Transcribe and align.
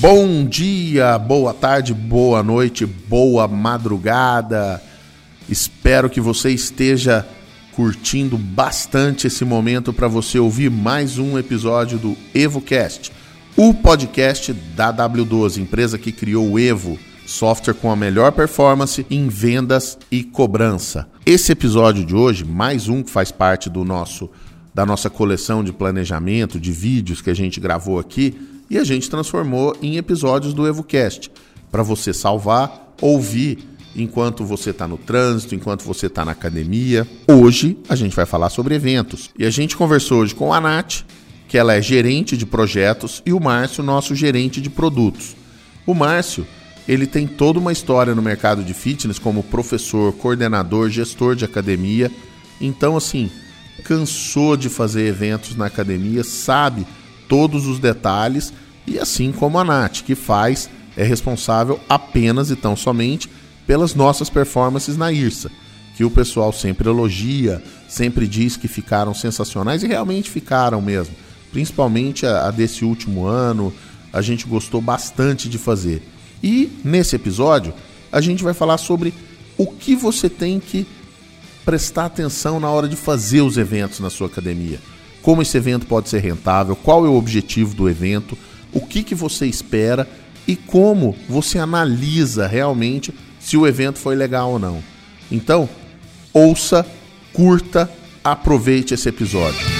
Bom 0.00 0.46
dia, 0.46 1.18
boa 1.18 1.52
tarde, 1.52 1.92
boa 1.92 2.42
noite, 2.42 2.86
boa 2.86 3.46
madrugada. 3.46 4.82
Espero 5.46 6.08
que 6.08 6.22
você 6.22 6.48
esteja 6.48 7.28
curtindo 7.76 8.38
bastante 8.38 9.26
esse 9.26 9.44
momento 9.44 9.92
para 9.92 10.08
você 10.08 10.38
ouvir 10.38 10.70
mais 10.70 11.18
um 11.18 11.38
episódio 11.38 11.98
do 11.98 12.16
EvoCast, 12.34 13.12
o 13.54 13.74
podcast 13.74 14.54
da 14.54 14.90
W12, 14.90 15.58
empresa 15.58 15.98
que 15.98 16.12
criou 16.12 16.52
o 16.52 16.58
Evo, 16.58 16.98
software 17.26 17.74
com 17.74 17.90
a 17.90 17.96
melhor 17.96 18.32
performance 18.32 19.04
em 19.10 19.28
vendas 19.28 19.98
e 20.10 20.24
cobrança. 20.24 21.10
Esse 21.26 21.52
episódio 21.52 22.06
de 22.06 22.14
hoje, 22.14 22.42
mais 22.42 22.88
um 22.88 23.02
que 23.02 23.10
faz 23.10 23.30
parte 23.30 23.68
do 23.68 23.84
nosso 23.84 24.30
da 24.72 24.86
nossa 24.86 25.10
coleção 25.10 25.64
de 25.64 25.72
planejamento, 25.72 26.58
de 26.58 26.70
vídeos 26.70 27.20
que 27.20 27.28
a 27.28 27.34
gente 27.34 27.58
gravou 27.58 27.98
aqui, 27.98 28.59
e 28.70 28.78
a 28.78 28.84
gente 28.84 29.10
transformou 29.10 29.76
em 29.82 29.96
episódios 29.96 30.54
do 30.54 30.66
EvoCast, 30.66 31.28
para 31.72 31.82
você 31.82 32.14
salvar, 32.14 32.94
ouvir 33.00 33.58
enquanto 33.96 34.44
você 34.44 34.70
está 34.70 34.86
no 34.86 34.96
trânsito, 34.96 35.56
enquanto 35.56 35.82
você 35.82 36.06
está 36.06 36.24
na 36.24 36.30
academia. 36.30 37.06
Hoje 37.26 37.76
a 37.88 37.96
gente 37.96 38.14
vai 38.14 38.24
falar 38.24 38.48
sobre 38.48 38.76
eventos. 38.76 39.30
E 39.36 39.44
a 39.44 39.50
gente 39.50 39.76
conversou 39.76 40.20
hoje 40.20 40.36
com 40.36 40.54
a 40.54 40.60
Nath, 40.60 41.02
que 41.48 41.58
ela 41.58 41.74
é 41.74 41.82
gerente 41.82 42.36
de 42.36 42.46
projetos, 42.46 43.20
e 43.26 43.32
o 43.32 43.40
Márcio, 43.40 43.82
nosso 43.82 44.14
gerente 44.14 44.60
de 44.60 44.70
produtos. 44.70 45.34
O 45.84 45.92
Márcio, 45.92 46.46
ele 46.86 47.08
tem 47.08 47.26
toda 47.26 47.58
uma 47.58 47.72
história 47.72 48.14
no 48.14 48.22
mercado 48.22 48.62
de 48.62 48.72
fitness 48.72 49.18
como 49.18 49.42
professor, 49.42 50.12
coordenador, 50.12 50.88
gestor 50.88 51.34
de 51.34 51.44
academia. 51.44 52.08
Então, 52.60 52.96
assim, 52.96 53.28
cansou 53.82 54.56
de 54.56 54.68
fazer 54.68 55.06
eventos 55.08 55.56
na 55.56 55.66
academia, 55.66 56.22
sabe 56.22 56.86
todos 57.30 57.68
os 57.68 57.78
detalhes 57.78 58.52
e 58.84 58.98
assim 58.98 59.30
como 59.30 59.56
a 59.56 59.64
Nath, 59.64 60.02
que 60.02 60.16
faz, 60.16 60.68
é 60.96 61.04
responsável 61.04 61.78
apenas 61.88 62.50
e 62.50 62.56
tão 62.56 62.74
somente 62.74 63.30
pelas 63.68 63.94
nossas 63.94 64.28
performances 64.28 64.96
na 64.96 65.12
IRSA, 65.12 65.48
que 65.96 66.04
o 66.04 66.10
pessoal 66.10 66.52
sempre 66.52 66.88
elogia, 66.88 67.62
sempre 67.88 68.26
diz 68.26 68.56
que 68.56 68.66
ficaram 68.66 69.14
sensacionais 69.14 69.84
e 69.84 69.86
realmente 69.86 70.28
ficaram 70.28 70.82
mesmo. 70.82 71.14
Principalmente 71.52 72.26
a, 72.26 72.48
a 72.48 72.50
desse 72.50 72.84
último 72.84 73.26
ano, 73.26 73.72
a 74.12 74.20
gente 74.20 74.44
gostou 74.44 74.80
bastante 74.80 75.48
de 75.48 75.56
fazer. 75.56 76.02
E 76.42 76.80
nesse 76.82 77.14
episódio, 77.14 77.72
a 78.10 78.20
gente 78.20 78.42
vai 78.42 78.54
falar 78.54 78.78
sobre 78.78 79.14
o 79.56 79.68
que 79.68 79.94
você 79.94 80.28
tem 80.28 80.58
que 80.58 80.84
prestar 81.64 82.06
atenção 82.06 82.58
na 82.58 82.70
hora 82.70 82.88
de 82.88 82.96
fazer 82.96 83.42
os 83.42 83.56
eventos 83.56 84.00
na 84.00 84.10
sua 84.10 84.26
academia 84.26 84.80
como 85.22 85.42
esse 85.42 85.56
evento 85.56 85.86
pode 85.86 86.08
ser 86.08 86.20
rentável, 86.20 86.74
qual 86.76 87.04
é 87.04 87.08
o 87.08 87.14
objetivo 87.14 87.74
do 87.74 87.88
evento, 87.88 88.36
o 88.72 88.80
que, 88.80 89.02
que 89.02 89.14
você 89.14 89.46
espera 89.46 90.08
e 90.46 90.56
como 90.56 91.14
você 91.28 91.58
analisa 91.58 92.46
realmente 92.46 93.12
se 93.38 93.56
o 93.56 93.66
evento 93.66 93.98
foi 93.98 94.14
legal 94.14 94.52
ou 94.52 94.58
não. 94.58 94.82
Então, 95.30 95.68
ouça, 96.32 96.86
curta, 97.32 97.90
aproveite 98.22 98.94
esse 98.94 99.08
episódio. 99.08 99.79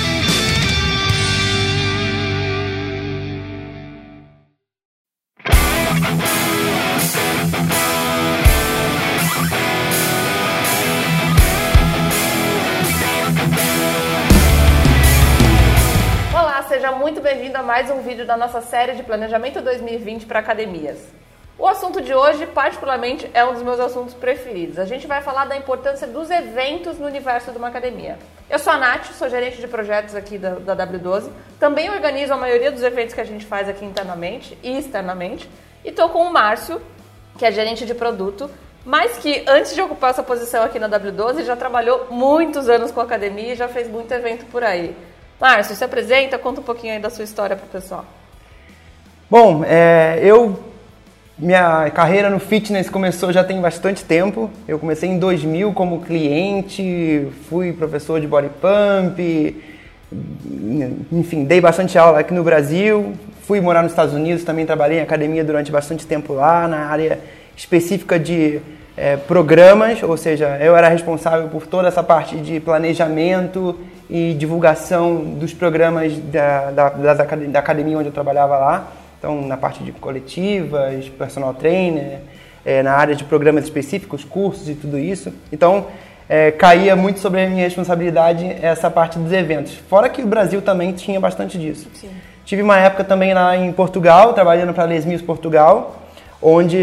Vídeo 18.10 18.26
da 18.26 18.36
nossa 18.36 18.60
série 18.60 18.94
de 18.94 19.04
Planejamento 19.04 19.60
2020 19.60 20.26
para 20.26 20.40
academias. 20.40 20.98
O 21.56 21.64
assunto 21.64 22.00
de 22.00 22.12
hoje, 22.12 22.44
particularmente, 22.44 23.30
é 23.32 23.44
um 23.44 23.52
dos 23.52 23.62
meus 23.62 23.78
assuntos 23.78 24.14
preferidos. 24.14 24.80
A 24.80 24.84
gente 24.84 25.06
vai 25.06 25.22
falar 25.22 25.44
da 25.44 25.56
importância 25.56 26.08
dos 26.08 26.28
eventos 26.28 26.98
no 26.98 27.06
universo 27.06 27.52
de 27.52 27.58
uma 27.58 27.68
academia. 27.68 28.18
Eu 28.48 28.58
sou 28.58 28.72
a 28.72 28.78
Nath, 28.78 29.12
sou 29.12 29.28
gerente 29.28 29.60
de 29.60 29.68
projetos 29.68 30.16
aqui 30.16 30.38
da, 30.38 30.54
da 30.56 30.88
W12. 30.88 31.30
Também 31.60 31.88
organizo 31.88 32.32
a 32.32 32.36
maioria 32.36 32.72
dos 32.72 32.82
eventos 32.82 33.14
que 33.14 33.20
a 33.20 33.24
gente 33.24 33.46
faz 33.46 33.68
aqui 33.68 33.84
internamente 33.84 34.58
e 34.60 34.76
externamente. 34.76 35.48
E 35.84 35.90
estou 35.90 36.08
com 36.08 36.24
o 36.24 36.32
Márcio, 36.32 36.82
que 37.38 37.46
é 37.46 37.52
gerente 37.52 37.86
de 37.86 37.94
produto, 37.94 38.50
mas 38.84 39.18
que 39.18 39.44
antes 39.46 39.72
de 39.72 39.80
ocupar 39.80 40.10
essa 40.10 40.22
posição 40.24 40.64
aqui 40.64 40.80
na 40.80 40.88
W12 40.88 41.44
já 41.44 41.54
trabalhou 41.54 42.08
muitos 42.10 42.68
anos 42.68 42.90
com 42.90 42.98
a 42.98 43.04
academia 43.04 43.52
e 43.52 43.56
já 43.56 43.68
fez 43.68 43.88
muito 43.88 44.10
evento 44.12 44.46
por 44.46 44.64
aí. 44.64 44.96
Márcio, 45.40 45.74
se 45.74 45.82
apresenta, 45.82 46.38
conta 46.38 46.60
um 46.60 46.64
pouquinho 46.64 46.92
aí 46.92 47.00
da 47.00 47.08
sua 47.08 47.24
história 47.24 47.56
para 47.56 47.64
o 47.64 47.68
pessoal. 47.68 48.04
Bom, 49.30 49.64
é, 49.64 50.20
eu 50.22 50.58
minha 51.38 51.88
carreira 51.90 52.28
no 52.28 52.38
fitness 52.38 52.90
começou 52.90 53.32
já 53.32 53.42
tem 53.42 53.58
bastante 53.62 54.04
tempo. 54.04 54.50
Eu 54.68 54.78
comecei 54.78 55.08
em 55.08 55.18
2000 55.18 55.72
como 55.72 56.02
cliente, 56.02 57.28
fui 57.48 57.72
professor 57.72 58.20
de 58.20 58.26
body 58.26 58.50
pump, 58.60 59.56
enfim, 61.10 61.44
dei 61.44 61.58
bastante 61.58 61.96
aula 61.96 62.20
aqui 62.20 62.34
no 62.34 62.44
Brasil. 62.44 63.14
Fui 63.46 63.58
morar 63.62 63.82
nos 63.82 63.92
Estados 63.92 64.12
Unidos, 64.12 64.44
também 64.44 64.66
trabalhei 64.66 64.98
em 64.98 65.02
academia 65.02 65.42
durante 65.42 65.72
bastante 65.72 66.06
tempo 66.06 66.34
lá, 66.34 66.68
na 66.68 66.86
área 66.86 67.18
específica 67.56 68.18
de 68.18 68.60
é, 68.94 69.16
programas, 69.16 70.02
ou 70.02 70.18
seja, 70.18 70.58
eu 70.60 70.76
era 70.76 70.88
responsável 70.88 71.48
por 71.48 71.66
toda 71.66 71.88
essa 71.88 72.02
parte 72.02 72.36
de 72.36 72.60
planejamento 72.60 73.78
e 74.10 74.34
divulgação 74.34 75.16
dos 75.16 75.54
programas 75.54 76.16
da, 76.18 76.70
da, 76.70 76.88
da 76.88 77.58
academia 77.58 77.96
onde 77.96 78.08
eu 78.08 78.12
trabalhava 78.12 78.56
lá. 78.56 78.88
Então, 79.18 79.46
na 79.46 79.56
parte 79.56 79.84
de 79.84 79.92
coletivas, 79.92 81.08
personal 81.10 81.54
trainer, 81.54 82.20
é, 82.64 82.82
na 82.82 82.92
área 82.92 83.14
de 83.14 83.22
programas 83.24 83.64
específicos, 83.64 84.24
cursos 84.24 84.68
e 84.68 84.74
tudo 84.74 84.98
isso. 84.98 85.32
Então, 85.52 85.86
é, 86.28 86.50
caía 86.50 86.96
muito 86.96 87.20
sobre 87.20 87.44
a 87.44 87.48
minha 87.48 87.64
responsabilidade 87.64 88.44
essa 88.62 88.90
parte 88.90 89.18
dos 89.18 89.32
eventos. 89.32 89.74
Fora 89.88 90.08
que 90.08 90.22
o 90.22 90.26
Brasil 90.26 90.62
também 90.62 90.92
tinha 90.92 91.20
bastante 91.20 91.58
disso. 91.58 91.88
Sim. 91.94 92.08
Tive 92.44 92.62
uma 92.62 92.78
época 92.78 93.04
também 93.04 93.34
lá 93.34 93.56
em 93.56 93.72
Portugal, 93.72 94.32
trabalhando 94.32 94.72
para 94.72 94.84
a 94.84 94.86
Les 94.86 95.04
Mills 95.04 95.24
Portugal, 95.24 95.96
onde 96.42 96.78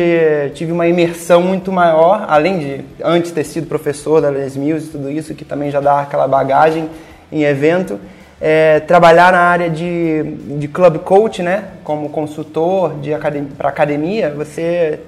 tive 0.53 0.71
uma 0.71 0.87
imersão 0.87 1.41
muito 1.41 1.71
maior, 1.71 2.25
além 2.29 2.59
de 2.59 2.85
antes 3.03 3.31
ter 3.31 3.43
sido 3.43 3.67
professor 3.67 4.21
da 4.21 4.29
Les 4.29 4.55
Mills 4.55 4.87
e 4.87 4.91
tudo 4.91 5.09
isso, 5.09 5.33
que 5.33 5.43
também 5.43 5.71
já 5.71 5.79
dá 5.79 6.01
aquela 6.01 6.27
bagagem 6.27 6.89
em 7.31 7.43
evento. 7.43 7.99
É, 8.39 8.79
trabalhar 8.81 9.31
na 9.31 9.39
área 9.39 9.69
de, 9.69 10.23
de 10.59 10.67
club 10.67 10.99
coach, 10.99 11.41
né, 11.41 11.63
como 11.83 12.09
consultor 12.09 12.99
de 12.99 13.11
academia, 13.11 13.51
para 13.57 13.69
academia, 13.69 14.29
você 14.29 14.99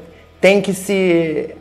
tem 0.41 0.61
que 0.61 0.73
se 0.73 1.53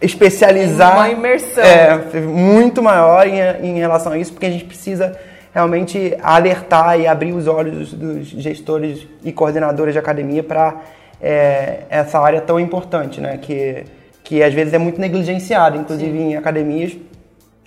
especializar. 0.00 0.94
Uma 0.96 1.08
imersão. 1.08 1.64
É, 1.64 2.20
muito 2.20 2.82
maior 2.82 3.26
em, 3.26 3.38
em 3.66 3.78
relação 3.78 4.12
a 4.12 4.18
isso, 4.18 4.32
porque 4.32 4.46
a 4.46 4.50
gente 4.50 4.64
precisa 4.64 5.16
realmente 5.54 6.14
alertar 6.22 7.00
e 7.00 7.06
abrir 7.06 7.32
os 7.32 7.46
olhos 7.46 7.94
dos 7.94 8.26
gestores 8.26 9.06
e 9.24 9.32
coordenadores 9.32 9.94
de 9.94 9.98
academia 9.98 10.42
para 10.42 10.82
é, 11.18 11.84
essa 11.88 12.18
área 12.18 12.42
tão 12.42 12.60
importante, 12.60 13.22
né, 13.22 13.38
que, 13.40 13.84
que 14.22 14.42
às 14.42 14.52
vezes 14.52 14.74
é 14.74 14.78
muito 14.78 15.00
negligenciada, 15.00 15.78
inclusive 15.78 16.12
Sim. 16.12 16.32
em 16.32 16.36
academias, 16.36 16.94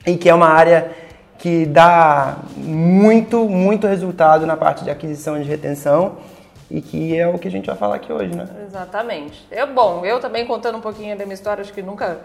e 0.06 0.16
que 0.16 0.30
é 0.30 0.34
uma 0.34 0.50
área 0.50 0.92
que 1.40 1.66
dá 1.66 2.38
muito, 2.58 3.48
muito 3.48 3.88
resultado 3.88 4.46
na 4.46 4.58
parte 4.58 4.84
de 4.84 4.92
aquisição 4.92 5.38
e 5.38 5.44
de 5.44 5.50
retenção 5.50 6.18
e 6.70 6.82
que 6.82 7.18
é 7.18 7.28
o 7.28 7.40
que 7.40 7.48
a 7.48 7.52
gente 7.52 7.66
vai 7.66 7.76
falar 7.76 7.96
aqui 7.96 8.12
hoje, 8.12 8.36
né? 8.36 8.48
Exatamente. 8.68 9.48
Eu, 9.50 9.68
bom, 9.68 10.06
eu 10.06 10.20
também 10.20 10.46
contando 10.46 10.78
um 10.78 10.82
pouquinho 10.82 11.18
da 11.18 11.24
minha 11.24 11.34
história, 11.34 11.62
acho 11.62 11.74
que 11.74 11.82
nunca 11.82 12.20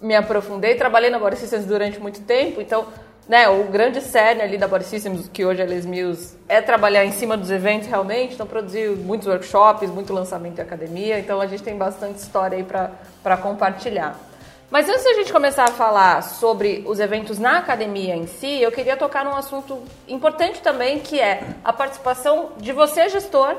me 0.00 0.14
aprofundei, 0.14 0.74
trabalhei 0.74 1.10
na 1.10 1.18
Body 1.18 1.36
Systems 1.36 1.64
durante 1.64 1.98
muito 1.98 2.20
tempo, 2.22 2.60
então, 2.60 2.86
né, 3.28 3.48
o 3.48 3.64
grande 3.64 4.00
cerne 4.00 4.42
ali 4.42 4.58
da 4.58 4.68
Body 4.68 4.84
Systems, 4.84 5.28
que 5.28 5.44
hoje 5.44 5.62
é 5.62 5.64
Les 5.64 5.86
Mills, 5.86 6.36
é 6.48 6.60
trabalhar 6.60 7.04
em 7.04 7.12
cima 7.12 7.36
dos 7.36 7.50
eventos 7.50 7.88
realmente, 7.88 8.34
então 8.34 8.46
produzir 8.46 8.90
muitos 8.90 9.26
workshops, 9.26 9.88
muito 9.90 10.12
lançamento 10.12 10.56
de 10.56 10.60
academia, 10.60 11.18
então 11.18 11.40
a 11.40 11.46
gente 11.46 11.62
tem 11.62 11.76
bastante 11.76 12.18
história 12.18 12.58
aí 12.58 12.64
para 12.64 13.36
compartilhar. 13.38 14.16
Mas 14.72 14.88
antes 14.88 15.04
da 15.04 15.12
gente 15.12 15.30
começar 15.30 15.64
a 15.64 15.72
falar 15.72 16.22
sobre 16.22 16.82
os 16.86 16.98
eventos 16.98 17.38
na 17.38 17.58
academia 17.58 18.16
em 18.16 18.26
si, 18.26 18.62
eu 18.62 18.72
queria 18.72 18.96
tocar 18.96 19.22
num 19.22 19.36
assunto 19.36 19.82
importante 20.08 20.62
também, 20.62 20.98
que 20.98 21.20
é 21.20 21.42
a 21.62 21.74
participação 21.74 22.52
de 22.56 22.72
você, 22.72 23.06
gestor, 23.10 23.54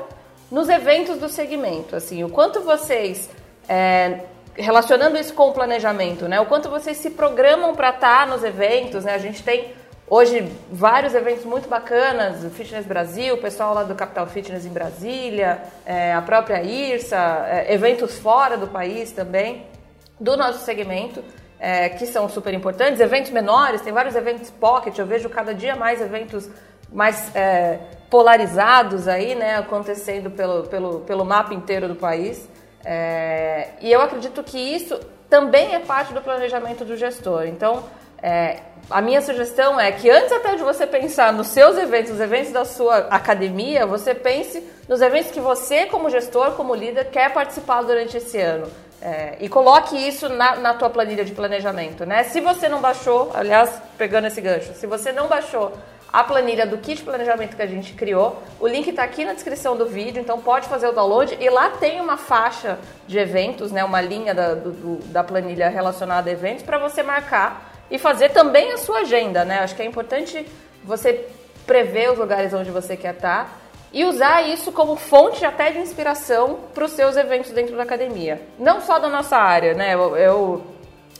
nos 0.50 0.68
eventos 0.68 1.18
do 1.18 1.28
segmento. 1.28 1.94
Assim, 1.94 2.24
o 2.24 2.28
quanto 2.28 2.62
vocês, 2.62 3.30
é, 3.68 4.22
relacionando 4.56 5.16
isso 5.16 5.32
com 5.34 5.50
o 5.50 5.52
planejamento, 5.52 6.26
né? 6.26 6.40
O 6.40 6.46
quanto 6.46 6.68
vocês 6.68 6.96
se 6.96 7.10
programam 7.10 7.76
para 7.76 7.90
estar 7.90 8.26
nos 8.26 8.42
eventos, 8.42 9.04
né? 9.04 9.14
A 9.14 9.18
gente 9.18 9.40
tem 9.44 9.72
hoje 10.10 10.50
vários 10.68 11.14
eventos 11.14 11.44
muito 11.44 11.68
bacanas, 11.68 12.42
o 12.42 12.50
Fitness 12.50 12.86
Brasil, 12.86 13.36
o 13.36 13.38
pessoal 13.38 13.72
lá 13.72 13.84
do 13.84 13.94
Capital 13.94 14.26
Fitness 14.26 14.66
em 14.66 14.70
Brasília, 14.70 15.62
é, 15.86 16.12
a 16.12 16.22
própria 16.22 16.60
IRSA, 16.60 17.46
é, 17.48 17.72
eventos 17.72 18.18
fora 18.18 18.56
do 18.56 18.66
país 18.66 19.12
também 19.12 19.73
do 20.18 20.36
nosso 20.36 20.64
segmento, 20.64 21.22
é, 21.58 21.88
que 21.88 22.06
são 22.06 22.28
super 22.28 22.52
importantes. 22.52 23.00
Eventos 23.00 23.30
menores, 23.30 23.80
tem 23.80 23.92
vários 23.92 24.14
eventos 24.14 24.50
pocket, 24.50 24.98
eu 24.98 25.06
vejo 25.06 25.28
cada 25.28 25.54
dia 25.54 25.74
mais 25.76 26.00
eventos 26.00 26.48
mais 26.92 27.34
é, 27.34 27.80
polarizados 28.08 29.08
aí, 29.08 29.34
né, 29.34 29.56
acontecendo 29.56 30.30
pelo, 30.30 30.62
pelo, 30.64 31.00
pelo 31.00 31.24
mapa 31.24 31.52
inteiro 31.52 31.88
do 31.88 31.96
país. 31.96 32.48
É, 32.84 33.70
e 33.80 33.90
eu 33.90 34.00
acredito 34.00 34.42
que 34.42 34.58
isso 34.58 35.00
também 35.28 35.74
é 35.74 35.80
parte 35.80 36.12
do 36.14 36.20
planejamento 36.20 36.84
do 36.84 36.96
gestor. 36.96 37.46
Então, 37.46 37.82
é, 38.22 38.60
a 38.88 39.00
minha 39.00 39.20
sugestão 39.20 39.80
é 39.80 39.90
que 39.90 40.08
antes 40.08 40.30
até 40.30 40.54
de 40.54 40.62
você 40.62 40.86
pensar 40.86 41.32
nos 41.32 41.48
seus 41.48 41.76
eventos, 41.76 42.12
nos 42.12 42.20
eventos 42.20 42.52
da 42.52 42.64
sua 42.64 42.98
academia, 43.10 43.86
você 43.86 44.14
pense 44.14 44.62
nos 44.88 45.00
eventos 45.00 45.30
que 45.30 45.40
você, 45.40 45.86
como 45.86 46.08
gestor, 46.08 46.52
como 46.52 46.74
líder, 46.74 47.10
quer 47.10 47.32
participar 47.32 47.82
durante 47.82 48.16
esse 48.16 48.40
ano. 48.40 48.66
É, 49.04 49.36
e 49.38 49.50
coloque 49.50 49.94
isso 49.94 50.30
na, 50.30 50.56
na 50.56 50.72
tua 50.72 50.88
planilha 50.88 51.26
de 51.26 51.32
planejamento, 51.32 52.06
né? 52.06 52.24
Se 52.24 52.40
você 52.40 52.70
não 52.70 52.80
baixou, 52.80 53.30
aliás, 53.34 53.70
pegando 53.98 54.28
esse 54.28 54.40
gancho, 54.40 54.72
se 54.72 54.86
você 54.86 55.12
não 55.12 55.28
baixou 55.28 55.72
a 56.10 56.24
planilha 56.24 56.66
do 56.66 56.78
kit 56.78 56.96
de 56.96 57.02
planejamento 57.02 57.54
que 57.54 57.60
a 57.60 57.66
gente 57.66 57.92
criou, 57.92 58.42
o 58.58 58.66
link 58.66 58.88
está 58.88 59.02
aqui 59.02 59.22
na 59.22 59.34
descrição 59.34 59.76
do 59.76 59.84
vídeo, 59.84 60.22
então 60.22 60.40
pode 60.40 60.68
fazer 60.68 60.88
o 60.88 60.92
download 60.92 61.36
e 61.38 61.50
lá 61.50 61.68
tem 61.70 62.00
uma 62.00 62.16
faixa 62.16 62.78
de 63.06 63.18
eventos, 63.18 63.70
né? 63.70 63.84
Uma 63.84 64.00
linha 64.00 64.34
da, 64.34 64.54
do, 64.54 64.96
da 65.12 65.22
planilha 65.22 65.68
relacionada 65.68 66.30
a 66.30 66.32
eventos 66.32 66.62
para 66.62 66.78
você 66.78 67.02
marcar 67.02 67.74
e 67.90 67.98
fazer 67.98 68.30
também 68.30 68.72
a 68.72 68.78
sua 68.78 69.00
agenda, 69.00 69.44
né? 69.44 69.58
Acho 69.58 69.76
que 69.76 69.82
é 69.82 69.84
importante 69.84 70.46
você 70.82 71.28
prever 71.66 72.10
os 72.10 72.18
lugares 72.18 72.54
onde 72.54 72.70
você 72.70 72.96
quer 72.96 73.12
estar 73.12 73.63
e 73.94 74.04
usar 74.04 74.42
isso 74.42 74.72
como 74.72 74.96
fonte 74.96 75.44
até 75.44 75.70
de 75.70 75.78
inspiração 75.78 76.58
para 76.74 76.84
os 76.84 76.90
seus 76.90 77.16
eventos 77.16 77.52
dentro 77.52 77.76
da 77.76 77.84
academia. 77.84 78.42
Não 78.58 78.80
só 78.80 78.98
da 78.98 79.08
nossa 79.08 79.36
área, 79.36 79.72
né? 79.72 79.94
Eu, 79.94 80.16
eu, 80.16 80.64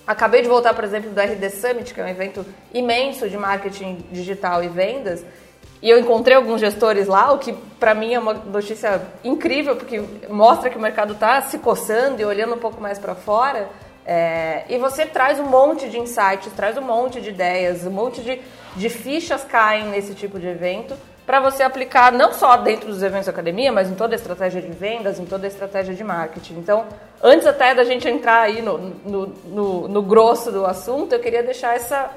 acabei 0.04 0.42
de 0.42 0.48
voltar, 0.48 0.74
por 0.74 0.82
exemplo, 0.82 1.08
do 1.08 1.20
RD 1.20 1.50
Summit, 1.50 1.94
que 1.94 2.00
é 2.00 2.04
um 2.04 2.08
evento 2.08 2.44
imenso 2.74 3.30
de 3.30 3.36
marketing 3.36 4.04
digital 4.10 4.64
e 4.64 4.68
vendas, 4.68 5.24
e 5.80 5.88
eu 5.88 6.00
encontrei 6.00 6.36
alguns 6.36 6.60
gestores 6.60 7.06
lá, 7.06 7.30
o 7.32 7.38
que 7.38 7.52
para 7.78 7.94
mim 7.94 8.12
é 8.12 8.18
uma 8.18 8.34
notícia 8.34 9.00
incrível, 9.22 9.76
porque 9.76 10.02
mostra 10.28 10.68
que 10.68 10.76
o 10.76 10.80
mercado 10.80 11.12
está 11.12 11.42
se 11.42 11.58
coçando 11.58 12.20
e 12.20 12.24
olhando 12.24 12.56
um 12.56 12.58
pouco 12.58 12.80
mais 12.80 12.98
para 12.98 13.14
fora. 13.14 13.68
É, 14.04 14.64
e 14.68 14.78
você 14.78 15.06
traz 15.06 15.38
um 15.38 15.46
monte 15.46 15.88
de 15.88 15.98
insights, 15.98 16.52
traz 16.56 16.76
um 16.76 16.82
monte 16.82 17.20
de 17.20 17.28
ideias, 17.28 17.86
um 17.86 17.90
monte 17.90 18.20
de, 18.20 18.40
de 18.74 18.88
fichas 18.88 19.44
caem 19.44 19.86
nesse 19.86 20.12
tipo 20.14 20.40
de 20.40 20.48
evento 20.48 20.96
para 21.26 21.40
você 21.40 21.62
aplicar 21.62 22.12
não 22.12 22.32
só 22.32 22.56
dentro 22.56 22.88
dos 22.88 23.02
eventos 23.02 23.26
da 23.26 23.32
academia, 23.32 23.72
mas 23.72 23.90
em 23.90 23.94
toda 23.94 24.14
a 24.14 24.16
estratégia 24.16 24.60
de 24.60 24.70
vendas, 24.70 25.18
em 25.18 25.24
toda 25.24 25.46
a 25.46 25.48
estratégia 25.48 25.94
de 25.94 26.04
marketing. 26.04 26.54
Então, 26.58 26.84
antes 27.22 27.46
até 27.46 27.74
da 27.74 27.84
gente 27.84 28.06
entrar 28.06 28.42
aí 28.42 28.60
no, 28.60 28.78
no, 28.78 29.26
no, 29.46 29.88
no 29.88 30.02
grosso 30.02 30.52
do 30.52 30.66
assunto, 30.66 31.14
eu 31.14 31.20
queria 31.20 31.42
deixar 31.42 31.74
essa, 31.74 32.10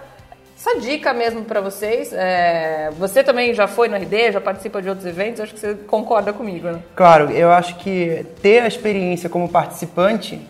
essa 0.57 0.77
dica 0.79 1.13
mesmo 1.13 1.45
para 1.45 1.61
vocês. 1.61 2.11
É, 2.11 2.89
você 2.97 3.23
também 3.23 3.53
já 3.53 3.65
foi 3.65 3.87
no 3.87 3.95
RD, 3.95 4.33
já 4.33 4.41
participa 4.41 4.81
de 4.81 4.89
outros 4.89 5.07
eventos, 5.07 5.39
acho 5.39 5.53
que 5.53 5.59
você 5.59 5.73
concorda 5.73 6.33
comigo, 6.33 6.67
né? 6.67 6.81
Claro, 6.93 7.31
eu 7.31 7.49
acho 7.51 7.75
que 7.77 8.25
ter 8.41 8.63
a 8.63 8.67
experiência 8.67 9.29
como 9.29 9.47
participante 9.47 10.41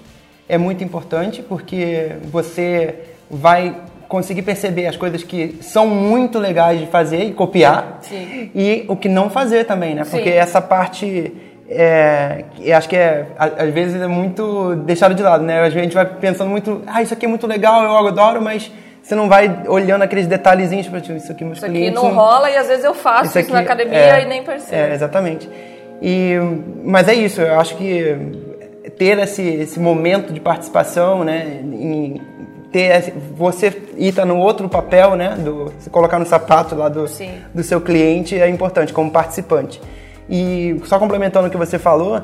é 0.49 0.57
muito 0.57 0.83
importante 0.83 1.43
porque 1.43 2.15
você 2.31 2.95
vai 3.29 3.75
conseguir 4.07 4.41
perceber 4.41 4.87
as 4.87 4.95
coisas 4.95 5.23
que 5.23 5.57
são 5.61 5.87
muito 5.87 6.39
legais 6.39 6.79
de 6.79 6.87
fazer 6.87 7.23
e 7.23 7.33
copiar 7.33 7.99
Sim. 8.01 8.51
e 8.55 8.85
o 8.87 8.95
que 8.95 9.09
não 9.09 9.29
fazer 9.29 9.65
também, 9.65 9.95
né? 9.95 10.03
Porque 10.09 10.31
Sim. 10.31 10.37
essa 10.37 10.61
parte 10.61 11.33
é, 11.69 12.45
acho 12.75 12.87
que 12.87 12.95
é 12.95 13.27
às 13.37 13.73
vezes 13.73 14.01
é 14.01 14.07
muito 14.07 14.75
deixado 14.75 15.13
de 15.13 15.21
lado, 15.21 15.43
né? 15.43 15.57
Às 15.57 15.73
vezes 15.73 15.79
a 15.79 15.83
gente 15.83 15.93
vai 15.93 16.05
pensando 16.05 16.49
muito, 16.49 16.81
ah, 16.87 17.01
isso 17.01 17.13
aqui 17.13 17.25
é 17.25 17.29
muito 17.29 17.45
legal, 17.45 17.83
eu 17.83 18.07
adoro, 18.07 18.41
mas 18.41 18.71
você 19.01 19.15
não 19.15 19.27
vai 19.27 19.63
olhando 19.67 20.01
aqueles 20.01 20.27
detalhezinhos 20.27 20.87
para 20.87 21.01
tipo, 21.01 21.17
isso 21.17 21.31
aqui 21.31 21.43
meus 21.43 21.57
isso 21.57 21.65
aqui 21.65 21.75
clientes 21.75 22.01
não, 22.01 22.09
não 22.09 22.15
rola 22.15 22.49
e 22.49 22.57
às 22.57 22.67
vezes 22.67 22.85
eu 22.85 22.93
faço 22.93 23.25
isso, 23.25 23.39
aqui, 23.39 23.51
na 23.51 23.59
academia 23.59 23.97
é, 23.97 24.23
e 24.23 24.25
nem 24.25 24.43
percebo. 24.43 24.75
É, 24.75 24.93
exatamente. 24.93 25.49
E, 26.01 26.35
mas 26.83 27.07
é 27.07 27.13
isso, 27.13 27.41
eu 27.41 27.59
acho 27.59 27.75
que 27.75 28.15
ter 28.97 29.17
esse, 29.19 29.41
esse 29.41 29.79
momento 29.79 30.31
de 30.31 30.39
participação, 30.39 31.23
né, 31.23 31.59
em 31.63 32.21
ter 32.71 33.13
você 33.35 33.81
ir 33.97 34.13
tá 34.13 34.25
no 34.25 34.37
outro 34.37 34.67
papel, 34.67 35.15
né, 35.15 35.35
do 35.35 35.71
se 35.79 35.89
colocar 35.89 36.19
no 36.19 36.25
sapato 36.25 36.75
lá 36.75 36.89
do, 36.89 37.05
do 37.53 37.63
seu 37.63 37.81
cliente 37.81 38.39
é 38.39 38.49
importante 38.49 38.93
como 38.93 39.09
participante. 39.09 39.81
E 40.29 40.79
só 40.85 40.99
complementando 40.99 41.47
o 41.47 41.49
que 41.51 41.57
você 41.57 41.79
falou, 41.79 42.21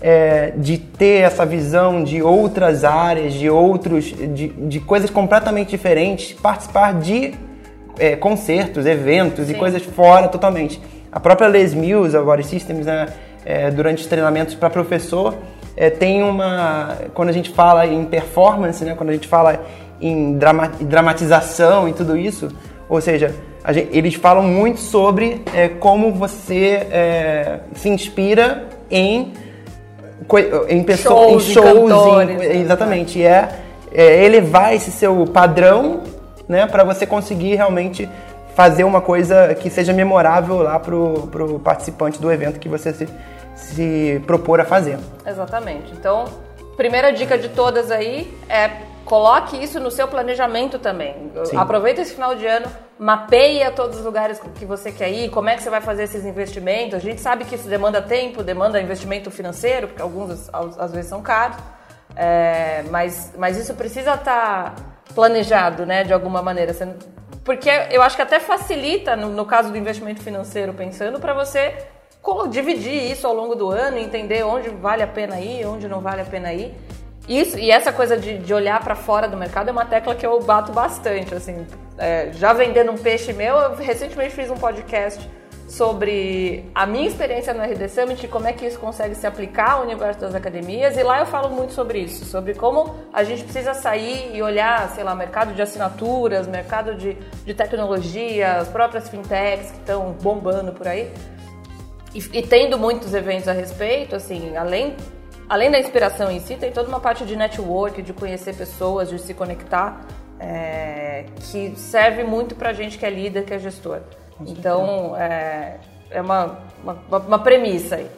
é, 0.00 0.52
de 0.56 0.76
ter 0.76 1.22
essa 1.22 1.46
visão 1.46 2.04
de 2.04 2.22
outras 2.22 2.84
áreas, 2.84 3.32
de 3.32 3.48
outros, 3.48 4.04
de, 4.04 4.48
de 4.48 4.80
coisas 4.80 5.08
completamente 5.10 5.70
diferentes, 5.70 6.32
participar 6.34 6.94
de 6.94 7.34
é, 7.98 8.14
concertos, 8.14 8.84
eventos 8.84 9.46
Sim. 9.46 9.52
e 9.52 9.54
coisas 9.56 9.82
fora 9.82 10.28
totalmente. 10.28 10.80
A 11.10 11.18
própria 11.18 11.48
Les 11.48 11.72
Mills, 11.72 12.14
a 12.14 12.20
Body 12.20 12.44
Systems, 12.44 12.84
né, 12.84 13.06
é, 13.44 13.70
durante 13.70 14.02
os 14.02 14.06
treinamentos 14.06 14.54
para 14.54 14.68
professor, 14.68 15.34
é, 15.76 15.90
tem 15.90 16.22
uma. 16.22 16.96
Quando 17.14 17.28
a 17.28 17.32
gente 17.32 17.50
fala 17.50 17.86
em 17.86 18.04
performance, 18.04 18.84
né, 18.84 18.94
quando 18.94 19.10
a 19.10 19.12
gente 19.12 19.28
fala 19.28 19.62
em 20.00 20.36
drama, 20.38 20.68
dramatização 20.80 21.88
e 21.88 21.92
tudo 21.92 22.16
isso, 22.16 22.48
ou 22.88 23.00
seja, 23.00 23.34
gente, 23.70 23.96
eles 23.96 24.14
falam 24.14 24.42
muito 24.42 24.80
sobre 24.80 25.42
é, 25.54 25.68
como 25.68 26.12
você 26.12 26.86
é, 26.90 27.60
se 27.74 27.88
inspira 27.88 28.68
em, 28.90 29.32
em 30.68 30.82
pessoas, 30.84 31.44
shows, 31.44 31.48
em 31.48 31.52
shows, 31.52 31.90
cantores, 31.90 32.42
em, 32.42 32.48
né? 32.48 32.56
exatamente, 32.56 33.22
é, 33.22 33.48
é, 33.92 34.24
elevar 34.24 34.74
esse 34.74 34.90
seu 34.90 35.24
padrão, 35.26 36.02
né, 36.48 36.66
para 36.66 36.84
você 36.84 37.06
conseguir 37.06 37.56
realmente 37.56 38.08
fazer 38.54 38.84
uma 38.84 39.00
coisa 39.00 39.54
que 39.54 39.68
seja 39.68 39.92
memorável 39.92 40.62
lá 40.62 40.78
pro, 40.78 41.28
pro 41.30 41.58
participante 41.58 42.20
do 42.20 42.30
evento 42.30 42.58
que 42.58 42.68
você 42.68 42.92
se 42.92 43.06
se 43.56 44.22
propor 44.26 44.60
a 44.60 44.64
fazer. 44.64 44.98
Exatamente. 45.26 45.92
Então, 45.92 46.26
primeira 46.76 47.10
dica 47.12 47.38
de 47.38 47.48
todas 47.48 47.90
aí 47.90 48.32
é 48.48 48.70
coloque 49.06 49.56
isso 49.56 49.80
no 49.80 49.90
seu 49.90 50.06
planejamento 50.06 50.78
também. 50.78 51.30
Sim. 51.44 51.56
Aproveita 51.56 52.02
esse 52.02 52.12
final 52.12 52.34
de 52.34 52.44
ano, 52.44 52.66
mapeia 52.98 53.70
todos 53.70 53.98
os 53.98 54.04
lugares 54.04 54.38
que 54.56 54.66
você 54.66 54.90
quer 54.90 55.08
ir, 55.10 55.30
como 55.30 55.48
é 55.48 55.56
que 55.56 55.62
você 55.62 55.70
vai 55.70 55.80
fazer 55.80 56.02
esses 56.02 56.24
investimentos. 56.26 56.94
A 56.94 56.98
gente 56.98 57.20
sabe 57.20 57.44
que 57.44 57.54
isso 57.54 57.68
demanda 57.68 58.02
tempo, 58.02 58.42
demanda 58.42 58.80
investimento 58.80 59.30
financeiro, 59.30 59.86
porque 59.86 60.02
alguns 60.02 60.50
às 60.52 60.92
vezes 60.92 61.08
são 61.08 61.22
caros, 61.22 61.56
é, 62.16 62.82
mas, 62.90 63.32
mas 63.38 63.56
isso 63.56 63.74
precisa 63.74 64.14
estar 64.14 64.74
tá 64.74 64.74
planejado, 65.14 65.86
né, 65.86 66.02
de 66.02 66.12
alguma 66.12 66.42
maneira. 66.42 66.74
Porque 67.44 67.70
eu 67.90 68.02
acho 68.02 68.16
que 68.16 68.22
até 68.22 68.40
facilita, 68.40 69.14
no, 69.14 69.28
no 69.28 69.46
caso 69.46 69.70
do 69.70 69.78
investimento 69.78 70.20
financeiro, 70.20 70.74
pensando, 70.74 71.20
para 71.20 71.32
você 71.32 71.74
dividir 72.50 73.08
isso 73.12 73.24
ao 73.24 73.32
longo 73.32 73.54
do 73.54 73.70
ano, 73.70 73.98
entender 73.98 74.42
onde 74.42 74.68
vale 74.68 75.02
a 75.02 75.06
pena 75.06 75.38
ir, 75.38 75.64
onde 75.64 75.86
não 75.86 76.00
vale 76.00 76.22
a 76.22 76.24
pena 76.24 76.52
ir. 76.52 76.74
Isso, 77.28 77.58
e 77.58 77.70
essa 77.70 77.92
coisa 77.92 78.16
de, 78.16 78.38
de 78.38 78.54
olhar 78.54 78.82
para 78.82 78.94
fora 78.94 79.28
do 79.28 79.36
mercado 79.36 79.68
é 79.68 79.72
uma 79.72 79.84
tecla 79.84 80.14
que 80.14 80.24
eu 80.24 80.40
bato 80.40 80.72
bastante. 80.72 81.34
Assim, 81.34 81.66
é, 81.98 82.30
já 82.32 82.52
vendendo 82.52 82.92
um 82.92 82.96
peixe 82.96 83.32
meu, 83.32 83.56
eu 83.56 83.74
recentemente 83.74 84.34
fiz 84.34 84.50
um 84.50 84.56
podcast 84.56 85.28
sobre 85.68 86.70
a 86.72 86.86
minha 86.86 87.08
experiência 87.08 87.52
no 87.52 87.60
RD 87.60 87.88
Summit 87.88 88.24
e 88.24 88.28
como 88.28 88.46
é 88.46 88.52
que 88.52 88.64
isso 88.64 88.78
consegue 88.78 89.16
se 89.16 89.26
aplicar 89.26 89.72
ao 89.72 89.82
universo 89.82 90.20
das 90.20 90.34
academias. 90.34 90.96
E 90.96 91.02
lá 91.02 91.18
eu 91.18 91.26
falo 91.26 91.50
muito 91.50 91.72
sobre 91.72 91.98
isso, 91.98 92.24
sobre 92.24 92.54
como 92.54 92.94
a 93.12 93.24
gente 93.24 93.42
precisa 93.42 93.74
sair 93.74 94.30
e 94.32 94.40
olhar, 94.40 94.88
sei 94.90 95.02
lá, 95.02 95.14
mercado 95.14 95.52
de 95.52 95.60
assinaturas, 95.60 96.46
mercado 96.46 96.94
de, 96.94 97.14
de 97.44 97.54
tecnologia, 97.54 98.58
as 98.58 98.68
próprias 98.68 99.08
fintechs 99.08 99.72
que 99.72 99.78
estão 99.78 100.12
bombando 100.22 100.72
por 100.72 100.86
aí 100.86 101.10
e, 102.16 102.38
e, 102.38 102.42
tendo 102.42 102.78
muitos 102.78 103.12
eventos 103.12 103.46
a 103.46 103.52
respeito, 103.52 104.16
assim, 104.16 104.56
além, 104.56 104.96
além 105.48 105.70
da 105.70 105.78
inspiração 105.78 106.30
em 106.30 106.40
si, 106.40 106.56
tem 106.56 106.72
toda 106.72 106.88
uma 106.88 107.00
parte 107.00 107.24
de 107.24 107.36
network, 107.36 108.02
de 108.02 108.12
conhecer 108.12 108.54
pessoas, 108.54 109.08
de 109.08 109.18
se 109.18 109.34
conectar, 109.34 110.00
é, 110.38 111.24
que 111.50 111.74
serve 111.76 112.24
muito 112.24 112.54
pra 112.54 112.72
gente 112.72 112.98
que 112.98 113.06
é 113.06 113.10
líder, 113.10 113.44
que 113.44 113.54
é 113.54 113.58
gestor. 113.58 114.00
Então, 114.40 115.16
é, 115.16 115.78
é 116.10 116.20
uma, 116.20 116.58
uma, 116.82 117.18
uma 117.18 117.38
premissa 117.38 117.96
aí. 117.96 118.10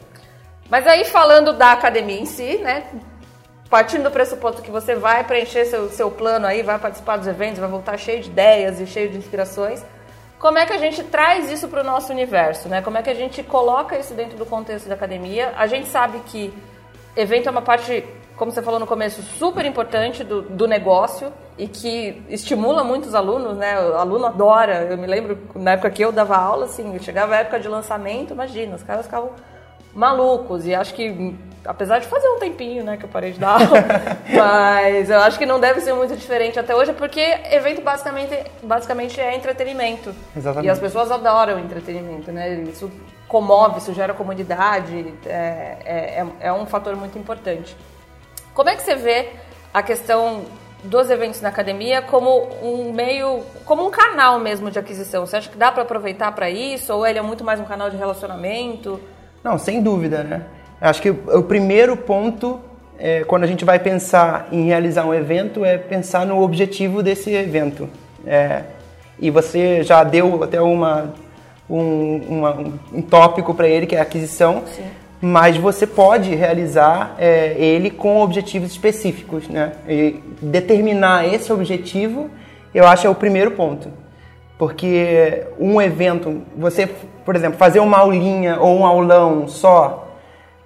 Mas 0.68 0.86
aí, 0.86 1.04
falando 1.04 1.52
da 1.52 1.72
academia 1.72 2.20
em 2.20 2.26
si, 2.26 2.58
né? 2.58 2.84
Partindo 3.70 4.04
do 4.04 4.10
pressuposto 4.10 4.62
que 4.62 4.70
você 4.70 4.94
vai 4.94 5.24
preencher 5.24 5.64
seu, 5.66 5.88
seu 5.90 6.10
plano 6.10 6.46
aí, 6.46 6.62
vai 6.62 6.78
participar 6.78 7.18
dos 7.18 7.26
eventos, 7.26 7.58
vai 7.58 7.68
voltar 7.68 7.98
cheio 7.98 8.22
de 8.22 8.28
ideias 8.28 8.80
e 8.80 8.86
cheio 8.86 9.10
de 9.10 9.18
inspirações, 9.18 9.84
como 10.38 10.56
é 10.56 10.64
que 10.64 10.72
a 10.72 10.78
gente 10.78 11.02
traz 11.02 11.50
isso 11.50 11.66
para 11.68 11.80
o 11.80 11.84
nosso 11.84 12.12
universo, 12.12 12.68
né? 12.68 12.80
Como 12.80 12.96
é 12.96 13.02
que 13.02 13.10
a 13.10 13.14
gente 13.14 13.42
coloca 13.42 13.98
isso 13.98 14.14
dentro 14.14 14.38
do 14.38 14.46
contexto 14.46 14.88
da 14.88 14.94
academia? 14.94 15.52
A 15.56 15.66
gente 15.66 15.88
sabe 15.88 16.20
que 16.26 16.54
evento 17.18 17.48
é 17.48 17.50
uma 17.50 17.62
parte, 17.62 18.04
como 18.36 18.52
você 18.52 18.62
falou 18.62 18.78
no 18.78 18.86
começo, 18.86 19.20
super 19.22 19.64
importante 19.64 20.22
do, 20.22 20.42
do 20.42 20.66
negócio 20.68 21.32
e 21.58 21.66
que 21.66 22.22
estimula 22.28 22.84
muitos 22.84 23.14
alunos, 23.14 23.56
né? 23.56 23.80
O 23.80 23.96
aluno 23.96 24.26
adora. 24.26 24.86
Eu 24.88 24.96
me 24.96 25.06
lembro 25.06 25.36
na 25.56 25.72
época 25.72 25.90
que 25.90 26.02
eu 26.02 26.12
dava 26.12 26.36
aula, 26.36 26.66
assim, 26.66 26.96
chegava 27.00 27.34
a 27.34 27.38
época 27.38 27.58
de 27.58 27.66
lançamento, 27.66 28.32
imagina, 28.32 28.76
os 28.76 28.82
caras 28.82 29.06
ficavam 29.06 29.32
malucos. 29.92 30.64
E 30.64 30.74
acho 30.74 30.94
que, 30.94 31.34
apesar 31.64 31.98
de 31.98 32.06
fazer 32.06 32.28
um 32.28 32.38
tempinho, 32.38 32.84
né, 32.84 32.96
que 32.96 33.04
eu 33.04 33.08
parei 33.08 33.32
de 33.32 33.40
dar 33.40 33.54
aula, 33.54 33.84
mas 34.32 35.10
eu 35.10 35.18
acho 35.18 35.36
que 35.36 35.44
não 35.44 35.58
deve 35.58 35.80
ser 35.80 35.92
muito 35.92 36.16
diferente 36.16 36.58
até 36.58 36.76
hoje, 36.76 36.92
porque 36.92 37.20
evento 37.50 37.82
basicamente, 37.82 38.38
basicamente 38.62 39.20
é 39.20 39.34
entretenimento. 39.34 40.14
Exatamente. 40.36 40.66
E 40.66 40.70
as 40.70 40.78
pessoas 40.78 41.10
adoram 41.10 41.58
entretenimento, 41.58 42.30
né? 42.30 42.54
Isso 42.62 42.88
comove, 43.28 43.78
isso 43.78 43.92
gera 43.92 44.14
comunidade, 44.14 45.14
é, 45.26 45.76
é, 45.84 46.26
é 46.40 46.52
um 46.52 46.66
fator 46.66 46.96
muito 46.96 47.18
importante. 47.18 47.76
Como 48.54 48.68
é 48.68 48.74
que 48.74 48.82
você 48.82 48.96
vê 48.96 49.28
a 49.72 49.82
questão 49.82 50.46
dos 50.82 51.10
eventos 51.10 51.40
na 51.40 51.48
academia 51.48 52.02
como 52.02 52.48
um 52.62 52.92
meio, 52.92 53.42
como 53.64 53.86
um 53.86 53.90
canal 53.90 54.40
mesmo 54.40 54.70
de 54.70 54.78
aquisição? 54.78 55.26
Você 55.26 55.36
acha 55.36 55.50
que 55.50 55.58
dá 55.58 55.70
para 55.70 55.82
aproveitar 55.82 56.32
para 56.32 56.50
isso 56.50 56.92
ou 56.92 57.06
ele 57.06 57.18
é 57.18 57.22
muito 57.22 57.44
mais 57.44 57.60
um 57.60 57.64
canal 57.64 57.90
de 57.90 57.96
relacionamento? 57.96 59.00
Não, 59.44 59.58
sem 59.58 59.82
dúvida, 59.82 60.24
né? 60.24 60.46
Acho 60.80 61.02
que 61.02 61.10
o 61.10 61.42
primeiro 61.42 61.96
ponto 61.96 62.60
é, 62.98 63.22
quando 63.24 63.44
a 63.44 63.46
gente 63.46 63.64
vai 63.64 63.78
pensar 63.78 64.48
em 64.50 64.64
realizar 64.66 65.04
um 65.04 65.14
evento 65.14 65.64
é 65.64 65.76
pensar 65.76 66.26
no 66.26 66.42
objetivo 66.42 67.02
desse 67.02 67.30
evento. 67.32 67.88
É, 68.26 68.64
e 69.20 69.30
você 69.30 69.82
já 69.82 70.02
deu 70.02 70.42
até 70.42 70.60
uma, 70.60 71.12
um, 71.68 72.16
uma, 72.28 72.56
um 72.92 73.02
tópico 73.02 73.54
para 73.54 73.68
ele 73.68 73.86
que 73.86 73.96
é 73.96 73.98
a 73.98 74.02
aquisição. 74.02 74.64
Sim 74.66 74.84
mas 75.20 75.56
você 75.56 75.86
pode 75.86 76.34
realizar 76.34 77.16
é, 77.18 77.54
ele 77.58 77.90
com 77.90 78.20
objetivos 78.20 78.70
específicos, 78.70 79.48
né? 79.48 79.72
E 79.88 80.20
determinar 80.40 81.26
esse 81.26 81.52
objetivo, 81.52 82.30
eu 82.72 82.86
acho 82.86 83.06
é 83.06 83.10
o 83.10 83.14
primeiro 83.14 83.50
ponto, 83.52 83.88
porque 84.56 85.44
um 85.58 85.82
evento, 85.82 86.42
você, 86.56 86.86
por 87.24 87.34
exemplo, 87.34 87.58
fazer 87.58 87.80
uma 87.80 87.98
aulinha 87.98 88.60
ou 88.60 88.78
um 88.78 88.86
aulão 88.86 89.48
só 89.48 90.08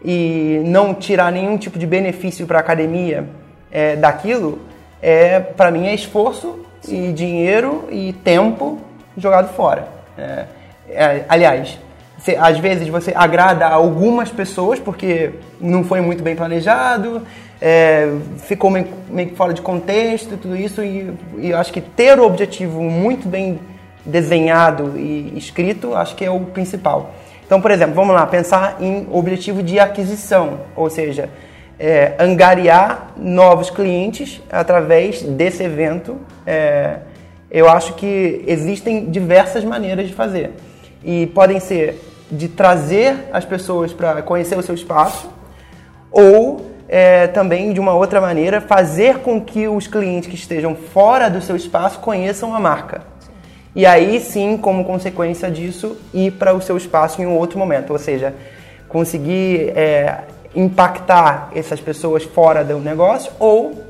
e 0.04 0.60
não 0.66 0.92
tirar 0.92 1.32
nenhum 1.32 1.56
tipo 1.56 1.78
de 1.78 1.86
benefício 1.86 2.46
para 2.46 2.58
a 2.58 2.60
academia 2.60 3.26
é, 3.70 3.96
daquilo, 3.96 4.58
é 5.00 5.40
para 5.40 5.70
mim 5.70 5.86
é 5.86 5.94
esforço 5.94 6.60
e 6.86 7.10
dinheiro 7.12 7.88
e 7.90 8.12
tempo 8.12 8.80
jogado 9.16 9.54
fora. 9.54 9.88
É, 10.18 10.44
é 10.88 11.24
aliás, 11.28 11.78
às 12.38 12.58
vezes 12.58 12.88
você 12.88 13.12
agrada 13.14 13.66
algumas 13.66 14.30
pessoas 14.30 14.78
porque 14.78 15.30
não 15.60 15.82
foi 15.82 16.00
muito 16.00 16.22
bem 16.22 16.36
planejado, 16.36 17.22
é, 17.60 18.08
ficou 18.38 18.70
meio, 18.70 18.88
meio 19.08 19.34
fora 19.34 19.52
de 19.52 19.62
contexto, 19.62 20.36
tudo 20.36 20.56
isso, 20.56 20.82
e, 20.82 21.12
e 21.38 21.50
eu 21.50 21.58
acho 21.58 21.72
que 21.72 21.80
ter 21.80 22.18
o 22.18 22.24
objetivo 22.24 22.82
muito 22.82 23.28
bem 23.28 23.58
desenhado 24.04 24.98
e 24.98 25.32
escrito, 25.36 25.94
acho 25.94 26.14
que 26.16 26.24
é 26.24 26.30
o 26.30 26.40
principal. 26.40 27.14
Então, 27.46 27.60
por 27.60 27.70
exemplo, 27.70 27.94
vamos 27.94 28.14
lá, 28.14 28.26
pensar 28.26 28.78
em 28.80 29.06
objetivo 29.10 29.62
de 29.62 29.78
aquisição, 29.78 30.60
ou 30.74 30.88
seja, 30.88 31.28
é, 31.78 32.14
angariar 32.18 33.12
novos 33.16 33.70
clientes 33.70 34.40
através 34.50 35.22
desse 35.22 35.62
evento. 35.62 36.16
É, 36.46 36.98
eu 37.50 37.68
acho 37.68 37.94
que 37.94 38.42
existem 38.46 39.10
diversas 39.10 39.62
maneiras 39.64 40.08
de 40.08 40.14
fazer. 40.14 40.52
E 41.04 41.26
podem 41.28 41.60
ser 41.60 42.00
de 42.30 42.48
trazer 42.48 43.28
as 43.32 43.44
pessoas 43.44 43.92
para 43.92 44.22
conhecer 44.22 44.56
o 44.56 44.62
seu 44.62 44.74
espaço 44.74 45.30
ou 46.10 46.70
é, 46.88 47.26
também 47.26 47.72
de 47.72 47.80
uma 47.80 47.94
outra 47.94 48.20
maneira 48.20 48.60
fazer 48.60 49.18
com 49.18 49.40
que 49.40 49.66
os 49.66 49.86
clientes 49.86 50.28
que 50.28 50.34
estejam 50.34 50.74
fora 50.74 51.28
do 51.30 51.40
seu 51.40 51.56
espaço 51.56 51.98
conheçam 52.00 52.54
a 52.54 52.60
marca. 52.60 53.02
E 53.74 53.86
aí 53.86 54.20
sim, 54.20 54.58
como 54.58 54.84
consequência 54.84 55.50
disso, 55.50 55.96
ir 56.12 56.32
para 56.32 56.54
o 56.54 56.60
seu 56.60 56.76
espaço 56.76 57.22
em 57.22 57.26
um 57.26 57.36
outro 57.36 57.58
momento, 57.58 57.90
ou 57.90 57.98
seja, 57.98 58.34
conseguir 58.88 59.72
é, 59.74 60.24
impactar 60.54 61.50
essas 61.54 61.80
pessoas 61.80 62.24
fora 62.24 62.62
do 62.62 62.78
negócio 62.78 63.32
ou 63.38 63.82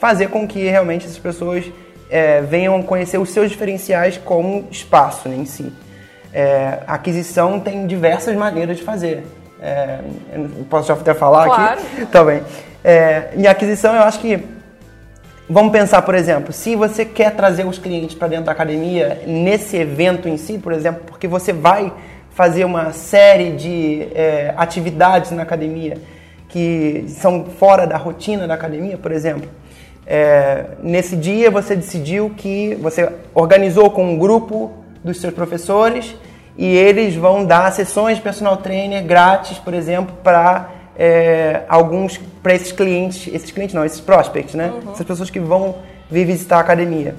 fazer 0.00 0.28
com 0.28 0.46
que 0.46 0.68
realmente 0.68 1.06
essas 1.06 1.18
pessoas 1.18 1.64
é, 2.10 2.40
venham 2.40 2.82
conhecer 2.82 3.18
os 3.18 3.30
seus 3.30 3.50
diferenciais 3.50 4.18
como 4.18 4.66
espaço 4.70 5.28
né, 5.28 5.36
em 5.36 5.44
si. 5.44 5.72
É, 6.32 6.80
aquisição 6.86 7.58
tem 7.58 7.86
diversas 7.86 8.36
maneiras 8.36 8.76
de 8.76 8.82
fazer. 8.82 9.24
É, 9.60 9.98
posso 10.68 10.88
já 10.88 10.94
até 10.94 11.14
falar 11.14 11.46
claro. 11.46 11.80
aqui? 11.94 12.06
Também. 12.06 12.42
É, 12.84 13.30
em 13.36 13.46
aquisição, 13.46 13.94
eu 13.94 14.02
acho 14.02 14.20
que. 14.20 14.42
Vamos 15.50 15.72
pensar, 15.72 16.02
por 16.02 16.14
exemplo, 16.14 16.52
se 16.52 16.76
você 16.76 17.06
quer 17.06 17.34
trazer 17.34 17.64
os 17.64 17.78
clientes 17.78 18.14
para 18.14 18.28
dentro 18.28 18.44
da 18.44 18.52
academia 18.52 19.22
nesse 19.26 19.78
evento 19.78 20.28
em 20.28 20.36
si, 20.36 20.58
por 20.58 20.74
exemplo, 20.74 21.04
porque 21.06 21.26
você 21.26 21.54
vai 21.54 21.90
fazer 22.32 22.66
uma 22.66 22.92
série 22.92 23.52
de 23.52 24.08
é, 24.14 24.52
atividades 24.58 25.30
na 25.30 25.42
academia 25.42 25.96
que 26.48 27.04
são 27.08 27.44
fora 27.44 27.86
da 27.86 27.96
rotina 27.96 28.46
da 28.46 28.54
academia, 28.54 28.96
por 28.96 29.10
exemplo. 29.10 29.48
É, 30.06 30.64
nesse 30.82 31.16
dia 31.16 31.50
você 31.50 31.76
decidiu 31.76 32.30
que 32.36 32.74
você 32.76 33.10
organizou 33.34 33.90
com 33.90 34.04
um 34.04 34.18
grupo 34.18 34.72
dos 35.02 35.20
seus 35.20 35.32
professores 35.32 36.14
e 36.56 36.66
eles 36.76 37.14
vão 37.14 37.44
dar 37.44 37.70
sessões 37.72 38.16
de 38.16 38.22
personal 38.22 38.56
trainer 38.56 39.04
grátis, 39.04 39.58
por 39.58 39.72
exemplo, 39.72 40.14
para 40.24 40.70
é, 40.98 41.62
alguns 41.68 42.18
para 42.42 42.54
esses 42.54 42.72
clientes, 42.72 43.32
esses 43.32 43.52
clientes 43.52 43.74
não, 43.74 43.84
esses 43.84 44.00
prospects, 44.00 44.54
né? 44.54 44.72
Uhum. 44.72 44.92
Essas 44.92 45.06
pessoas 45.06 45.30
que 45.30 45.38
vão 45.38 45.76
vir 46.10 46.24
visitar 46.24 46.56
a 46.56 46.60
academia. 46.60 47.14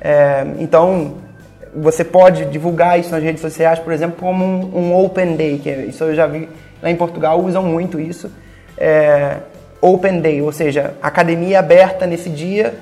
É, 0.00 0.46
então 0.58 1.16
você 1.74 2.02
pode 2.02 2.46
divulgar 2.46 2.98
isso 2.98 3.10
nas 3.10 3.22
redes 3.22 3.42
sociais, 3.42 3.78
por 3.78 3.92
exemplo, 3.92 4.16
como 4.18 4.44
um, 4.44 4.78
um 4.78 5.04
open 5.04 5.36
day, 5.36 5.58
que 5.58 5.68
é, 5.68 5.84
isso 5.84 6.04
eu 6.04 6.14
já 6.14 6.26
vi 6.26 6.48
lá 6.82 6.90
em 6.90 6.96
Portugal 6.96 7.40
usam 7.40 7.62
muito 7.62 8.00
isso. 8.00 8.30
É, 8.76 9.38
open 9.80 10.20
day, 10.20 10.40
ou 10.40 10.52
seja, 10.52 10.94
academia 11.02 11.58
aberta 11.58 12.06
nesse 12.06 12.30
dia 12.30 12.74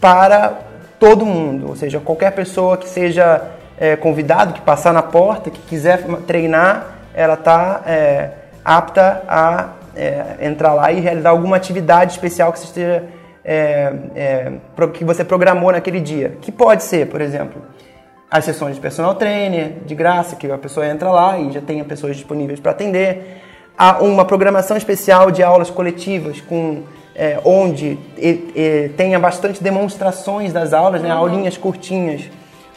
para 0.00 0.58
todo 0.98 1.26
mundo, 1.26 1.68
ou 1.68 1.76
seja, 1.76 2.00
qualquer 2.00 2.32
pessoa 2.32 2.76
que 2.76 2.88
seja 2.88 3.42
é, 3.78 3.96
convidado 3.96 4.52
que 4.52 4.60
passar 4.60 4.92
na 4.92 5.02
porta, 5.02 5.50
que 5.50 5.60
quiser 5.60 6.04
treinar, 6.26 6.86
ela 7.14 7.34
está 7.34 7.82
é, 7.86 8.30
apta 8.64 9.22
a 9.28 9.68
é, 9.96 10.36
entrar 10.40 10.74
lá 10.74 10.90
e 10.92 11.00
realizar 11.00 11.30
alguma 11.30 11.56
atividade 11.56 12.12
especial 12.12 12.52
que 12.52 12.58
você 12.58 12.64
esteja 12.66 13.04
é, 13.44 13.92
é, 14.16 14.52
que 14.92 15.04
você 15.04 15.24
programou 15.24 15.70
naquele 15.70 16.00
dia. 16.00 16.36
Que 16.40 16.50
pode 16.50 16.82
ser, 16.82 17.08
por 17.08 17.20
exemplo, 17.20 17.62
as 18.30 18.44
sessões 18.44 18.74
de 18.74 18.80
personal 18.80 19.14
trainer 19.14 19.74
de 19.84 19.94
graça, 19.94 20.34
que 20.34 20.50
a 20.50 20.58
pessoa 20.58 20.86
entra 20.86 21.10
lá 21.10 21.38
e 21.38 21.52
já 21.52 21.60
tenha 21.60 21.84
pessoas 21.84 22.16
disponíveis 22.16 22.58
para 22.58 22.72
atender. 22.72 23.42
Há 23.76 23.98
uma 24.02 24.24
programação 24.24 24.76
especial 24.76 25.30
de 25.30 25.42
aulas 25.42 25.68
coletivas 25.68 26.40
com 26.40 26.82
é, 27.14 27.38
onde 27.44 27.98
e, 28.16 28.52
e, 28.56 28.90
tenha 28.96 29.18
bastante 29.18 29.62
demonstrações 29.62 30.52
das 30.52 30.72
aulas, 30.72 31.02
né, 31.02 31.12
uhum. 31.12 31.20
aulinhas 31.20 31.56
curtinhas 31.56 32.28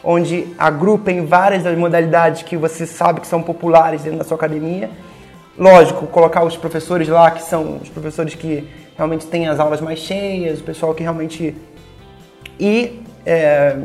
onde 0.02 0.46
agrupem 0.58 1.26
várias 1.26 1.62
das 1.62 1.76
modalidades 1.76 2.42
que 2.42 2.56
você 2.56 2.86
sabe 2.86 3.20
que 3.20 3.26
são 3.26 3.42
populares 3.42 4.02
dentro 4.02 4.18
da 4.18 4.24
sua 4.24 4.36
academia. 4.36 4.90
Lógico, 5.58 6.06
colocar 6.06 6.44
os 6.44 6.56
professores 6.56 7.08
lá, 7.08 7.30
que 7.30 7.42
são 7.42 7.78
os 7.82 7.88
professores 7.88 8.34
que 8.34 8.68
realmente 8.96 9.26
têm 9.26 9.48
as 9.48 9.58
aulas 9.58 9.80
mais 9.80 9.98
cheias, 9.98 10.60
o 10.60 10.64
pessoal 10.64 10.94
que 10.94 11.02
realmente. 11.02 11.54
E, 12.60 13.02
é, 13.26 13.76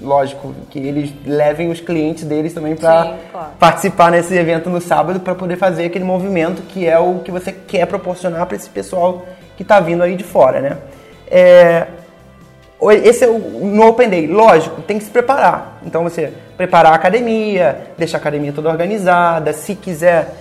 lógico, 0.00 0.52
que 0.68 0.78
eles 0.78 1.12
levem 1.24 1.70
os 1.70 1.80
clientes 1.80 2.24
deles 2.24 2.52
também 2.52 2.74
para 2.74 3.16
claro. 3.30 3.50
participar 3.58 4.10
nesse 4.10 4.34
evento 4.34 4.68
no 4.68 4.80
sábado 4.80 5.20
para 5.20 5.34
poder 5.34 5.56
fazer 5.56 5.86
aquele 5.86 6.04
movimento 6.04 6.62
que 6.62 6.86
é 6.86 6.98
o 6.98 7.20
que 7.20 7.30
você 7.30 7.52
quer 7.52 7.86
proporcionar 7.86 8.46
para 8.46 8.56
esse 8.56 8.68
pessoal 8.68 9.24
que 9.56 9.62
está 9.62 9.78
vindo 9.78 10.02
aí 10.02 10.16
de 10.16 10.24
fora, 10.24 10.60
né? 10.60 10.78
É, 11.30 11.86
esse 12.90 13.24
é 13.24 13.28
o, 13.28 13.38
no 13.38 13.86
Open 13.86 14.08
Day. 14.08 14.26
Lógico, 14.26 14.82
tem 14.82 14.98
que 14.98 15.04
se 15.04 15.10
preparar. 15.10 15.78
Então 15.84 16.02
você 16.02 16.32
preparar 16.56 16.92
a 16.92 16.96
academia, 16.96 17.92
deixar 17.96 18.18
a 18.18 18.20
academia 18.20 18.52
toda 18.52 18.68
organizada. 18.68 19.52
Se 19.52 19.74
quiser 19.74 20.34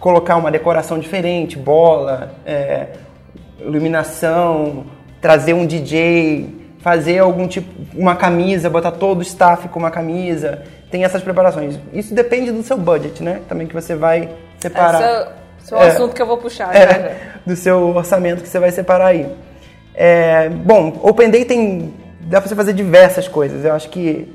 colocar 0.00 0.36
uma 0.36 0.50
decoração 0.50 0.98
diferente, 0.98 1.56
bola, 1.56 2.32
é, 2.46 2.86
iluminação, 3.60 4.86
trazer 5.20 5.52
um 5.52 5.66
DJ, 5.66 6.48
fazer 6.80 7.18
algum 7.18 7.46
tipo, 7.46 7.68
uma 7.94 8.16
camisa, 8.16 8.70
botar 8.70 8.92
todo 8.92 9.18
o 9.18 9.22
staff 9.22 9.68
com 9.68 9.78
uma 9.78 9.90
camisa. 9.90 10.62
Tem 10.90 11.04
essas 11.04 11.22
preparações. 11.22 11.78
Isso 11.92 12.14
depende 12.14 12.50
do 12.50 12.62
seu 12.62 12.78
budget, 12.78 13.22
né? 13.22 13.42
Também 13.48 13.66
que 13.66 13.74
você 13.74 13.94
vai 13.94 14.30
separar. 14.58 15.28
Esse 15.60 15.74
é 15.74 15.76
o 15.76 15.82
é, 15.82 15.88
assunto 15.88 16.14
que 16.14 16.22
eu 16.22 16.26
vou 16.26 16.38
puxar. 16.38 16.74
É, 16.74 16.86
né? 16.86 17.16
do 17.44 17.56
seu 17.56 17.94
orçamento 17.94 18.42
que 18.42 18.48
você 18.48 18.58
vai 18.58 18.70
separar 18.70 19.08
aí. 19.08 19.26
É, 20.00 20.48
bom, 20.48 21.00
Open 21.02 21.28
Day 21.28 21.44
tem. 21.44 21.92
dá 22.20 22.40
para 22.40 22.48
você 22.48 22.54
fazer 22.54 22.72
diversas 22.72 23.26
coisas. 23.26 23.64
Eu 23.64 23.74
acho 23.74 23.88
que. 23.88 24.32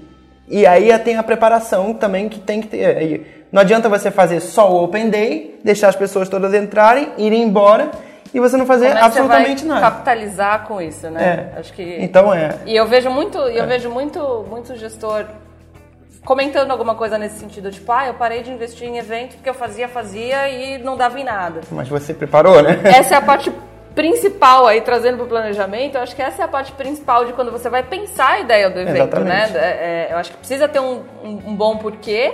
E 0.49 0.67
aí 0.67 0.97
tem 0.99 1.15
a 1.15 1.23
preparação 1.23 1.93
também 1.93 2.27
que 2.27 2.37
tem 2.37 2.59
que 2.59 2.67
ter. 2.67 3.47
Não 3.49 3.61
adianta 3.61 3.87
você 3.87 4.11
fazer 4.11 4.41
só 4.41 4.69
o 4.69 4.83
Open 4.83 5.09
Day, 5.09 5.59
deixar 5.63 5.87
as 5.87 5.95
pessoas 5.95 6.27
todas 6.27 6.53
entrarem, 6.53 7.09
irem 7.17 7.43
embora 7.43 7.91
e 8.33 8.39
você 8.39 8.57
não 8.57 8.65
fazer 8.65 8.87
Como 8.87 8.97
é 8.97 9.03
absolutamente 9.03 9.61
você 9.61 9.67
vai 9.67 9.79
nada. 9.79 9.91
capitalizar 9.91 10.67
com 10.67 10.81
isso, 10.81 11.09
né? 11.09 11.51
É. 11.55 11.59
Acho 11.59 11.71
que 11.71 11.97
Então 12.01 12.33
é. 12.33 12.57
E 12.65 12.75
eu 12.75 12.85
vejo 12.87 13.09
muito, 13.09 13.37
eu 13.37 13.63
é. 13.63 13.67
vejo 13.67 13.89
muito, 13.89 14.45
muito 14.49 14.75
gestor 14.75 15.25
comentando 16.25 16.71
alguma 16.71 16.95
coisa 16.95 17.17
nesse 17.17 17.37
sentido, 17.39 17.69
tipo, 17.69 17.91
ah, 17.91 18.07
eu 18.07 18.13
parei 18.15 18.41
de 18.41 18.51
investir 18.51 18.87
em 18.87 18.97
evento 18.97 19.35
porque 19.35 19.49
eu 19.49 19.53
fazia, 19.53 19.87
fazia 19.87 20.49
e 20.49 20.77
não 20.79 20.97
dava 20.97 21.19
em 21.19 21.23
nada. 21.23 21.61
Mas 21.71 21.87
você 21.87 22.13
preparou, 22.13 22.61
né? 22.61 22.79
Essa 22.85 23.15
é 23.15 23.17
a 23.17 23.21
parte 23.21 23.51
principal 23.93 24.67
aí, 24.67 24.81
trazendo 24.81 25.17
para 25.17 25.25
o 25.25 25.29
planejamento, 25.29 25.95
eu 25.95 26.01
acho 26.01 26.15
que 26.15 26.21
essa 26.21 26.41
é 26.41 26.45
a 26.45 26.47
parte 26.47 26.71
principal 26.71 27.25
de 27.25 27.33
quando 27.33 27.51
você 27.51 27.69
vai 27.69 27.83
pensar 27.83 28.31
a 28.31 28.39
ideia 28.39 28.69
do 28.69 28.79
evento, 28.79 29.19
né? 29.21 29.43
Exatamente. 29.43 29.57
É, 29.57 30.07
é, 30.09 30.13
eu 30.13 30.17
acho 30.17 30.31
que 30.31 30.37
precisa 30.37 30.67
ter 30.67 30.79
um, 30.79 31.03
um, 31.23 31.29
um 31.49 31.55
bom 31.55 31.77
porquê. 31.77 32.33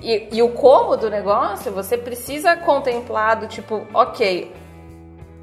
E, 0.00 0.28
e 0.32 0.42
o 0.42 0.50
como 0.50 0.96
do 0.96 1.10
negócio, 1.10 1.72
você 1.72 1.98
precisa 1.98 2.56
contemplar 2.56 3.36
do 3.36 3.48
tipo, 3.48 3.86
ok, 3.92 4.52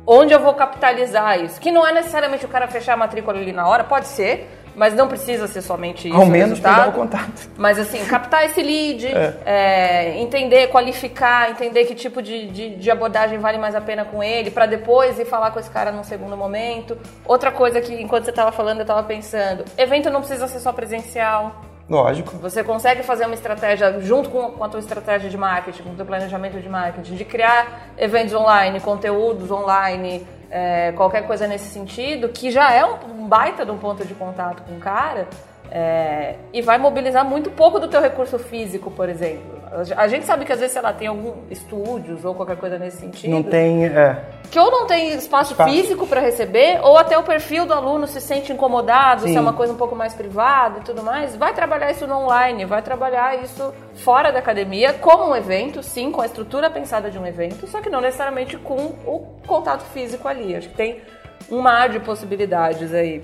onde 0.08 0.34
eu 0.34 0.40
vou 0.40 0.54
capitalizar 0.54 1.40
isso? 1.42 1.60
Que 1.60 1.72
não 1.72 1.86
é 1.86 1.92
necessariamente 1.92 2.46
o 2.46 2.50
cara 2.50 2.68
fechar 2.68 2.94
a 2.94 2.98
matrícula 2.98 3.38
ali 3.38 3.52
na 3.52 3.68
hora, 3.68 3.84
pode 3.84 4.08
ser, 4.08 4.50
mas 4.76 4.94
não 4.94 5.08
precisa 5.08 5.48
ser 5.48 5.62
somente 5.62 6.08
isso. 6.08 6.18
Ao 6.18 6.26
menos 6.26 6.60
pegar 6.60 6.90
o 6.90 6.92
contato. 6.92 7.50
Mas 7.58 7.80
assim, 7.80 8.04
captar 8.06 8.46
esse 8.46 8.62
lead, 8.62 9.08
é, 9.46 10.20
entender, 10.20 10.68
qualificar, 10.68 11.52
entender 11.52 11.86
que 11.86 11.96
tipo 11.96 12.22
de, 12.22 12.48
de, 12.48 12.76
de 12.76 12.92
abordagem 12.92 13.40
vale 13.40 13.58
mais 13.58 13.76
a 13.76 13.82
pena 13.82 14.06
com 14.06 14.22
ele, 14.22 14.52
para 14.52 14.66
depois 14.66 15.18
ir 15.18 15.26
falar 15.26 15.52
com 15.52 15.60
esse 15.60 15.70
cara 15.70 15.92
num 15.92 16.04
segundo 16.04 16.36
momento. 16.36 16.98
Outra 17.26 17.52
coisa 17.52 17.80
que 17.82 17.94
enquanto 17.94 18.26
você 18.26 18.32
estava 18.32 18.52
falando, 18.52 18.78
eu 18.80 18.84
estava 18.84 19.04
pensando, 19.04 19.64
evento 19.78 20.10
não 20.10 20.20
precisa 20.20 20.48
ser 20.48 20.60
só 20.60 20.74
presencial. 20.74 21.62
Lógico. 21.88 22.36
Você 22.38 22.64
consegue 22.64 23.04
fazer 23.04 23.26
uma 23.26 23.36
estratégia 23.36 24.00
junto 24.02 24.30
com, 24.30 24.52
com 24.52 24.64
a 24.64 24.70
tua 24.70 24.80
estratégia 24.80 25.30
de 25.30 25.38
marketing, 25.38 25.84
com 25.84 25.92
o 25.92 25.96
teu 25.96 26.06
planejamento 26.06 26.60
de 26.60 26.68
marketing, 26.68 27.16
de 27.16 27.24
criar 27.24 27.92
eventos 27.96 28.34
online, 28.34 28.80
conteúdos 28.80 29.52
online, 29.52 30.26
é, 30.50 30.94
qualquer 30.94 31.28
coisa 31.28 31.48
nesse 31.48 31.66
sentido, 31.66 32.30
que 32.30 32.50
já 32.50 32.74
é 32.74 32.84
um, 32.86 32.98
um 33.26 33.28
baita 33.28 33.66
de 33.66 33.72
um 33.72 33.78
ponto 33.78 34.06
de 34.06 34.14
contato 34.14 34.62
com 34.64 34.76
o 34.76 34.80
cara 34.80 35.28
é, 35.72 36.36
e 36.54 36.62
vai 36.62 36.78
mobilizar 36.78 37.26
muito 37.26 37.50
pouco 37.50 37.80
do 37.80 37.88
teu 37.88 38.00
recurso 38.00 38.38
físico, 38.38 38.92
por 38.92 39.10
exemplo. 39.10 39.56
A 39.98 40.08
gente 40.08 40.26
sabe 40.26 40.46
que 40.46 40.54
às 40.54 40.60
vezes, 40.60 40.72
sei 40.72 40.82
lá, 40.82 40.94
tem 40.94 41.08
algum 41.08 41.34
estúdios 41.50 42.24
ou 42.24 42.34
qualquer 42.34 42.56
coisa 42.56 42.78
nesse 42.78 42.98
sentido. 42.98 43.32
Não 43.32 43.44
tem. 43.44 43.86
É. 43.86 44.24
Que 44.50 44.58
ou 44.58 44.72
não 44.72 44.86
tem 44.86 45.10
espaço, 45.16 45.52
Espaço. 45.52 45.70
físico 45.70 46.08
para 46.08 46.22
receber, 46.22 46.80
ou 46.82 46.98
até 46.98 47.18
o 47.18 47.24
perfil 47.24 47.66
do 47.66 47.74
aluno 47.74 48.08
se 48.08 48.22
sente 48.22 48.54
incomodado, 48.54 49.24
se 49.24 49.30
Sim. 49.30 49.38
é 49.38 49.42
uma 49.42 49.52
coisa 49.52 49.74
um 49.74 49.76
pouco 49.76 49.96
mais 49.96 50.14
privada 50.14 50.80
e 50.80 50.84
tudo 50.84 51.04
mais. 51.04 51.36
Vai 51.36 51.54
trabalhar 51.54 51.92
isso 51.92 52.08
no 52.08 52.16
online, 52.16 52.64
vai 52.64 52.82
trabalhar 52.82 53.44
isso 53.44 53.74
fora 53.96 54.32
da 54.32 54.40
academia, 54.40 54.94
como 54.94 55.32
um 55.32 55.36
evento, 55.36 55.84
sim, 55.84 56.10
com 56.12 56.22
a 56.22 56.26
estrutura 56.26 56.70
pensada 56.70 57.10
de 57.10 57.18
um 57.18 57.26
evento, 57.26 57.68
só 57.68 57.82
que 57.82 57.90
não 57.90 58.00
necessariamente 58.00 58.56
com 58.58 58.78
o 59.06 59.28
contato 59.46 59.84
físico 59.86 60.26
ali. 60.28 60.56
Acho 60.56 60.70
que 60.70 60.76
tem 60.76 61.02
um 61.50 61.60
mar 61.62 61.90
de 61.90 62.00
possibilidades 62.00 62.94
aí. 62.94 63.24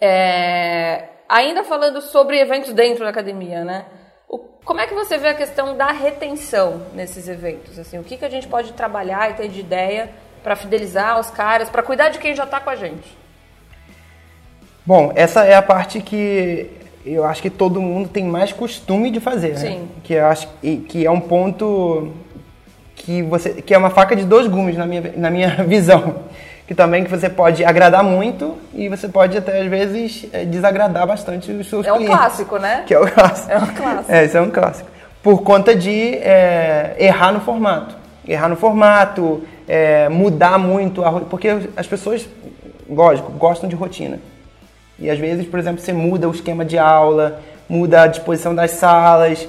É, 0.00 1.04
Ainda 1.28 1.64
falando 1.64 2.00
sobre 2.00 2.38
eventos 2.38 2.72
dentro 2.72 3.02
da 3.02 3.10
academia, 3.10 3.64
né? 3.64 3.84
O- 4.28 4.38
Como 4.38 4.80
é 4.80 4.86
que 4.86 4.94
você 4.94 5.18
vê 5.18 5.28
a 5.28 5.34
questão 5.34 5.76
da 5.76 5.90
retenção 5.90 6.82
nesses 6.94 7.28
eventos? 7.28 7.76
Assim, 7.80 7.98
o 7.98 8.04
que, 8.04 8.16
que 8.16 8.24
a 8.24 8.28
gente 8.30 8.46
pode 8.46 8.72
trabalhar 8.74 9.30
e 9.30 9.34
ter 9.34 9.48
de 9.48 9.58
ideia 9.58 10.08
para 10.44 10.54
fidelizar 10.54 11.18
os 11.18 11.28
caras, 11.30 11.68
para 11.68 11.82
cuidar 11.82 12.10
de 12.10 12.18
quem 12.20 12.32
já 12.34 12.44
está 12.44 12.60
com 12.60 12.70
a 12.70 12.76
gente? 12.76 13.18
Bom, 14.84 15.12
essa 15.16 15.44
é 15.44 15.54
a 15.56 15.62
parte 15.62 16.00
que 16.00 16.70
eu 17.04 17.24
acho 17.24 17.42
que 17.42 17.50
todo 17.50 17.80
mundo 17.82 18.08
tem 18.08 18.24
mais 18.24 18.52
costume 18.52 19.10
de 19.10 19.18
fazer, 19.18 19.50
né? 19.54 19.56
Sim. 19.56 19.88
Que 20.04 20.14
eu 20.14 20.26
acho 20.26 20.48
que 20.88 21.04
é 21.04 21.10
um 21.10 21.20
ponto 21.20 22.12
que 22.94 23.20
você 23.22 23.60
que 23.62 23.74
é 23.74 23.78
uma 23.78 23.90
faca 23.90 24.14
de 24.14 24.24
dois 24.24 24.46
gumes 24.46 24.76
na 24.76 24.86
minha, 24.86 25.12
na 25.16 25.30
minha 25.30 25.48
visão. 25.66 26.22
Que 26.66 26.74
também 26.74 27.04
que 27.04 27.10
você 27.10 27.28
pode 27.30 27.64
agradar 27.64 28.02
muito 28.02 28.56
e 28.74 28.88
você 28.88 29.06
pode 29.08 29.38
até 29.38 29.60
às 29.60 29.66
vezes 29.68 30.26
eh, 30.32 30.44
desagradar 30.44 31.06
bastante 31.06 31.52
os 31.52 31.68
seus 31.68 31.86
É 31.86 31.92
um 31.92 31.96
clientes. 31.98 32.16
clássico, 32.16 32.58
né? 32.58 32.82
Que 32.84 32.92
é 32.94 32.98
o 32.98 33.08
clássico. 33.08 33.52
É 33.52 33.56
um 33.56 33.66
clássico. 33.66 34.12
É, 34.12 34.24
isso 34.24 34.36
é 34.36 34.40
um 34.40 34.50
clássico. 34.50 34.90
Por 35.22 35.42
conta 35.42 35.76
de 35.76 36.14
é, 36.16 36.96
errar 36.98 37.30
no 37.32 37.40
formato. 37.40 37.94
Errar 38.26 38.48
no 38.48 38.56
formato, 38.56 39.42
é, 39.68 40.08
mudar 40.08 40.58
muito. 40.58 41.04
A, 41.04 41.20
porque 41.20 41.68
as 41.76 41.86
pessoas, 41.86 42.28
lógico, 42.90 43.30
gostam 43.32 43.68
de 43.68 43.76
rotina. 43.76 44.18
E 44.98 45.08
às 45.08 45.18
vezes, 45.18 45.46
por 45.46 45.60
exemplo, 45.60 45.80
você 45.80 45.92
muda 45.92 46.28
o 46.28 46.32
esquema 46.32 46.64
de 46.64 46.78
aula, 46.78 47.40
muda 47.68 48.02
a 48.02 48.06
disposição 48.08 48.54
das 48.54 48.72
salas, 48.72 49.46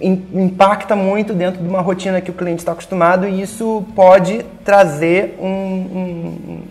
impacta 0.00 0.94
muito 0.94 1.32
dentro 1.32 1.62
de 1.62 1.68
uma 1.68 1.80
rotina 1.80 2.20
que 2.20 2.30
o 2.30 2.34
cliente 2.34 2.58
está 2.60 2.72
acostumado 2.72 3.26
e 3.26 3.40
isso 3.40 3.84
pode 3.96 4.44
trazer 4.64 5.36
um, 5.40 5.46
um- 5.46 6.62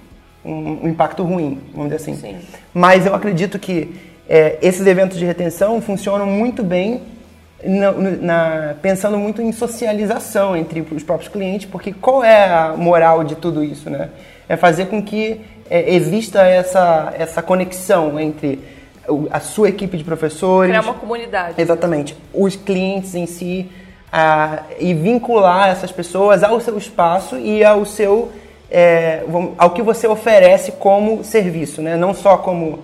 um- 0.46 0.88
impacto 0.90 1.24
ruim, 1.24 1.60
vamos 1.74 1.92
dizer 1.92 2.04
assim. 2.04 2.16
Sim. 2.16 2.36
Mas 2.74 3.06
eu 3.06 3.16
acredito 3.16 3.58
que 3.58 3.94
é, 4.28 4.60
esses 4.62 4.86
eventos 4.86 5.18
de 5.18 5.26
retenção 5.26 5.82
funcionam 5.82 6.28
muito 6.28 6.62
bem 6.64 7.02
na- 7.64 7.92
na- 7.92 8.76
pensando 8.80 9.18
muito 9.18 9.42
em 9.42 9.52
socialização 9.52 10.56
entre 10.56 10.82
os 10.82 11.02
próprios 11.02 11.32
clientes, 11.32 11.68
porque 11.70 11.92
qual 11.92 12.24
é 12.24 12.46
a 12.46 12.76
moral 12.78 13.24
de 13.24 13.36
tudo 13.36 13.64
isso, 13.64 13.90
né? 13.90 14.10
É 14.48 14.56
fazer 14.56 14.86
com 14.86 15.02
que 15.02 15.42
é, 15.70 15.94
exista 15.96 16.42
essa, 16.44 17.14
essa 17.18 17.42
conexão 17.42 18.20
entre 18.20 18.60
a 19.32 19.40
sua 19.40 19.70
equipe 19.70 19.98
de 19.98 20.04
professores, 20.04 20.70
Criar 20.70 20.82
uma 20.82 20.94
comunidade. 20.94 21.62
Exatamente. 21.62 22.16
Os 22.34 22.56
clientes 22.56 23.16
em 23.16 23.26
si 23.26 23.70
ah, 24.12 24.64
e 24.80 24.94
vincular 24.94 25.70
essas 25.70 25.92
pessoas 25.92 26.44
ao 26.44 26.60
seu 26.60 26.78
espaço 26.78 27.38
e 27.38 27.64
ao 27.64 27.86
seu 27.86 28.32
é, 28.72 29.24
ao 29.58 29.72
que 29.72 29.82
você 29.82 30.08
oferece 30.08 30.74
como 30.74 31.24
serviço, 31.24 31.82
né? 31.82 31.96
Não 31.96 32.14
só 32.14 32.38
como 32.38 32.80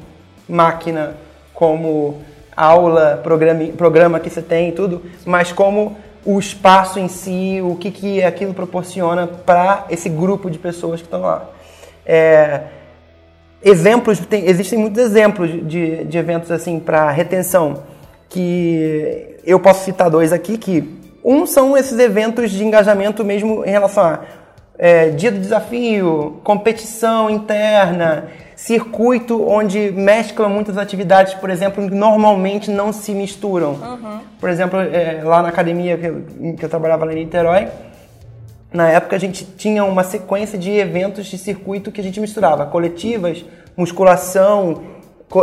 máquina, 0.49 1.15
como 1.53 2.21
aula, 2.55 3.19
programa, 3.23 3.65
programa 3.77 4.19
que 4.19 4.29
você 4.29 4.41
tem 4.41 4.69
e 4.69 4.71
tudo, 4.71 5.03
mas 5.25 5.51
como 5.51 5.97
o 6.23 6.39
espaço 6.39 6.97
em 6.97 7.07
si, 7.07 7.61
o 7.61 7.75
que, 7.75 7.91
que 7.91 8.23
aquilo 8.23 8.53
proporciona 8.53 9.27
para 9.27 9.85
esse 9.89 10.09
grupo 10.09 10.49
de 10.49 10.57
pessoas 10.57 10.99
que 11.01 11.07
estão 11.07 11.21
lá. 11.21 11.49
É, 12.03 12.61
exemplos, 13.63 14.19
tem- 14.19 14.47
existem 14.47 14.77
muitos 14.79 15.01
exemplos 15.01 15.49
de, 15.67 16.03
de 16.05 16.17
eventos 16.17 16.51
assim 16.51 16.79
para 16.79 17.09
retenção 17.11 17.83
que 18.29 19.37
eu 19.45 19.59
posso 19.59 19.83
citar 19.85 20.09
dois 20.09 20.33
aqui 20.33 20.57
que 20.57 20.83
um 21.23 21.45
são 21.45 21.75
esses 21.77 21.97
eventos 21.97 22.51
de 22.51 22.63
engajamento 22.63 23.23
mesmo 23.23 23.65
em 23.65 23.69
relação 23.69 24.03
a 24.03 24.19
é, 24.77 25.09
dia 25.09 25.31
do 25.31 25.39
desafio, 25.39 26.39
competição 26.43 27.29
interna, 27.29 28.25
circuito 28.57 29.41
onde 29.47 29.91
mesclam 29.91 30.49
muitas 30.49 30.77
atividades, 30.77 31.33
por 31.35 31.49
exemplo, 31.49 31.89
normalmente 31.89 32.69
não 32.69 32.91
se 32.91 33.13
misturam. 33.13 33.77
Por 34.39 34.49
exemplo, 34.49 34.79
é, 34.79 35.21
lá 35.23 35.41
na 35.41 35.47
academia 35.49 35.97
que 35.97 36.05
eu, 36.05 36.23
que 36.57 36.65
eu 36.65 36.69
trabalhava 36.69 37.05
lá 37.05 37.13
em 37.13 37.23
Niterói, 37.23 37.67
na 38.75 38.89
época 38.89 39.15
a 39.15 39.19
gente 39.19 39.45
tinha 39.57 39.83
uma 39.83 40.03
sequência 40.03 40.57
de 40.57 40.71
eventos 40.71 41.25
de 41.27 41.37
circuito 41.37 41.91
que 41.91 42.01
a 42.01 42.03
gente 42.03 42.19
misturava 42.19 42.65
coletivas, 42.65 43.43
musculação, 43.75 44.81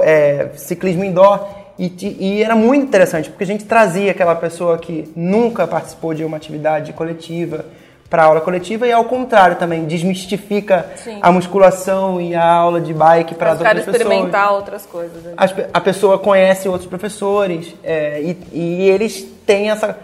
é, 0.02 0.50
ciclismo 0.56 1.04
indoor 1.04 1.46
e, 1.78 1.90
e 2.20 2.42
era 2.42 2.54
muito 2.54 2.84
interessante 2.84 3.30
porque 3.30 3.44
a 3.44 3.46
gente 3.46 3.64
trazia 3.64 4.10
aquela 4.10 4.34
pessoa 4.34 4.78
que 4.78 5.10
nunca 5.16 5.66
participou 5.66 6.12
de 6.14 6.24
uma 6.24 6.36
atividade 6.36 6.92
coletiva 6.92 7.64
para 8.10 8.24
aula 8.24 8.42
coletiva 8.42 8.86
e 8.86 8.92
ao 8.92 9.06
contrário 9.06 9.56
também 9.56 9.86
desmistifica 9.86 10.86
Sim. 10.96 11.18
a 11.22 11.32
musculação 11.32 12.20
e 12.20 12.34
a 12.34 12.46
aula 12.46 12.78
de 12.78 12.92
bike 12.92 13.34
para 13.34 13.52
as 13.52 13.58
outras 13.58 13.78
pessoas 13.86 13.96
experimentar 13.96 14.52
outras 14.52 14.84
coisas. 14.84 15.22
né? 15.22 15.32
pe- 15.56 15.66
a 15.72 15.80
pessoa 15.80 16.18
conhece 16.18 16.68
outros 16.68 16.86
professores 16.88 17.74
é, 17.82 18.20
e, 18.20 18.36
e 18.52 18.90
eles 18.90 19.22
têm 19.46 19.70
essa 19.70 19.96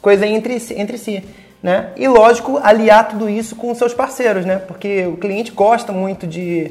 coisa 0.00 0.24
entre, 0.24 0.56
entre 0.76 0.96
si. 0.96 1.24
Né? 1.66 1.88
E 1.96 2.06
lógico, 2.06 2.60
aliar 2.62 3.08
tudo 3.08 3.28
isso 3.28 3.56
com 3.56 3.74
seus 3.74 3.92
parceiros, 3.92 4.46
né? 4.46 4.54
Porque 4.68 5.04
o 5.04 5.16
cliente 5.16 5.50
gosta 5.50 5.90
muito 5.92 6.24
de 6.24 6.70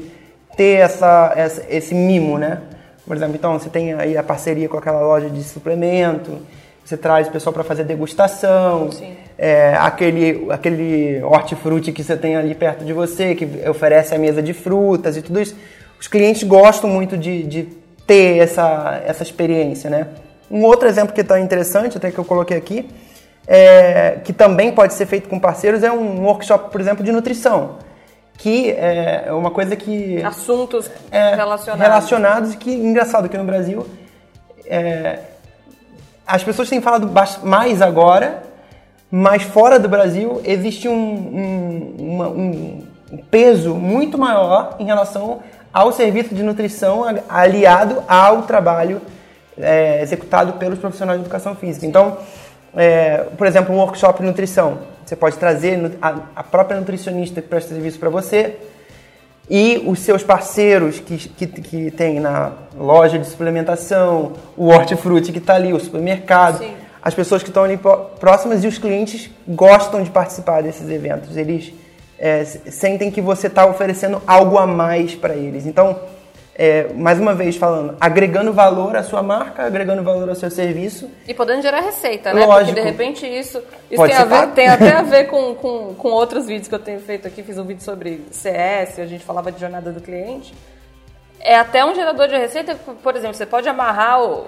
ter 0.56 0.80
essa, 0.80 1.34
essa- 1.36 1.62
esse 1.68 1.94
mimo, 1.94 2.38
né? 2.38 2.60
Por 3.06 3.14
exemplo, 3.14 3.34
então 3.36 3.58
você 3.58 3.68
tem 3.68 3.92
aí 3.92 4.16
a 4.16 4.22
parceria 4.22 4.70
com 4.70 4.78
aquela 4.78 5.02
loja 5.02 5.28
de 5.28 5.44
suplemento, 5.44 6.38
você 6.82 6.96
traz 6.96 7.28
o 7.28 7.30
pessoal 7.30 7.52
para 7.52 7.62
fazer 7.62 7.84
degustação, 7.84 8.88
é, 9.36 9.74
aquele, 9.78 10.46
aquele 10.50 11.22
hortifruti 11.22 11.92
que 11.92 12.02
você 12.02 12.16
tem 12.16 12.34
ali 12.34 12.54
perto 12.54 12.82
de 12.82 12.94
você, 12.94 13.34
que 13.34 13.46
oferece 13.68 14.14
a 14.14 14.18
mesa 14.18 14.40
de 14.42 14.54
frutas 14.54 15.14
e 15.14 15.20
tudo 15.20 15.38
isso. 15.42 15.54
Os 16.00 16.08
clientes 16.08 16.42
gostam 16.42 16.88
muito 16.88 17.18
de, 17.18 17.42
de 17.42 17.64
ter 18.06 18.38
essa, 18.38 19.02
essa 19.06 19.22
experiência, 19.22 19.90
né? 19.90 20.06
Um 20.50 20.62
outro 20.64 20.88
exemplo 20.88 21.12
que 21.14 21.20
está 21.20 21.38
interessante, 21.38 21.98
até 21.98 22.10
que 22.10 22.16
eu 22.18 22.24
coloquei 22.24 22.56
aqui, 22.56 22.88
é, 23.46 24.18
que 24.24 24.32
também 24.32 24.72
pode 24.72 24.94
ser 24.94 25.06
feito 25.06 25.28
com 25.28 25.38
parceiros, 25.38 25.82
é 25.82 25.90
um 25.92 26.24
workshop, 26.24 26.70
por 26.70 26.80
exemplo, 26.80 27.04
de 27.04 27.12
nutrição. 27.12 27.76
Que 28.38 28.70
é 28.72 29.28
uma 29.32 29.50
coisa 29.50 29.74
que 29.76 30.22
Assuntos 30.22 30.90
é, 31.10 31.34
relacionados. 31.34 31.86
relacionados 31.86 32.54
e 32.54 32.56
que 32.58 32.70
engraçado 32.70 33.28
que 33.30 33.36
no 33.38 33.44
Brasil 33.44 33.86
é, 34.66 35.20
as 36.26 36.44
pessoas 36.44 36.68
têm 36.68 36.80
falado 36.82 37.10
mais 37.42 37.80
agora, 37.80 38.42
mas 39.10 39.42
fora 39.42 39.78
do 39.78 39.88
Brasil 39.88 40.42
existe 40.44 40.86
um, 40.88 40.92
um- 40.94 41.94
uma- 41.98 42.28
um- 42.28 42.86
peso 43.30 43.74
muito 43.74 44.18
maior 44.18 44.74
em 44.80 44.84
relação 44.84 45.38
ao 45.72 45.92
serviço 45.92 46.34
de 46.34 46.42
nutrição 46.42 47.04
aliado 47.28 48.02
ao 48.08 48.42
trabalho 48.42 49.00
é, 49.58 50.02
executado 50.02 50.54
pelos 50.54 50.78
profissionais 50.78 51.18
de 51.20 51.24
educação 51.24 51.54
física. 51.54 51.86
Então, 51.86 52.18
é, 52.76 53.24
por 53.36 53.46
exemplo, 53.46 53.74
um 53.74 53.78
workshop 53.78 54.20
de 54.20 54.26
nutrição. 54.26 54.78
Você 55.04 55.16
pode 55.16 55.36
trazer 55.36 55.96
a, 56.02 56.16
a 56.36 56.42
própria 56.42 56.78
nutricionista 56.78 57.40
que 57.40 57.48
presta 57.48 57.72
serviço 57.72 57.98
para 57.98 58.10
você 58.10 58.56
e 59.48 59.82
os 59.86 60.00
seus 60.00 60.22
parceiros 60.22 60.98
que, 60.98 61.16
que, 61.16 61.46
que 61.46 61.90
tem 61.92 62.18
na 62.18 62.52
loja 62.76 63.18
de 63.18 63.26
suplementação, 63.26 64.32
o 64.56 64.66
hortifruti 64.66 65.32
que 65.32 65.38
está 65.38 65.54
ali, 65.54 65.72
o 65.72 65.78
supermercado, 65.78 66.58
Sim. 66.58 66.74
as 67.00 67.14
pessoas 67.14 67.42
que 67.42 67.48
estão 67.48 67.62
ali 67.62 67.78
próximas 68.18 68.64
e 68.64 68.66
os 68.66 68.78
clientes 68.78 69.30
gostam 69.46 70.02
de 70.02 70.10
participar 70.10 70.62
desses 70.62 70.90
eventos. 70.90 71.36
Eles 71.36 71.72
é, 72.18 72.44
sentem 72.44 73.10
que 73.10 73.20
você 73.20 73.46
está 73.46 73.66
oferecendo 73.66 74.20
algo 74.26 74.58
a 74.58 74.66
mais 74.66 75.14
para 75.14 75.34
eles. 75.34 75.64
Então, 75.64 75.96
é, 76.58 76.90
mais 76.94 77.20
uma 77.20 77.34
vez 77.34 77.56
falando, 77.56 77.96
agregando 78.00 78.50
valor 78.50 78.96
à 78.96 79.02
sua 79.02 79.22
marca, 79.22 79.64
agregando 79.64 80.02
valor 80.02 80.26
ao 80.26 80.34
seu 80.34 80.50
serviço. 80.50 81.10
E 81.28 81.34
podendo 81.34 81.60
gerar 81.60 81.80
receita, 81.80 82.32
né? 82.32 82.46
Lógico. 82.46 82.74
Porque 82.74 82.80
de 82.80 82.86
repente 82.86 83.26
isso, 83.26 83.62
isso 83.90 84.02
tem, 84.02 84.16
a 84.16 84.24
ver, 84.24 84.46
tem, 84.52 84.66
até 84.66 84.92
a 84.92 85.02
ver 85.04 85.24
com, 85.24 85.54
com, 85.54 85.94
com 85.94 86.08
outros 86.08 86.46
vídeos 86.46 86.66
que 86.66 86.74
eu 86.74 86.78
tenho 86.78 86.98
feito 87.00 87.28
aqui. 87.28 87.42
Fiz 87.42 87.58
um 87.58 87.64
vídeo 87.64 87.82
sobre 87.82 88.24
CS, 88.30 88.98
a 88.98 89.06
gente 89.06 89.22
falava 89.22 89.52
de 89.52 89.60
jornada 89.60 89.92
do 89.92 90.00
cliente. 90.00 90.54
É 91.40 91.56
até 91.56 91.84
um 91.84 91.94
gerador 91.94 92.26
de 92.26 92.38
receita, 92.38 92.74
por 93.02 93.14
exemplo, 93.14 93.36
você 93.36 93.46
pode 93.46 93.68
amarrar 93.68 94.22
o. 94.22 94.46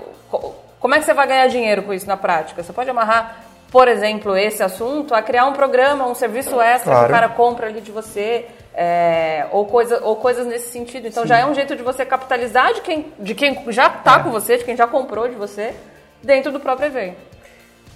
Como 0.81 0.94
é 0.94 0.99
que 0.99 1.05
você 1.05 1.12
vai 1.12 1.27
ganhar 1.27 1.47
dinheiro 1.49 1.83
com 1.83 1.92
isso 1.92 2.07
na 2.07 2.16
prática? 2.16 2.62
Você 2.62 2.73
pode 2.73 2.88
amarrar 2.88 3.49
por 3.71 3.87
exemplo, 3.87 4.35
esse 4.35 4.62
assunto, 4.62 5.14
a 5.14 5.21
criar 5.21 5.44
um 5.44 5.53
programa, 5.53 6.07
um 6.07 6.14
serviço 6.14 6.59
extra 6.59 6.90
claro. 6.90 7.07
que 7.07 7.12
o 7.12 7.14
cara 7.14 7.29
compra 7.29 7.66
ali 7.66 7.83
de 7.83 7.92
você, 7.92 8.47
é, 8.81 9.45
ou, 9.51 9.64
coisa, 9.64 10.01
ou 10.05 10.14
coisas 10.14 10.47
nesse 10.47 10.71
sentido. 10.71 11.09
Então 11.09 11.25
Sim. 11.25 11.31
já 11.31 11.38
é 11.38 11.45
um 11.45 11.53
jeito 11.53 11.75
de 11.75 11.83
você 11.83 12.07
capitalizar 12.07 12.73
de 12.75 12.81
quem, 12.81 13.07
de 13.19 13.35
quem 13.35 13.59
já 13.71 13.88
está 13.88 14.21
é. 14.21 14.23
com 14.23 14.31
você, 14.31 14.57
de 14.57 14.64
quem 14.64 14.77
já 14.77 14.87
comprou 14.87 15.29
de 15.29 15.35
você, 15.35 15.75
dentro 16.23 16.53
do 16.53 16.61
próprio 16.61 16.87
evento. 16.87 17.17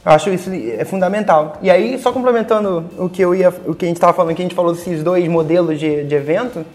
Eu 0.05 0.11
acho 0.11 0.31
isso 0.31 0.51
é 0.53 0.85
fundamental. 0.85 1.57
E 1.63 1.71
aí, 1.71 1.97
só 2.01 2.13
complementando 2.13 2.91
o 2.99 3.09
que 3.09 3.23
eu 3.23 3.33
ia, 3.33 3.51
o 3.65 3.77
que 3.77 3.85
a 3.85 3.89
gente 3.89 3.99
estava 3.99 4.13
falando, 4.13 4.35
que 4.35 4.43
a 4.43 4.45
gente 4.45 4.57
falou 4.57 4.73
desses 4.73 5.05
dois 5.05 5.29
modelos 5.29 5.79
de, 5.79 6.03
de 6.03 6.15
evento, 6.17 6.67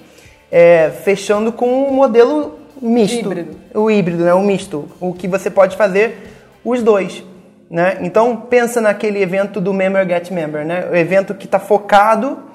é, 0.49 0.89
fechando 1.03 1.51
com 1.51 1.89
um 1.89 1.91
modelo 1.91 2.57
misto. 2.81 3.19
Híbrido. 3.19 3.57
O 3.73 3.91
híbrido, 3.91 4.23
né? 4.23 4.33
O 4.33 4.39
misto. 4.39 4.87
O 5.01 5.13
que 5.13 5.27
você 5.27 5.49
pode 5.49 5.75
fazer 5.75 6.31
os 6.63 6.81
dois. 6.81 7.21
Né? 7.69 7.97
Então 7.99 8.37
pensa 8.37 8.79
naquele 8.79 9.21
evento 9.21 9.59
do 9.59 9.73
Member 9.73 10.07
Get 10.07 10.31
Member, 10.31 10.65
né? 10.65 10.87
o 10.89 10.95
evento 10.95 11.33
que 11.35 11.43
está 11.43 11.59
focado 11.59 12.46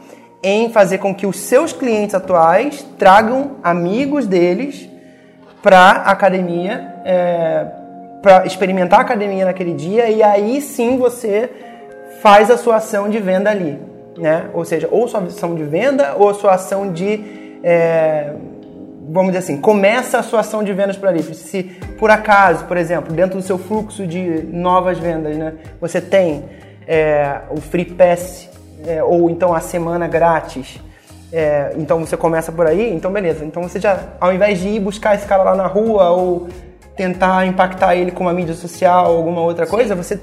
em 0.43 0.71
fazer 0.71 0.99
com 0.99 1.15
que 1.15 1.27
os 1.27 1.39
seus 1.39 1.73
clientes 1.73 2.15
atuais 2.15 2.85
tragam 2.99 3.53
amigos 3.63 4.27
deles 4.27 4.89
para 5.63 5.79
a 5.79 6.11
academia, 6.11 6.95
é, 7.05 7.67
para 8.21 8.45
experimentar 8.45 8.99
a 8.99 9.03
academia 9.03 9.45
naquele 9.45 9.73
dia 9.73 10.09
e 10.11 10.23
aí 10.23 10.61
sim 10.61 10.97
você 10.97 11.49
faz 12.21 12.51
a 12.51 12.57
sua 12.57 12.77
ação 12.77 13.09
de 13.09 13.19
venda 13.19 13.51
ali, 13.51 13.79
né? 14.17 14.47
Ou 14.53 14.65
seja, 14.65 14.89
ou 14.91 15.07
sua 15.07 15.21
ação 15.21 15.55
de 15.55 15.63
venda 15.63 16.15
ou 16.17 16.35
sua 16.35 16.55
ação 16.55 16.93
de 16.93 17.61
é, 17.63 18.33
vamos 19.09 19.33
dizer 19.33 19.39
assim, 19.39 19.61
começa 19.61 20.19
a 20.19 20.23
sua 20.23 20.41
ação 20.41 20.65
de 20.65 20.73
vendas 20.73 20.97
para 20.97 21.11
ali. 21.11 21.23
Se 21.23 21.63
por 21.99 22.11
acaso, 22.11 22.65
por 22.65 22.77
exemplo, 22.77 23.13
dentro 23.13 23.39
do 23.39 23.43
seu 23.43 23.59
fluxo 23.59 24.07
de 24.07 24.43
novas 24.53 24.99
vendas, 24.99 25.37
né, 25.37 25.55
você 25.81 26.01
tem 26.01 26.45
é, 26.87 27.41
o 27.51 27.61
Free 27.61 27.85
Pass 27.85 28.49
é, 28.87 29.03
ou 29.03 29.31
então 29.31 29.55
a 29.55 29.61
semana 29.61 30.07
grátis, 30.07 30.81
é, 31.33 31.73
então 31.77 32.01
você 32.01 32.17
começa 32.17 32.53
por 32.53 32.67
aí, 32.67 32.93
então 32.93 33.13
beleza. 33.13 33.45
Então 33.45 33.63
você 33.63 33.81
já, 33.81 33.99
ao 34.21 34.33
invés 34.33 34.61
de 34.61 34.69
ir 34.69 34.81
buscar 34.81 35.15
esse 35.15 35.27
cara 35.27 35.43
lá 35.43 35.55
na 35.55 35.67
rua 35.67 36.11
ou 36.11 36.49
tentar 36.97 37.47
impactar 37.47 37.97
ele 37.97 38.11
com 38.11 38.25
uma 38.25 38.33
mídia 38.33 38.55
social 38.55 39.11
ou 39.11 39.17
alguma 39.17 39.41
outra 39.41 39.67
coisa, 39.67 39.95
você 39.95 40.21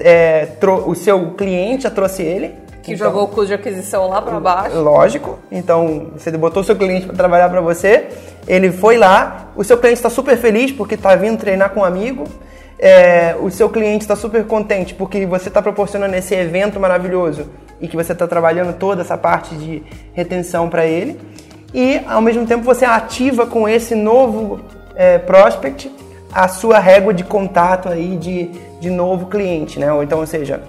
é, 0.00 0.48
o 0.86 0.94
seu 0.94 1.32
cliente 1.32 1.82
já 1.82 1.90
trouxe 1.90 2.22
ele 2.22 2.54
que 2.88 2.94
então, 2.94 3.06
jogou 3.06 3.24
o 3.24 3.28
custo 3.28 3.48
de 3.48 3.54
aquisição 3.54 4.08
lá 4.08 4.22
para 4.22 4.40
baixo. 4.40 4.80
Lógico. 4.80 5.38
Então, 5.52 6.12
você 6.16 6.30
botou 6.30 6.62
o 6.62 6.64
seu 6.64 6.74
cliente 6.74 7.06
para 7.06 7.14
trabalhar 7.14 7.50
para 7.50 7.60
você, 7.60 8.08
ele 8.46 8.72
foi 8.72 8.96
lá, 8.96 9.50
o 9.54 9.62
seu 9.62 9.76
cliente 9.76 9.98
está 9.98 10.08
super 10.08 10.38
feliz 10.38 10.72
porque 10.72 10.94
está 10.94 11.14
vindo 11.14 11.38
treinar 11.38 11.70
com 11.70 11.80
um 11.80 11.84
amigo, 11.84 12.24
é, 12.78 13.34
o 13.40 13.50
seu 13.50 13.68
cliente 13.68 14.04
está 14.04 14.14
super 14.14 14.44
contente 14.46 14.94
porque 14.94 15.26
você 15.26 15.48
está 15.48 15.60
proporcionando 15.60 16.14
esse 16.14 16.34
evento 16.34 16.78
maravilhoso 16.78 17.46
e 17.80 17.88
que 17.88 17.96
você 17.96 18.12
está 18.12 18.26
trabalhando 18.26 18.76
toda 18.76 19.02
essa 19.02 19.16
parte 19.16 19.54
de 19.56 19.82
retenção 20.12 20.68
para 20.68 20.86
ele. 20.86 21.18
E, 21.74 22.00
ao 22.06 22.20
mesmo 22.20 22.46
tempo, 22.46 22.62
você 22.62 22.84
ativa 22.84 23.46
com 23.46 23.68
esse 23.68 23.94
novo 23.94 24.60
é, 24.94 25.18
prospect 25.18 25.90
a 26.32 26.46
sua 26.48 26.78
régua 26.78 27.12
de 27.12 27.24
contato 27.24 27.88
aí 27.88 28.16
de, 28.16 28.50
de 28.80 28.90
novo 28.90 29.26
cliente, 29.26 29.78
né? 29.78 29.92
Ou 29.92 30.02
então, 30.02 30.20
ou 30.20 30.26
seja, 30.26 30.62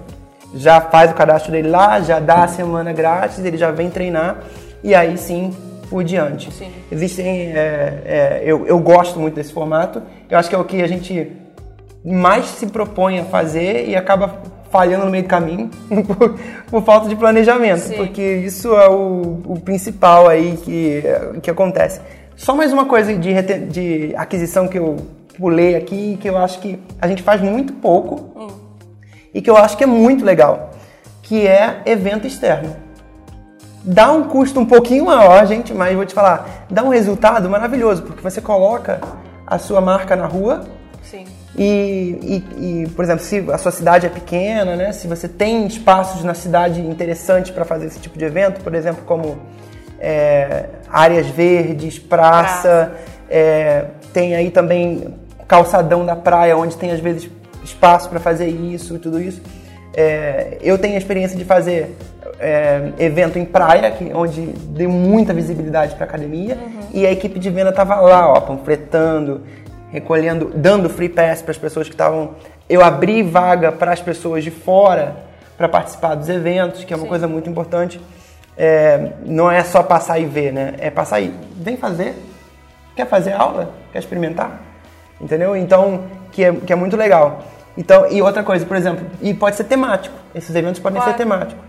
já 0.54 0.80
faz 0.80 1.10
o 1.10 1.14
cadastro 1.14 1.52
dele 1.52 1.68
lá, 1.68 2.00
já 2.00 2.18
dá 2.18 2.44
a 2.44 2.48
semana 2.48 2.92
grátis, 2.92 3.38
ele 3.44 3.56
já 3.56 3.70
vem 3.70 3.90
treinar 3.90 4.38
e 4.82 4.94
aí 4.94 5.16
sim 5.16 5.54
por 5.88 6.02
diante. 6.04 6.52
Sim. 6.52 6.70
Existem, 6.90 7.52
é, 7.52 8.02
é, 8.04 8.42
eu, 8.44 8.66
eu 8.66 8.78
gosto 8.78 9.18
muito 9.18 9.34
desse 9.34 9.52
formato, 9.52 10.02
eu 10.28 10.38
acho 10.38 10.48
que 10.48 10.54
é 10.54 10.58
o 10.58 10.64
que 10.64 10.82
a 10.82 10.86
gente 10.86 11.39
mais 12.04 12.46
se 12.46 12.66
propõe 12.66 13.18
a 13.18 13.24
fazer 13.24 13.88
e 13.88 13.96
acaba 13.96 14.40
falhando 14.70 15.04
no 15.04 15.10
meio 15.10 15.24
do 15.24 15.28
caminho 15.28 15.68
por, 16.06 16.38
por 16.70 16.82
falta 16.84 17.08
de 17.08 17.16
planejamento, 17.16 17.80
sim. 17.80 17.96
porque 17.96 18.22
isso 18.22 18.74
é 18.74 18.88
o, 18.88 19.42
o, 19.44 19.60
principal 19.60 20.28
aí 20.28 20.56
que, 20.62 21.02
que 21.42 21.50
acontece. 21.50 22.00
Só 22.36 22.54
mais 22.54 22.72
uma 22.72 22.86
coisa 22.86 23.14
de, 23.14 23.42
de 23.68 24.14
aquisição 24.16 24.68
que 24.68 24.78
eu 24.78 24.96
pulei 25.38 25.74
aqui, 25.74 26.16
que 26.20 26.28
eu 26.28 26.38
acho 26.38 26.60
que 26.60 26.78
a 27.00 27.08
gente 27.08 27.22
faz 27.22 27.40
muito 27.40 27.72
pouco, 27.72 28.30
hum 28.36 28.70
e 29.32 29.40
que 29.40 29.48
eu 29.48 29.56
acho 29.56 29.76
que 29.76 29.84
é 29.84 29.86
muito 29.86 30.24
legal, 30.24 30.70
que 31.22 31.46
é 31.46 31.82
evento 31.86 32.26
externo. 32.26 32.76
Dá 33.82 34.12
um 34.12 34.24
custo 34.24 34.60
um 34.60 34.66
pouquinho 34.66 35.06
maior, 35.06 35.46
gente, 35.46 35.72
mas 35.72 35.96
vou 35.96 36.04
te 36.04 36.12
falar, 36.12 36.66
dá 36.68 36.82
um 36.82 36.88
resultado 36.88 37.48
maravilhoso, 37.48 38.02
porque 38.02 38.22
você 38.22 38.40
coloca 38.40 39.00
a 39.46 39.58
sua 39.58 39.80
marca 39.80 40.14
na 40.14 40.26
rua. 40.26 40.64
E, 41.56 42.44
e, 42.58 42.82
e, 42.82 42.88
por 42.90 43.04
exemplo, 43.04 43.24
se 43.24 43.44
a 43.50 43.58
sua 43.58 43.72
cidade 43.72 44.06
é 44.06 44.08
pequena, 44.08 44.76
né? 44.76 44.92
Se 44.92 45.08
você 45.08 45.28
tem 45.28 45.66
espaços 45.66 46.22
na 46.22 46.34
cidade 46.34 46.80
interessantes 46.80 47.50
para 47.50 47.64
fazer 47.64 47.86
esse 47.86 47.98
tipo 47.98 48.18
de 48.18 48.24
evento, 48.24 48.60
por 48.62 48.74
exemplo, 48.74 49.02
como 49.04 49.36
é, 49.98 50.66
áreas 50.88 51.26
verdes, 51.26 51.98
praça, 51.98 52.92
é, 53.28 53.86
tem 54.12 54.34
aí 54.34 54.50
também 54.50 55.14
calçadão 55.46 56.06
da 56.06 56.14
praia, 56.14 56.56
onde 56.56 56.76
tem 56.76 56.92
às 56.92 57.00
vezes 57.00 57.28
espaço 57.64 58.08
para 58.08 58.20
fazer 58.20 58.46
isso 58.46 58.96
e 58.96 58.98
tudo 58.98 59.20
isso. 59.20 59.42
É, 59.92 60.58
eu 60.62 60.78
tenho 60.78 60.94
a 60.94 60.98
experiência 60.98 61.36
de 61.36 61.44
fazer 61.44 61.96
é, 62.38 62.92
evento 62.98 63.38
em 63.38 63.44
praia, 63.44 63.90
que, 63.90 64.12
onde 64.14 64.40
deu 64.40 64.88
muita 64.88 65.34
visibilidade 65.34 65.94
para 65.94 66.04
academia, 66.04 66.54
uhum. 66.56 66.80
e 66.94 67.06
a 67.06 67.12
equipe 67.12 67.38
de 67.38 67.50
venda 67.50 67.70
estava 67.70 67.96
lá, 67.96 68.32
ó, 68.32 68.40
panfletando, 68.40 69.42
recolhendo, 69.92 70.52
dando 70.54 70.88
free 70.88 71.08
pass 71.08 71.42
para 71.42 71.50
as 71.50 71.58
pessoas 71.58 71.88
que 71.88 71.94
estavam. 71.94 72.34
Eu 72.68 72.82
abri 72.82 73.22
vaga 73.22 73.72
para 73.72 73.92
as 73.92 74.00
pessoas 74.00 74.44
de 74.44 74.50
fora 74.50 75.16
para 75.56 75.68
participar 75.68 76.14
dos 76.14 76.28
eventos, 76.28 76.84
que 76.84 76.92
é 76.92 76.96
uma 76.96 77.02
Sim. 77.02 77.08
coisa 77.08 77.28
muito 77.28 77.50
importante. 77.50 78.00
É, 78.56 79.12
não 79.24 79.50
é 79.50 79.62
só 79.62 79.82
passar 79.82 80.18
e 80.18 80.24
ver, 80.24 80.52
né? 80.52 80.74
É 80.78 80.90
passar 80.90 81.20
e 81.20 81.34
vem 81.56 81.76
fazer. 81.76 82.14
Quer 82.94 83.06
fazer 83.06 83.32
aula? 83.32 83.72
Quer 83.92 83.98
experimentar? 83.98 84.60
Entendeu? 85.20 85.56
Então, 85.56 86.04
que 86.32 86.44
é, 86.44 86.52
que 86.52 86.72
é 86.72 86.76
muito 86.76 86.96
legal. 86.96 87.42
Então, 87.76 88.06
e 88.10 88.20
outra 88.20 88.42
coisa, 88.42 88.64
por 88.66 88.76
exemplo, 88.76 89.06
e 89.20 89.32
pode 89.32 89.56
ser 89.56 89.64
temático. 89.64 90.14
Esses 90.34 90.54
eventos 90.54 90.80
podem 90.80 91.00
claro. 91.00 91.12
ser 91.12 91.18
temáticos. 91.18 91.64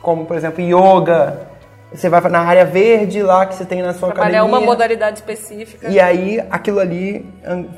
Como, 0.00 0.26
por 0.26 0.36
exemplo, 0.36 0.62
yoga. 0.62 1.48
Você 1.92 2.08
vai 2.08 2.20
na 2.28 2.40
área 2.40 2.66
verde 2.66 3.22
lá 3.22 3.46
que 3.46 3.54
você 3.54 3.64
tem 3.64 3.80
na 3.80 3.94
sua 3.94 4.12
Trabalhar 4.12 4.40
academia. 4.40 4.58
uma 4.58 4.64
modalidade 4.64 5.18
específica. 5.18 5.88
E 5.88 5.98
aí, 5.98 6.38
aquilo 6.50 6.80
ali 6.80 7.26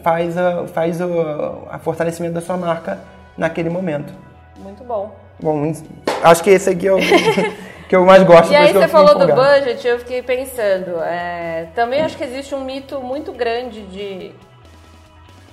faz, 0.03 0.37
a, 0.37 0.67
faz 0.67 1.01
o 1.01 1.69
a 1.71 1.79
fortalecimento 1.79 2.35
da 2.35 2.41
sua 2.41 2.57
marca 2.57 2.99
naquele 3.39 3.71
momento. 3.71 4.13
Muito 4.59 4.83
bom. 4.83 5.15
Bom, 5.41 5.73
acho 6.23 6.43
que 6.43 6.51
esse 6.51 6.71
aqui 6.71 6.89
é 6.89 6.93
o 6.93 6.99
que 7.89 7.95
eu 7.95 8.05
mais 8.05 8.23
gosto. 8.25 8.53
E 8.53 8.57
aí 8.57 8.73
você 8.73 8.89
falou 8.89 9.17
do 9.17 9.33
budget, 9.33 9.87
eu 9.87 9.99
fiquei 10.01 10.23
pensando. 10.23 11.01
É, 11.03 11.69
também 11.75 12.01
acho 12.03 12.17
que 12.17 12.25
existe 12.25 12.55
um 12.55 12.65
mito 12.65 13.01
muito 13.01 13.33
grande 13.33 13.83
de 13.83 14.33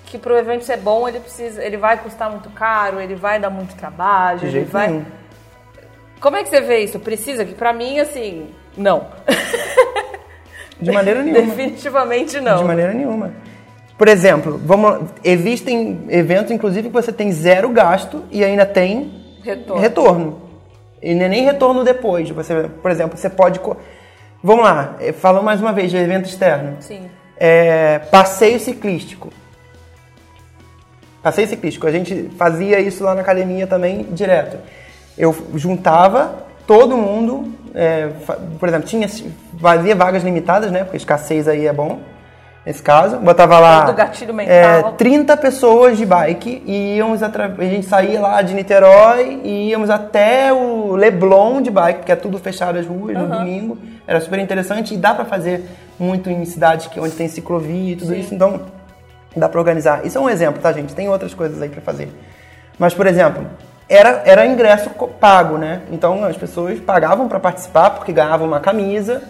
que 0.08 0.18
para 0.18 0.34
o 0.34 0.38
evento 0.38 0.64
ser 0.64 0.78
bom 0.78 1.08
ele 1.08 1.20
precisa, 1.20 1.64
ele 1.64 1.78
vai 1.78 1.98
custar 1.98 2.30
muito 2.30 2.50
caro, 2.50 3.00
ele 3.00 3.16
vai 3.16 3.40
dar 3.40 3.50
muito 3.50 3.76
trabalho, 3.76 4.40
De 4.40 4.48
ele 4.48 4.66
vai. 4.66 4.88
Nenhum. 4.88 5.06
Como 6.20 6.36
é 6.36 6.44
que 6.44 6.50
você 6.50 6.62
vê 6.62 6.80
isso? 6.80 7.00
Precisa? 7.00 7.46
Que 7.46 7.54
para 7.54 7.74
mim 7.74 8.00
assim, 8.00 8.48
não. 8.76 9.08
De 10.80 10.92
maneira 10.92 11.24
nenhuma. 11.24 11.48
Definitivamente 11.48 12.40
não. 12.40 12.58
De 12.58 12.64
maneira 12.64 12.94
nenhuma. 12.94 13.34
Por 13.98 14.08
exemplo, 14.08 14.62
vamos, 14.64 15.10
existem 15.24 16.06
eventos, 16.10 16.52
inclusive, 16.52 16.88
que 16.90 16.94
você 16.94 17.12
tem 17.12 17.32
zero 17.32 17.70
gasto 17.70 18.24
e 18.32 18.44
ainda 18.44 18.64
tem 18.64 19.12
retorno. 19.44 19.82
retorno. 19.82 20.42
E 21.02 21.16
não 21.16 21.26
é 21.26 21.30
nem 21.30 21.44
retorno 21.44 21.84
depois. 21.84 22.30
Você, 22.30 22.70
por 22.82 22.92
exemplo, 22.92 23.18
você 23.18 23.30
pode. 23.30 23.60
Vamos 24.44 24.64
lá, 24.64 24.98
eh, 25.00 25.12
falando 25.12 25.44
mais 25.44 25.60
uma 25.60 25.74
vez 25.74 25.90
de 25.90 25.98
evento 25.98 26.26
externo. 26.26 26.78
Sim. 26.80 27.10
É, 27.40 28.00
passeio 28.12 28.60
ciclístico 28.60 29.32
passeio 31.28 31.48
ciclístico. 31.48 31.86
A 31.86 31.92
gente 31.92 32.30
fazia 32.38 32.80
isso 32.80 33.04
lá 33.04 33.14
na 33.14 33.22
academia 33.22 33.68
também 33.68 34.04
direto. 34.12 34.58
Eu 35.18 35.36
juntava 35.56 36.46
todo 36.66 36.98
mundo, 36.98 37.52
é, 37.74 38.10
por 38.60 38.68
exemplo, 38.68 38.88
tinha 38.88 39.08
fazia 39.60 39.96
vagas 39.96 40.24
limitadas, 40.24 40.72
né? 40.72 40.84
Porque 40.84 40.98
escassez 40.98 41.48
aí 41.48 41.66
é 41.66 41.74
bom 41.74 42.00
nesse 42.68 42.84
caso. 42.84 43.18
Botava 43.18 43.58
lá 43.60 43.86
do 43.86 43.94
gatilho 43.94 44.34
mental. 44.34 44.54
É, 44.54 44.84
30 44.98 45.38
pessoas 45.38 45.98
de 45.98 46.06
bike 46.06 46.64
e 46.66 46.98
íamos 46.98 47.24
a, 47.24 47.28
a 47.28 47.64
gente 47.64 47.86
saía 47.86 48.20
lá 48.20 48.42
de 48.42 48.54
Niterói 48.54 49.40
e 49.44 49.70
íamos 49.70 49.90
até 49.90 50.52
o 50.52 50.94
Leblon 50.96 51.62
de 51.62 51.72
bike, 51.72 52.00
porque 52.00 52.12
é 52.12 52.16
tudo 52.16 52.38
fechado 52.38 52.78
as 52.78 52.86
ruas 52.86 53.16
uhum. 53.16 53.24
no 53.24 53.38
domingo. 53.38 53.78
Era 54.06 54.20
super 54.20 54.38
interessante 54.40 54.94
e 54.94 54.98
dá 54.98 55.14
para 55.14 55.24
fazer 55.24 55.64
muito 55.98 56.30
em 56.30 56.44
cidades 56.46 56.88
que, 56.88 57.00
onde 57.00 57.16
tem 57.16 57.28
ciclovia 57.28 57.94
e 57.94 57.96
tudo 57.96 58.14
Sim. 58.14 58.20
isso, 58.20 58.36
então 58.36 58.62
dá 59.36 59.48
para 59.48 59.60
organizar. 59.60 60.06
Isso 60.06 60.18
é 60.18 60.22
um 60.22 60.30
exemplo, 60.30 60.62
tá, 60.62 60.72
gente? 60.74 60.94
Tem 60.94 61.08
outras 61.08 61.34
coisas 61.34 61.62
aí 61.62 61.70
para 61.70 61.82
fazer. 61.82 62.10
Mas, 62.78 62.94
por 62.94 63.08
exemplo, 63.08 63.46
era, 63.90 64.22
era 64.26 64.46
ingresso 64.46 64.90
pago, 65.20 65.58
né? 65.58 65.82
Então 65.92 66.24
as 66.24 66.38
pessoas 66.38 66.80
pagavam 66.80 67.28
para 67.28 67.40
participar 67.40 67.92
porque 67.92 68.12
ganhavam 68.12 68.48
uma 68.48 68.60
camisa 68.60 69.22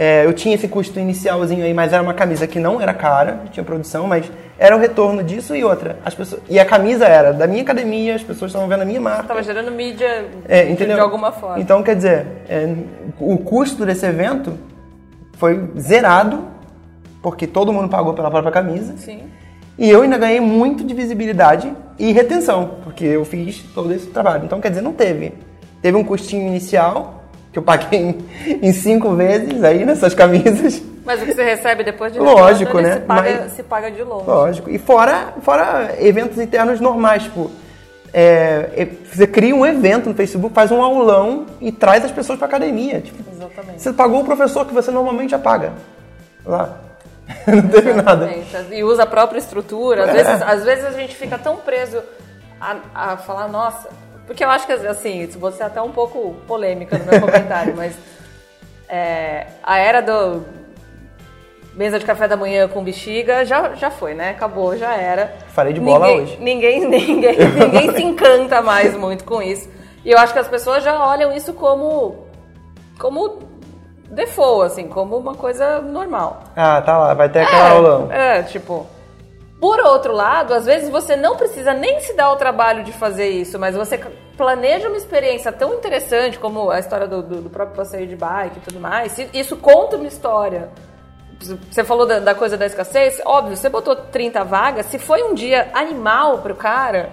é, 0.00 0.24
eu 0.24 0.32
tinha 0.32 0.54
esse 0.54 0.68
custo 0.68 1.00
inicialzinho 1.00 1.64
aí, 1.64 1.74
mas 1.74 1.92
era 1.92 2.00
uma 2.00 2.14
camisa 2.14 2.46
que 2.46 2.60
não 2.60 2.80
era 2.80 2.94
cara, 2.94 3.40
tinha 3.50 3.64
produção, 3.64 4.06
mas 4.06 4.30
era 4.56 4.76
o 4.76 4.78
retorno 4.78 5.24
disso 5.24 5.56
e 5.56 5.64
outra. 5.64 5.98
As 6.04 6.14
pessoas, 6.14 6.40
e 6.48 6.56
a 6.56 6.64
camisa 6.64 7.04
era 7.04 7.32
da 7.32 7.48
minha 7.48 7.62
academia, 7.62 8.14
as 8.14 8.22
pessoas 8.22 8.52
estavam 8.52 8.68
vendo 8.68 8.82
a 8.82 8.84
minha 8.84 9.00
marca. 9.00 9.22
Estava 9.22 9.42
gerando 9.42 9.72
mídia 9.72 10.26
é, 10.46 10.66
de, 10.66 10.86
de 10.86 10.92
alguma 10.92 11.32
forma. 11.32 11.58
Então, 11.58 11.82
quer 11.82 11.96
dizer, 11.96 12.26
é, 12.48 12.72
o 13.18 13.38
custo 13.38 13.84
desse 13.84 14.06
evento 14.06 14.56
foi 15.32 15.68
zerado, 15.76 16.44
porque 17.20 17.48
todo 17.48 17.72
mundo 17.72 17.88
pagou 17.88 18.14
pela 18.14 18.30
própria 18.30 18.52
camisa. 18.52 18.96
Sim. 18.98 19.22
E 19.78 19.88
eu 19.88 20.02
ainda 20.02 20.18
ganhei 20.18 20.40
muito 20.40 20.82
de 20.82 20.92
visibilidade 20.92 21.72
e 21.98 22.12
retenção, 22.12 22.78
porque 22.82 23.04
eu 23.04 23.24
fiz 23.24 23.62
todo 23.74 23.92
esse 23.92 24.08
trabalho. 24.08 24.44
Então, 24.44 24.60
quer 24.60 24.70
dizer, 24.70 24.80
não 24.80 24.92
teve. 24.92 25.32
Teve 25.80 25.96
um 25.96 26.02
custinho 26.02 26.48
inicial, 26.48 27.22
que 27.52 27.58
eu 27.58 27.62
paguei 27.62 28.00
em, 28.00 28.18
em, 28.60 28.72
cinco 28.72 29.14
vezes 29.14 29.62
aí 29.62 29.84
nessas 29.84 30.14
camisas. 30.14 30.82
Mas 31.04 31.22
o 31.22 31.24
que 31.24 31.32
você 31.32 31.44
recebe 31.44 31.84
depois 31.84 32.12
de 32.12 32.18
Lógico, 32.18 32.76
retorno, 32.76 32.88
né? 32.88 32.94
Se 32.94 33.00
paga, 33.00 33.40
Mas, 33.40 33.52
se 33.52 33.62
paga 33.62 33.90
de 33.90 34.02
longe. 34.02 34.26
Lógico. 34.26 34.70
E 34.70 34.78
fora, 34.78 35.34
fora 35.42 35.94
eventos 36.00 36.38
internos 36.38 36.80
normais, 36.80 37.22
tipo, 37.22 37.48
é, 38.12 38.70
é, 38.76 38.88
você 39.10 39.26
cria 39.28 39.54
um 39.54 39.64
evento 39.64 40.08
no 40.08 40.14
Facebook, 40.14 40.52
faz 40.52 40.72
um 40.72 40.82
aulão 40.82 41.46
e 41.60 41.70
traz 41.70 42.04
as 42.04 42.10
pessoas 42.10 42.36
para 42.36 42.48
academia. 42.48 43.00
Tipo, 43.00 43.22
Exatamente. 43.32 43.80
Você 43.80 43.92
pagou 43.92 44.22
o 44.22 44.24
professor 44.24 44.66
que 44.66 44.74
você 44.74 44.90
normalmente 44.90 45.30
já 45.30 45.38
paga. 45.38 45.72
Lá. 46.44 46.87
Não 47.46 47.68
teve 47.68 47.90
Exatamente. 47.90 48.52
nada. 48.52 48.74
E 48.74 48.82
usa 48.82 49.02
a 49.02 49.06
própria 49.06 49.38
estrutura. 49.38 50.04
Às, 50.04 50.10
é. 50.10 50.12
vezes, 50.12 50.42
às 50.42 50.64
vezes 50.64 50.84
a 50.84 50.90
gente 50.92 51.14
fica 51.14 51.38
tão 51.38 51.56
preso 51.56 52.02
a, 52.60 52.76
a 52.94 53.16
falar, 53.16 53.48
nossa, 53.48 53.88
porque 54.26 54.44
eu 54.44 54.50
acho 54.50 54.66
que, 54.66 54.72
assim, 54.72 55.22
isso 55.22 55.38
vou 55.38 55.52
ser 55.52 55.64
até 55.64 55.80
um 55.80 55.90
pouco 55.90 56.34
polêmica 56.46 56.98
no 56.98 57.04
meu 57.04 57.20
comentário, 57.20 57.74
mas 57.76 57.94
é, 58.88 59.46
a 59.62 59.78
era 59.78 60.00
do 60.00 60.44
mesa 61.74 61.98
de 61.98 62.04
café 62.04 62.26
da 62.26 62.36
manhã 62.36 62.66
com 62.66 62.82
bexiga 62.82 63.44
já, 63.44 63.74
já 63.74 63.88
foi, 63.88 64.12
né? 64.12 64.30
Acabou, 64.30 64.76
já 64.76 64.94
era. 64.94 65.36
Falei 65.50 65.72
de 65.72 65.80
bola 65.80 66.08
ninguém, 66.08 66.22
hoje. 66.22 66.36
Ninguém, 66.40 66.80
ninguém, 66.90 67.38
ninguém 67.38 67.94
se 67.94 68.02
encanta 68.02 68.60
mais 68.60 68.96
muito 68.96 69.24
com 69.24 69.40
isso. 69.40 69.70
E 70.04 70.10
eu 70.10 70.18
acho 70.18 70.32
que 70.32 70.38
as 70.40 70.48
pessoas 70.48 70.82
já 70.82 71.06
olham 71.06 71.32
isso 71.32 71.52
como, 71.54 72.26
como 72.98 73.38
default, 74.10 74.66
assim, 74.66 74.88
como 74.88 75.16
uma 75.16 75.34
coisa 75.34 75.80
normal. 75.80 76.42
Ah, 76.56 76.80
tá 76.80 76.98
lá, 76.98 77.14
vai 77.14 77.28
ter 77.28 77.40
aquela 77.40 77.68
é, 77.68 77.70
aulão. 77.70 78.12
É, 78.12 78.42
tipo... 78.42 78.86
Por 79.60 79.80
outro 79.80 80.12
lado, 80.12 80.54
às 80.54 80.66
vezes 80.66 80.88
você 80.88 81.16
não 81.16 81.36
precisa 81.36 81.74
nem 81.74 81.98
se 81.98 82.14
dar 82.14 82.30
o 82.30 82.36
trabalho 82.36 82.84
de 82.84 82.92
fazer 82.92 83.28
isso, 83.28 83.58
mas 83.58 83.74
você 83.74 83.98
planeja 84.36 84.86
uma 84.86 84.96
experiência 84.96 85.50
tão 85.50 85.74
interessante 85.74 86.38
como 86.38 86.70
a 86.70 86.78
história 86.78 87.08
do, 87.08 87.22
do, 87.22 87.42
do 87.42 87.50
próprio 87.50 87.76
passeio 87.76 88.06
de 88.06 88.14
bike 88.14 88.58
e 88.58 88.60
tudo 88.60 88.78
mais. 88.78 89.18
Isso 89.34 89.56
conta 89.56 89.96
uma 89.96 90.06
história. 90.06 90.70
Você 91.40 91.82
falou 91.82 92.06
da, 92.06 92.20
da, 92.20 92.34
coisa 92.36 92.56
da 92.56 92.66
escassez, 92.66 93.20
óbvio, 93.24 93.56
você 93.56 93.68
botou 93.68 93.96
30 93.96 94.44
vagas, 94.44 94.86
se 94.86 94.98
foi 94.98 95.24
um 95.24 95.34
dia 95.34 95.68
animal 95.72 96.38
pro 96.38 96.54
cara, 96.54 97.10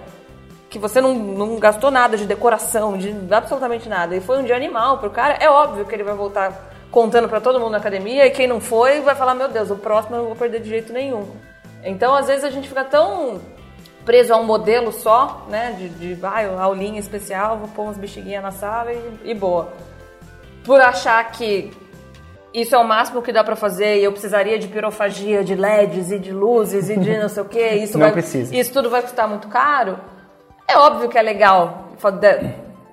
que 0.68 0.78
você 0.78 1.00
não, 1.00 1.14
não 1.14 1.58
gastou 1.58 1.90
nada 1.90 2.16
de 2.16 2.26
decoração, 2.26 2.96
de 2.96 3.14
absolutamente 3.30 3.88
nada, 3.88 4.16
e 4.16 4.20
foi 4.20 4.38
um 4.38 4.44
dia 4.44 4.56
animal 4.56 4.98
pro 4.98 5.10
cara, 5.10 5.34
é 5.40 5.48
óbvio 5.48 5.84
que 5.84 5.94
ele 5.94 6.02
vai 6.02 6.14
voltar 6.14 6.75
contando 6.90 7.28
para 7.28 7.40
todo 7.40 7.58
mundo 7.58 7.72
na 7.72 7.78
academia, 7.78 8.26
e 8.26 8.30
quem 8.30 8.46
não 8.46 8.60
foi 8.60 9.00
vai 9.00 9.14
falar, 9.14 9.34
meu 9.34 9.48
Deus, 9.48 9.70
o 9.70 9.76
próximo 9.76 10.16
eu 10.16 10.20
não 10.20 10.26
vou 10.28 10.36
perder 10.36 10.60
de 10.60 10.68
jeito 10.68 10.92
nenhum. 10.92 11.28
Então, 11.84 12.14
às 12.14 12.26
vezes, 12.26 12.44
a 12.44 12.50
gente 12.50 12.68
fica 12.68 12.84
tão 12.84 13.40
preso 14.04 14.32
a 14.32 14.36
um 14.36 14.44
modelo 14.44 14.92
só, 14.92 15.46
né? 15.48 15.72
De, 15.72 15.88
de 15.88 16.18
ah, 16.24 16.62
aulinha 16.62 16.98
especial, 16.98 17.58
vou 17.58 17.68
pôr 17.68 17.82
umas 17.82 17.98
bexiguinhas 17.98 18.42
na 18.42 18.52
sala 18.52 18.92
e, 18.92 19.20
e 19.24 19.34
boa. 19.34 19.72
Por 20.64 20.80
achar 20.80 21.30
que 21.32 21.70
isso 22.54 22.74
é 22.74 22.78
o 22.78 22.84
máximo 22.84 23.20
que 23.20 23.32
dá 23.32 23.44
para 23.44 23.54
fazer 23.54 23.98
e 23.98 24.04
eu 24.04 24.12
precisaria 24.12 24.58
de 24.58 24.66
pirofagia, 24.68 25.44
de 25.44 25.54
LEDs 25.54 26.10
e 26.10 26.18
de 26.18 26.32
luzes 26.32 26.88
e 26.88 26.96
de 26.96 27.18
não 27.18 27.28
sei 27.28 27.42
o 27.42 27.46
que, 27.46 27.68
isso 27.74 27.98
vai, 27.98 28.14
isso 28.52 28.72
tudo 28.72 28.88
vai 28.88 29.02
custar 29.02 29.28
muito 29.28 29.48
caro. 29.48 29.98
É 30.66 30.78
óbvio 30.78 31.08
que 31.08 31.18
é 31.18 31.22
legal 31.22 31.90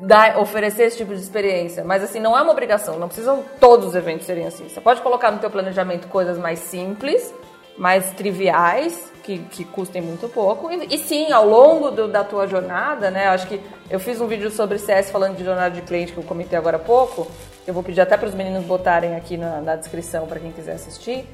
dar, 0.05 0.37
oferecer 0.39 0.83
esse 0.83 0.97
tipo 0.97 1.13
de 1.13 1.21
experiência, 1.21 1.83
mas 1.83 2.03
assim 2.03 2.19
não 2.19 2.37
é 2.37 2.41
uma 2.41 2.51
obrigação. 2.51 2.97
Não 2.99 3.07
precisam 3.07 3.43
todos 3.59 3.87
os 3.87 3.95
eventos 3.95 4.25
serem 4.25 4.45
assim. 4.45 4.69
Você 4.69 4.81
pode 4.81 5.01
colocar 5.01 5.31
no 5.31 5.39
teu 5.39 5.49
planejamento 5.49 6.07
coisas 6.07 6.37
mais 6.37 6.59
simples 6.59 7.33
mais 7.77 8.11
triviais, 8.11 9.11
que, 9.23 9.39
que 9.39 9.63
custem 9.65 10.01
muito 10.01 10.27
pouco. 10.29 10.71
E, 10.71 10.95
e 10.95 10.97
sim, 10.97 11.31
ao 11.31 11.47
longo 11.47 11.91
do, 11.91 12.07
da 12.07 12.23
tua 12.23 12.47
jornada, 12.47 13.09
né? 13.09 13.27
Acho 13.27 13.47
que 13.47 13.59
eu 13.89 13.99
fiz 13.99 14.19
um 14.21 14.27
vídeo 14.27 14.51
sobre 14.51 14.77
CS 14.77 15.09
falando 15.09 15.35
de 15.35 15.43
jornada 15.43 15.73
de 15.73 15.81
cliente 15.81 16.11
que 16.11 16.17
eu 16.17 16.23
comentei 16.23 16.57
agora 16.57 16.77
há 16.77 16.79
pouco. 16.79 17.27
Eu 17.65 17.73
vou 17.73 17.83
pedir 17.83 18.01
até 18.01 18.17
para 18.17 18.27
os 18.27 18.35
meninos 18.35 18.63
botarem 18.65 19.15
aqui 19.15 19.37
na, 19.37 19.61
na 19.61 19.75
descrição 19.75 20.27
para 20.27 20.39
quem 20.39 20.51
quiser 20.51 20.73
assistir. 20.73 21.25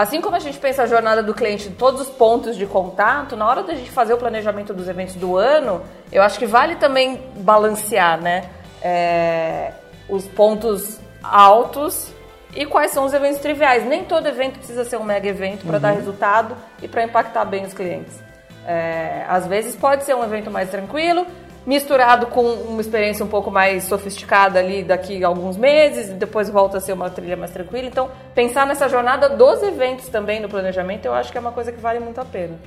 Assim 0.00 0.22
como 0.22 0.34
a 0.34 0.38
gente 0.38 0.58
pensa 0.58 0.84
a 0.84 0.86
jornada 0.86 1.22
do 1.22 1.34
cliente 1.34 1.68
em 1.68 1.72
todos 1.72 2.00
os 2.00 2.08
pontos 2.08 2.56
de 2.56 2.64
contato, 2.64 3.36
na 3.36 3.46
hora 3.46 3.62
da 3.62 3.74
gente 3.74 3.90
fazer 3.90 4.14
o 4.14 4.16
planejamento 4.16 4.72
dos 4.72 4.88
eventos 4.88 5.14
do 5.14 5.36
ano, 5.36 5.82
eu 6.10 6.22
acho 6.22 6.38
que 6.38 6.46
vale 6.46 6.76
também 6.76 7.20
balancear, 7.36 8.18
né? 8.18 8.48
É, 8.80 9.72
os 10.08 10.26
pontos 10.26 10.98
altos 11.22 12.10
e 12.56 12.64
quais 12.64 12.92
são 12.92 13.04
os 13.04 13.12
eventos 13.12 13.40
triviais. 13.40 13.84
Nem 13.84 14.02
todo 14.02 14.26
evento 14.26 14.56
precisa 14.56 14.84
ser 14.84 14.96
um 14.96 15.04
mega 15.04 15.28
evento 15.28 15.66
para 15.66 15.74
uhum. 15.74 15.82
dar 15.82 15.90
resultado 15.90 16.56
e 16.80 16.88
para 16.88 17.04
impactar 17.04 17.44
bem 17.44 17.66
os 17.66 17.74
clientes. 17.74 18.18
É, 18.66 19.26
às 19.28 19.46
vezes 19.46 19.76
pode 19.76 20.04
ser 20.04 20.16
um 20.16 20.24
evento 20.24 20.50
mais 20.50 20.70
tranquilo, 20.70 21.26
misturado 21.66 22.26
com 22.26 22.42
uma 22.42 22.80
experiência 22.80 23.24
um 23.24 23.28
pouco 23.28 23.50
mais 23.50 23.84
sofisticada 23.84 24.58
ali 24.58 24.82
daqui 24.82 25.22
a 25.22 25.28
alguns 25.28 25.56
meses, 25.56 26.10
depois 26.14 26.48
volta 26.48 26.78
a 26.78 26.80
ser 26.80 26.92
uma 26.92 27.10
trilha 27.10 27.36
mais 27.36 27.50
tranquila. 27.50 27.86
Então, 27.86 28.10
pensar 28.34 28.66
nessa 28.66 28.88
jornada 28.88 29.28
dos 29.28 29.62
eventos 29.62 30.08
também 30.08 30.40
no 30.40 30.48
planejamento, 30.48 31.04
eu 31.04 31.14
acho 31.14 31.30
que 31.30 31.38
é 31.38 31.40
uma 31.40 31.52
coisa 31.52 31.70
que 31.70 31.80
vale 31.80 32.00
muito 32.00 32.20
a 32.20 32.24
pena. 32.24 32.58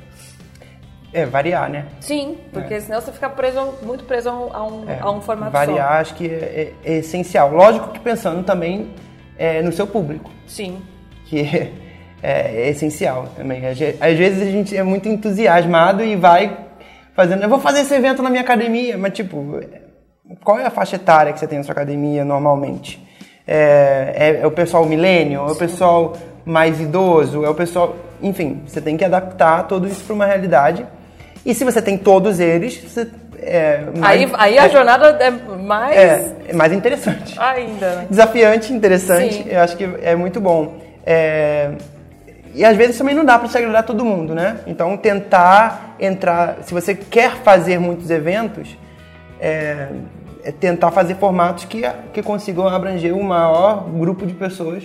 É, 1.13 1.25
variar, 1.25 1.69
né? 1.69 1.85
Sim, 1.99 2.37
porque 2.51 2.73
é. 2.73 2.79
senão 2.79 2.99
você 2.99 3.11
fica 3.11 3.29
preso, 3.29 3.75
muito 3.83 4.03
preso 4.03 4.29
a 4.29 4.63
um, 4.63 4.89
é, 4.89 4.97
a 4.99 5.11
um 5.11 5.21
formato 5.21 5.51
variar, 5.51 5.87
só. 5.87 6.01
acho 6.01 6.15
que 6.15 6.25
é, 6.25 6.73
é, 6.83 6.93
é 6.93 6.97
essencial. 6.97 7.51
Lógico 7.51 7.89
que 7.89 7.99
pensando 7.99 8.43
também 8.43 8.91
é, 9.37 9.61
no 9.61 9.71
seu 9.71 9.85
público. 9.85 10.31
Sim. 10.47 10.81
Que 11.25 11.41
é, 11.41 11.71
é, 12.23 12.69
essencial 12.69 13.27
também. 13.35 13.61
Às 13.67 13.77
vezes 13.77 14.41
a 14.41 14.51
gente 14.51 14.75
é 14.75 14.81
muito 14.81 15.07
entusiasmado 15.07 16.03
e 16.03 16.15
vai 16.15 16.57
fazendo, 17.15 17.43
eu 17.43 17.49
vou 17.49 17.59
fazer 17.59 17.81
esse 17.81 17.93
evento 17.93 18.21
na 18.21 18.29
minha 18.29 18.41
academia, 18.41 18.97
mas 18.97 19.13
tipo, 19.13 19.59
qual 20.43 20.59
é 20.59 20.65
a 20.65 20.69
faixa 20.69 20.95
etária 20.95 21.33
que 21.33 21.39
você 21.39 21.47
tem 21.47 21.57
na 21.57 21.63
sua 21.63 21.73
academia 21.73 22.23
normalmente? 22.23 23.01
É, 23.47 24.13
é, 24.15 24.41
é 24.41 24.47
o 24.47 24.51
pessoal 24.51 24.85
milênio? 24.85 25.41
É 25.47 25.51
o 25.51 25.55
pessoal 25.55 26.13
mais 26.45 26.79
idoso? 26.79 27.43
É 27.43 27.49
o 27.49 27.55
pessoal. 27.55 27.95
Enfim, 28.21 28.61
você 28.65 28.79
tem 28.79 28.95
que 28.95 29.03
adaptar 29.03 29.63
tudo 29.67 29.87
isso 29.87 30.03
para 30.03 30.13
uma 30.13 30.25
realidade. 30.25 30.85
E 31.45 31.53
se 31.53 31.65
você 31.65 31.81
tem 31.81 31.97
todos 31.97 32.39
eles, 32.39 32.77
você 32.77 33.05
é, 33.45 33.83
mais, 33.97 34.21
aí, 34.21 34.31
aí 34.37 34.59
a 34.59 34.65
é, 34.65 34.69
jornada 34.69 35.07
é 35.19 35.29
mais. 35.29 35.97
É, 35.97 36.35
é 36.47 36.53
mais 36.53 36.71
interessante. 36.71 37.37
Ainda. 37.37 37.95
Né? 37.95 38.07
Desafiante, 38.09 38.71
interessante. 38.71 39.33
Sim. 39.35 39.45
Eu 39.49 39.59
acho 39.59 39.75
que 39.75 39.83
é 40.01 40.15
muito 40.15 40.39
bom. 40.39 40.77
É, 41.05 41.71
e 42.53 42.63
às 42.63 42.77
vezes 42.77 42.97
também 42.97 43.15
não 43.15 43.25
dá 43.25 43.39
para 43.39 43.47
se 43.47 43.57
agradar 43.57 43.83
todo 43.83 44.05
mundo, 44.05 44.35
né? 44.35 44.59
Então 44.67 44.95
tentar 44.97 45.95
entrar. 45.99 46.59
Se 46.63 46.73
você 46.73 46.93
quer 46.93 47.37
fazer 47.37 47.79
muitos 47.79 48.09
eventos, 48.09 48.77
é, 49.39 49.89
é 50.43 50.51
tentar 50.51 50.91
fazer 50.91 51.15
formatos 51.15 51.65
que, 51.65 51.81
que 52.13 52.21
consigam 52.21 52.67
abranger 52.67 53.15
o 53.15 53.23
maior 53.23 53.89
grupo 53.89 54.25
de 54.25 54.33
pessoas 54.33 54.83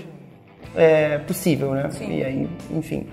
é, 0.74 1.18
possível, 1.18 1.72
né? 1.72 1.90
Sim. 1.90 2.18
E 2.18 2.24
aí, 2.24 2.50
enfim. 2.70 3.06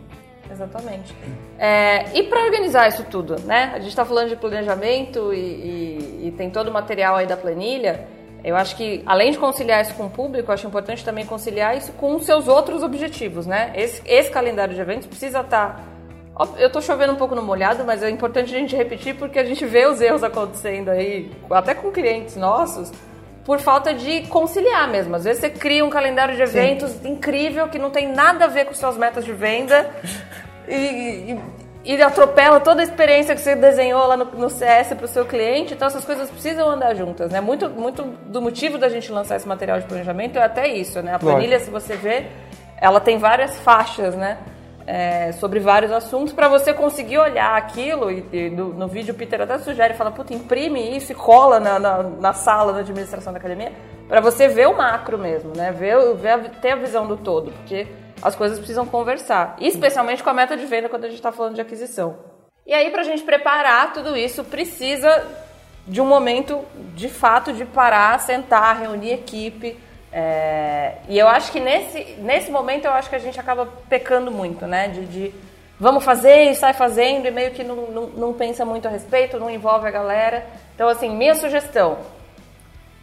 Exatamente. 0.50 1.14
É, 1.60 2.18
e 2.18 2.24
para 2.24 2.46
organizar 2.46 2.88
isso 2.88 3.04
tudo, 3.04 3.36
né? 3.42 3.72
A 3.74 3.80
gente 3.80 3.90
está 3.90 4.06
falando 4.06 4.30
de 4.30 4.38
planejamento 4.38 5.34
e, 5.34 5.38
e, 5.38 6.28
e, 6.28 6.34
tem 6.38 6.50
todo 6.50 6.70
o 6.70 6.72
material 6.72 7.16
aí 7.16 7.28
da 7.28 7.36
planilha. 7.36 8.08
Eu 8.46 8.56
acho 8.56 8.76
que, 8.76 9.02
além 9.08 9.32
de 9.32 9.40
conciliar 9.40 9.82
isso 9.82 9.96
com 9.96 10.06
o 10.06 10.10
público, 10.10 10.52
eu 10.52 10.54
acho 10.54 10.68
importante 10.68 11.04
também 11.04 11.26
conciliar 11.26 11.76
isso 11.76 11.92
com 11.94 12.16
os 12.16 12.26
seus 12.26 12.48
outros 12.48 12.84
objetivos, 12.84 13.48
né? 13.48 13.74
Esse, 13.76 14.04
esse 14.06 14.30
calendário 14.30 14.76
de 14.76 14.80
eventos 14.80 15.08
precisa 15.08 15.40
estar 15.40 15.84
tá 16.38 16.52
Eu 16.60 16.70
tô 16.70 16.80
chovendo 16.80 17.14
um 17.14 17.16
pouco 17.16 17.34
no 17.34 17.42
molhado, 17.42 17.84
mas 17.84 18.04
é 18.04 18.10
importante 18.10 18.54
a 18.54 18.60
gente 18.60 18.76
repetir 18.76 19.16
porque 19.16 19.40
a 19.40 19.44
gente 19.44 19.66
vê 19.66 19.88
os 19.88 20.00
erros 20.00 20.24
acontecendo 20.24 20.90
aí, 20.90 21.32
até 21.50 21.74
com 21.74 21.92
clientes 21.92 22.36
nossos, 22.36 22.92
por 23.44 23.58
falta 23.60 23.96
de 23.96 24.28
conciliar 24.28 24.92
mesmo. 24.92 25.16
Às 25.16 25.24
vezes 25.24 25.42
você 25.42 25.50
cria 25.50 25.84
um 25.84 25.90
calendário 25.90 26.36
de 26.36 26.42
eventos 26.44 26.92
Sim. 26.92 27.14
incrível 27.14 27.68
que 27.68 27.80
não 27.80 27.90
tem 27.90 28.08
nada 28.08 28.46
a 28.46 28.48
ver 28.48 28.66
com 28.66 28.76
suas 28.76 28.96
metas 28.96 29.26
de 29.26 29.34
venda 29.34 29.90
e, 30.68 31.32
e, 31.32 31.40
e 31.86 32.02
atropela 32.02 32.60
toda 32.60 32.82
a 32.82 32.84
experiência 32.84 33.36
que 33.36 33.42
você 33.42 33.56
desenhou 33.56 34.06
lá 34.08 34.18
no, 34.18 34.26
no 34.26 34.50
CS 34.50 34.94
para 34.94 35.06
o 35.06 35.08
seu 35.08 35.26
cliente. 35.26 35.74
Então 35.74 35.88
essas 35.88 36.04
coisas 36.04 36.30
precisam 36.30 36.70
andar 36.70 36.96
juntas, 36.96 37.32
né? 37.32 37.40
Muito, 37.40 37.70
muito 37.70 38.04
do 38.04 38.42
motivo 38.42 38.78
da 38.78 38.90
gente 38.90 39.12
lançar 39.12 39.36
esse 39.36 39.48
material 39.48 39.80
de 39.80 39.86
planejamento 39.86 40.38
é 40.38 40.44
até 40.44 40.68
isso, 40.68 41.02
né? 41.02 41.14
A 41.14 41.20
planilha, 41.20 41.60
se 41.60 41.70
você 41.70 41.96
vê, 41.96 42.26
ela 42.78 43.00
tem 43.00 43.18
várias 43.18 43.58
faixas, 43.60 44.16
né? 44.16 44.38
é, 44.88 45.32
sobre 45.34 45.60
vários 45.60 45.92
assuntos 45.92 46.32
para 46.34 46.48
você 46.48 46.74
conseguir 46.74 47.18
olhar 47.18 47.58
aquilo 47.58 48.12
e, 48.12 48.24
e 48.32 48.50
no, 48.50 48.74
no, 48.74 48.88
vídeo 48.88 49.14
o 49.14 49.18
Peter 49.18 49.42
até 49.42 49.58
sugere, 49.58 49.96
fala, 49.96 50.12
puta, 50.12 50.34
imprime 50.34 50.96
isso 50.96 51.12
e 51.12 51.16
cola 51.16 51.60
na, 51.60 51.80
na, 51.80 52.04
na 52.04 52.34
sala 52.34 52.72
da 52.72 52.80
administração 52.80 53.34
da 53.34 53.40
academia 53.40 53.72
para 54.08 54.22
você 54.22 54.48
ver 54.48 54.68
o 54.68 54.78
macro 54.78 55.18
mesmo, 55.18 55.52
né? 55.56 55.72
Ver, 55.72 56.14
ver 56.16 56.30
a, 56.30 56.38
ter 56.38 56.72
a 56.72 56.76
visão 56.76 57.08
do 57.08 57.18
todo, 57.18 57.52
porque 57.52 57.88
as 58.22 58.36
coisas 58.36 58.58
precisam 58.58 58.86
conversar, 58.86 59.56
especialmente 59.60 60.24
com 60.24 60.30
a 60.30 60.34
meta 60.34 60.56
de 60.56 60.66
venda 60.66 60.90
quando 60.90 61.06
a 61.06 61.08
gente 61.08 61.18
está 61.18 61.32
falando 61.32 61.56
de 61.56 61.62
aquisição. 61.62 62.18
E 62.66 62.74
aí, 62.74 62.90
para 62.90 63.02
a 63.02 63.06
gente 63.06 63.24
preparar 63.24 63.94
tudo 63.94 64.18
isso, 64.18 64.44
precisa 64.44 65.26
de 65.88 66.02
um 66.02 66.06
momento 66.06 66.66
de 66.96 67.08
fato 67.08 67.54
de 67.54 67.64
parar, 67.66 68.20
sentar, 68.20 68.80
reunir 68.80 69.14
equipe, 69.14 69.78
é, 70.18 70.94
e 71.10 71.20
eu 71.20 71.28
acho 71.28 71.52
que 71.52 71.60
nesse, 71.60 72.16
nesse 72.20 72.50
momento 72.50 72.86
eu 72.86 72.92
acho 72.92 73.10
que 73.10 73.18
a 73.18 73.20
gente 73.20 73.38
acaba 73.38 73.68
pecando 73.90 74.32
muito, 74.32 74.66
né? 74.66 74.88
De, 74.88 75.06
de 75.06 75.34
vamos 75.78 76.06
fazer 76.06 76.50
e 76.50 76.56
sai 76.56 76.72
fazendo 76.72 77.28
e 77.28 77.32
meio 77.32 77.52
que 77.52 77.66
não, 77.66 77.76
não, 77.92 78.08
não, 78.08 78.34
pensa 78.34 78.64
muito 78.64 78.88
a 78.88 78.92
respeito, 78.92 79.38
não 79.38 79.50
envolve 79.50 79.86
a 79.86 79.92
galera. 79.92 80.46
Então, 80.74 80.88
assim, 80.88 81.10
minha 81.10 81.36
sugestão 81.36 81.98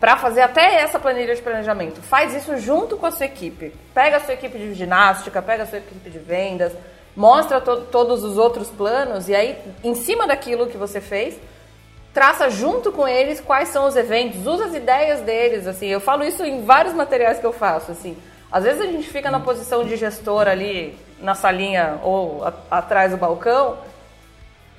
para 0.02 0.16
fazer 0.16 0.40
até 0.40 0.80
essa 0.80 0.98
planilha 0.98 1.32
de 1.32 1.40
planejamento, 1.40 2.02
faz 2.02 2.34
isso 2.34 2.58
junto 2.58 2.96
com 2.96 3.06
a 3.06 3.12
sua 3.12 3.26
equipe. 3.26 3.72
Pega 3.94 4.16
a 4.16 4.20
sua 4.20 4.34
equipe 4.34 4.58
de 4.58 4.74
ginástica, 4.74 5.40
pega 5.40 5.62
a 5.62 5.66
sua 5.66 5.78
equipe 5.78 6.10
de 6.10 6.18
vendas, 6.18 6.72
mostra 7.14 7.60
to 7.60 7.82
todos 7.82 8.24
os 8.24 8.36
outros 8.36 8.68
planos 8.68 9.28
e 9.28 9.34
aí, 9.36 9.56
em 9.84 9.94
cima 9.94 10.26
daquilo 10.26 10.66
que 10.66 10.76
você 10.76 11.00
fez, 11.00 11.38
traça 12.12 12.50
junto 12.50 12.90
com 12.90 13.06
eles 13.06 13.40
quais 13.40 13.68
são 13.68 13.86
os 13.86 13.94
eventos, 13.94 14.44
usa 14.44 14.64
as 14.64 14.74
ideias 14.74 15.20
deles, 15.20 15.68
assim. 15.68 15.86
Eu 15.86 16.00
falo 16.00 16.24
isso 16.24 16.44
em 16.44 16.64
vários 16.64 16.94
materiais 16.94 17.38
que 17.38 17.46
eu 17.46 17.52
faço, 17.52 17.92
assim. 17.92 18.16
Às 18.50 18.64
vezes 18.64 18.80
a 18.80 18.86
gente 18.86 19.08
fica 19.08 19.30
na 19.30 19.38
posição 19.38 19.84
de 19.84 19.96
gestor 19.96 20.48
ali 20.48 20.98
na 21.20 21.36
salinha 21.36 22.00
ou 22.02 22.44
atrás 22.68 23.12
do 23.12 23.18
balcão 23.18 23.78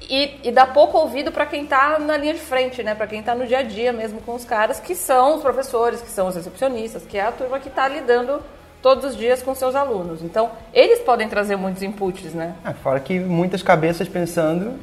e, 0.09 0.39
e 0.43 0.51
dá 0.51 0.65
pouco 0.65 0.97
ouvido 0.97 1.31
para 1.31 1.45
quem 1.45 1.63
está 1.63 1.97
na 1.99 2.17
linha 2.17 2.33
de 2.33 2.39
frente, 2.39 2.83
né? 2.83 2.95
Para 2.95 3.07
quem 3.07 3.19
está 3.19 3.33
no 3.35 3.45
dia 3.45 3.59
a 3.59 3.63
dia 3.63 3.91
mesmo 3.91 4.21
com 4.21 4.35
os 4.35 4.45
caras 4.45 4.79
que 4.79 4.95
são 4.95 5.35
os 5.35 5.41
professores, 5.41 6.01
que 6.01 6.09
são 6.09 6.27
os 6.27 6.35
recepcionistas, 6.35 7.03
que 7.03 7.17
é 7.17 7.21
a 7.21 7.31
turma 7.31 7.59
que 7.59 7.69
está 7.69 7.87
lidando 7.87 8.41
todos 8.83 9.05
os 9.05 9.17
dias 9.17 9.41
com 9.41 9.55
seus 9.55 9.75
alunos. 9.75 10.21
Então, 10.21 10.51
eles 10.73 10.99
podem 10.99 11.29
trazer 11.29 11.55
muitos 11.55 11.81
inputs, 11.81 12.33
né? 12.33 12.53
É, 12.65 12.73
fora 12.73 12.99
que 12.99 13.17
muitas 13.17 13.63
cabeças 13.63 14.09
pensando, 14.09 14.73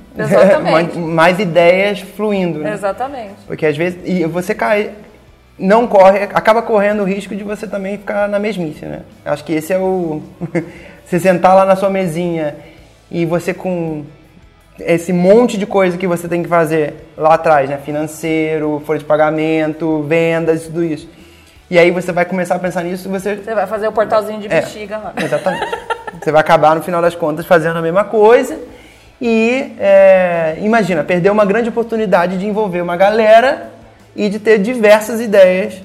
mais, 0.62 0.96
mais, 0.96 1.38
ideias 1.38 2.00
fluindo, 2.00 2.60
né? 2.60 2.72
Exatamente. 2.72 3.36
Porque 3.46 3.66
às 3.66 3.76
vezes 3.76 4.00
e 4.04 4.24
você 4.24 4.54
cai, 4.54 4.92
não 5.58 5.86
corre, 5.86 6.20
acaba 6.22 6.62
correndo 6.62 7.02
o 7.02 7.04
risco 7.04 7.36
de 7.36 7.44
você 7.44 7.66
também 7.66 7.98
ficar 7.98 8.26
na 8.26 8.38
mesmice, 8.38 8.86
né? 8.86 9.02
Acho 9.22 9.44
que 9.44 9.52
esse 9.52 9.70
é 9.70 9.78
o 9.78 10.22
você 11.04 11.20
sentar 11.20 11.54
lá 11.54 11.66
na 11.66 11.76
sua 11.76 11.90
mesinha 11.90 12.56
e 13.10 13.26
você 13.26 13.52
com 13.52 14.04
esse 14.78 15.12
monte 15.12 15.58
de 15.58 15.66
coisa 15.66 15.98
que 15.98 16.06
você 16.06 16.28
tem 16.28 16.42
que 16.42 16.48
fazer 16.48 16.94
lá 17.16 17.34
atrás, 17.34 17.68
né? 17.68 17.78
Financeiro, 17.84 18.82
folha 18.86 18.98
de 18.98 19.04
pagamento, 19.04 20.02
vendas, 20.02 20.64
tudo 20.64 20.84
isso 20.84 21.08
e 21.70 21.78
aí 21.78 21.92
você 21.92 22.10
vai 22.10 22.24
começar 22.24 22.56
a 22.56 22.58
pensar 22.58 22.82
nisso 22.82 23.06
e 23.06 23.10
você... 23.12 23.36
Você 23.36 23.54
vai 23.54 23.64
fazer 23.64 23.86
o 23.86 23.92
portalzinho 23.92 24.40
de 24.40 24.48
é, 24.48 24.60
bexiga 24.60 24.98
lá. 24.98 25.12
Exatamente. 25.22 25.66
você 26.20 26.32
vai 26.32 26.40
acabar, 26.40 26.74
no 26.74 26.82
final 26.82 27.00
das 27.00 27.14
contas, 27.14 27.46
fazendo 27.46 27.78
a 27.78 27.82
mesma 27.82 28.02
coisa. 28.02 28.58
E 29.20 29.76
é, 29.78 30.56
imagina, 30.62 31.04
perder 31.04 31.30
uma 31.30 31.44
grande 31.44 31.68
oportunidade 31.68 32.38
de 32.38 32.46
envolver 32.46 32.80
uma 32.80 32.96
galera 32.96 33.70
e 34.16 34.28
de 34.28 34.40
ter 34.40 34.58
diversas 34.58 35.20
ideias 35.20 35.80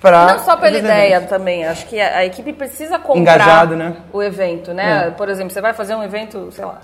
para 0.00 0.32
não 0.32 0.38
só 0.44 0.56
pela 0.56 0.78
ideia 0.78 1.16
eventos. 1.16 1.28
também 1.28 1.66
acho 1.66 1.84
que 1.86 2.00
a, 2.00 2.18
a, 2.18 2.24
equipe 2.24 2.52
precisa 2.52 3.00
comprar 3.00 3.20
Engajado, 3.20 3.74
né? 3.74 3.96
o 4.12 4.22
evento 4.22 4.72
né 4.72 5.08
é. 5.08 5.10
por 5.10 5.28
exemplo 5.28 5.50
você 5.50 5.60
vai 5.60 5.74
fazer 5.74 5.96
um 5.96 6.04
evento 6.04 6.52
sei 6.52 6.64
lá 6.64 6.80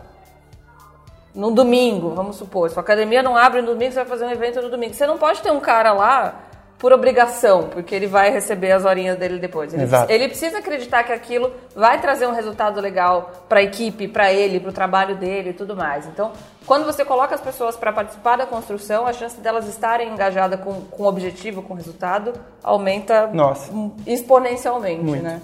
no 1.34 1.50
domingo 1.50 2.10
vamos 2.10 2.36
supor 2.36 2.70
sua 2.70 2.82
academia 2.82 3.22
não 3.22 3.36
abre 3.36 3.60
no 3.60 3.68
domingo 3.68 3.92
você 3.92 4.00
vai 4.00 4.06
fazer 4.06 4.24
um 4.24 4.30
evento 4.30 4.62
no 4.62 4.70
domingo 4.70 4.94
você 4.94 5.06
não 5.06 5.18
pode 5.18 5.42
ter 5.42 5.50
um 5.50 5.60
cara 5.60 5.92
lá 5.92 6.40
por 6.84 6.92
obrigação, 6.92 7.68
porque 7.68 7.94
ele 7.94 8.06
vai 8.06 8.30
receber 8.30 8.70
as 8.72 8.84
horinhas 8.84 9.16
dele 9.16 9.38
depois. 9.38 9.72
Ele, 9.72 9.84
Exato. 9.84 10.12
ele 10.12 10.28
precisa 10.28 10.58
acreditar 10.58 11.02
que 11.02 11.12
aquilo 11.12 11.50
vai 11.74 11.98
trazer 11.98 12.26
um 12.26 12.32
resultado 12.32 12.78
legal 12.78 13.32
para 13.48 13.60
a 13.60 13.62
equipe, 13.62 14.06
para 14.06 14.30
ele, 14.30 14.60
para 14.60 14.68
o 14.68 14.72
trabalho 14.72 15.16
dele 15.16 15.48
e 15.48 15.52
tudo 15.54 15.74
mais. 15.74 16.06
Então, 16.06 16.32
quando 16.66 16.84
você 16.84 17.02
coloca 17.02 17.34
as 17.34 17.40
pessoas 17.40 17.74
para 17.74 17.90
participar 17.90 18.36
da 18.36 18.44
construção, 18.44 19.06
a 19.06 19.14
chance 19.14 19.40
delas 19.40 19.66
estarem 19.66 20.10
engajadas 20.12 20.60
com, 20.60 20.82
com 20.82 21.04
objetivo, 21.04 21.62
com 21.62 21.72
resultado, 21.72 22.34
aumenta 22.62 23.28
Nossa. 23.28 23.72
exponencialmente, 24.06 25.02
Muito. 25.02 25.22
né? 25.22 25.40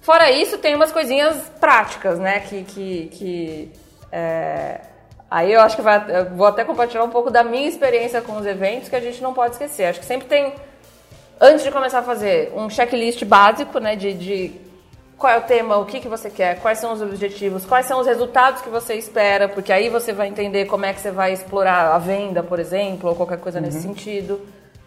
Fora 0.00 0.30
isso, 0.30 0.56
tem 0.56 0.74
umas 0.74 0.90
coisinhas 0.90 1.36
práticas, 1.60 2.18
né? 2.18 2.40
Que, 2.40 2.64
que, 2.64 3.06
que 3.08 3.72
é... 4.10 4.80
Aí 5.30 5.52
eu 5.52 5.60
acho 5.60 5.76
que 5.76 5.82
vai, 5.82 6.04
eu 6.08 6.30
vou 6.30 6.46
até 6.46 6.64
compartilhar 6.64 7.04
um 7.04 7.10
pouco 7.10 7.30
da 7.30 7.44
minha 7.44 7.68
experiência 7.68 8.22
com 8.22 8.36
os 8.36 8.46
eventos 8.46 8.88
que 8.88 8.96
a 8.96 9.00
gente 9.00 9.22
não 9.22 9.34
pode 9.34 9.52
esquecer. 9.52 9.84
Acho 9.84 10.00
que 10.00 10.06
sempre 10.06 10.26
tem 10.26 10.54
antes 11.40 11.62
de 11.62 11.70
começar 11.70 11.98
a 11.98 12.02
fazer 12.02 12.52
um 12.56 12.68
checklist 12.70 13.24
básico, 13.24 13.78
né, 13.78 13.94
de, 13.94 14.14
de 14.14 14.60
qual 15.18 15.32
é 15.32 15.38
o 15.38 15.42
tema, 15.42 15.76
o 15.76 15.84
que, 15.84 16.00
que 16.00 16.08
você 16.08 16.30
quer, 16.30 16.60
quais 16.60 16.78
são 16.78 16.92
os 16.92 17.02
objetivos, 17.02 17.66
quais 17.66 17.86
são 17.86 18.00
os 18.00 18.06
resultados 18.06 18.62
que 18.62 18.68
você 18.68 18.94
espera, 18.94 19.48
porque 19.48 19.72
aí 19.72 19.88
você 19.88 20.12
vai 20.12 20.28
entender 20.28 20.64
como 20.64 20.86
é 20.86 20.94
que 20.94 21.00
você 21.00 21.10
vai 21.10 21.32
explorar 21.32 21.92
a 21.94 21.98
venda, 21.98 22.42
por 22.42 22.58
exemplo, 22.58 23.10
ou 23.10 23.16
qualquer 23.16 23.38
coisa 23.38 23.58
uhum. 23.58 23.66
nesse 23.66 23.82
sentido. 23.82 24.40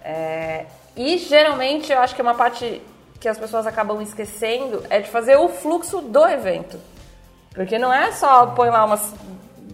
É, 0.03 0.65
e 0.95 1.17
geralmente 1.17 1.91
eu 1.91 1.99
acho 1.99 2.15
que 2.15 2.21
uma 2.21 2.33
parte 2.33 2.81
que 3.19 3.29
as 3.29 3.37
pessoas 3.37 3.67
acabam 3.67 4.01
esquecendo 4.01 4.83
é 4.89 4.99
de 4.99 5.09
fazer 5.09 5.35
o 5.35 5.47
fluxo 5.47 6.01
do 6.01 6.25
evento. 6.27 6.79
Porque 7.53 7.77
não 7.77 7.93
é 7.93 8.11
só 8.13 8.47
põe 8.47 8.69
lá 8.69 8.85
umas 8.85 9.13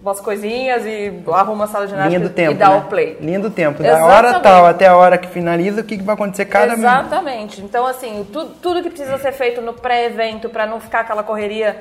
umas 0.02 0.20
coisinhas 0.20 0.86
e 0.86 1.14
arruma 1.34 1.66
a 1.66 1.68
sala 1.68 1.86
de 1.86 1.92
ginástica 1.92 2.30
tempo, 2.30 2.52
e 2.52 2.56
dá 2.56 2.70
né? 2.70 2.78
o 2.78 2.82
play. 2.84 3.18
Linha 3.20 3.40
do 3.40 3.50
tempo. 3.50 3.82
Da 3.82 4.06
hora 4.06 4.40
tal 4.40 4.66
até 4.66 4.88
a 4.88 4.96
hora 4.96 5.18
que 5.18 5.28
finaliza, 5.28 5.82
o 5.82 5.84
que, 5.84 5.98
que 5.98 6.04
vai 6.04 6.16
acontecer 6.16 6.46
cada 6.46 6.74
Exatamente. 6.74 7.62
Então, 7.62 7.86
assim, 7.86 8.26
tudo, 8.32 8.54
tudo 8.62 8.84
que 8.84 8.90
precisa 8.90 9.18
ser 9.18 9.32
feito 9.32 9.62
no 9.62 9.74
pré-evento 9.74 10.50
para 10.50 10.66
não 10.66 10.80
ficar 10.80 11.02
aquela 11.02 11.24
correria 11.24 11.78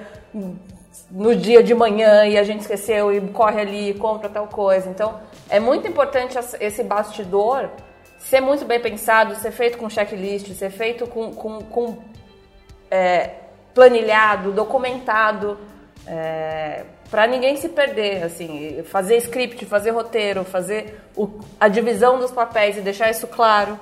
no 1.10 1.34
dia 1.34 1.62
de 1.62 1.74
manhã 1.74 2.26
e 2.26 2.36
a 2.36 2.42
gente 2.42 2.60
esqueceu 2.60 3.12
e 3.12 3.20
corre 3.20 3.60
ali 3.60 3.90
e 3.90 3.94
compra 3.94 4.28
tal 4.28 4.46
coisa. 4.46 4.88
Então, 4.88 5.20
é 5.48 5.60
muito 5.60 5.86
importante 5.86 6.38
esse 6.60 6.82
bastidor 6.82 7.70
ser 8.18 8.40
muito 8.40 8.64
bem 8.64 8.80
pensado, 8.80 9.34
ser 9.36 9.52
feito 9.52 9.78
com 9.78 9.88
checklist, 9.88 10.52
ser 10.54 10.70
feito 10.70 11.06
com, 11.06 11.32
com, 11.32 11.60
com 11.60 11.98
é, 12.90 13.30
planilhado, 13.74 14.52
documentado. 14.52 15.58
É, 16.06 16.84
para 17.10 17.26
ninguém 17.26 17.56
se 17.56 17.68
perder, 17.68 18.24
assim, 18.24 18.82
fazer 18.84 19.16
script, 19.18 19.64
fazer 19.66 19.90
roteiro, 19.90 20.44
fazer 20.44 21.00
o, 21.16 21.28
a 21.60 21.68
divisão 21.68 22.18
dos 22.18 22.30
papéis 22.30 22.76
e 22.76 22.80
deixar 22.80 23.10
isso 23.10 23.26
claro, 23.26 23.78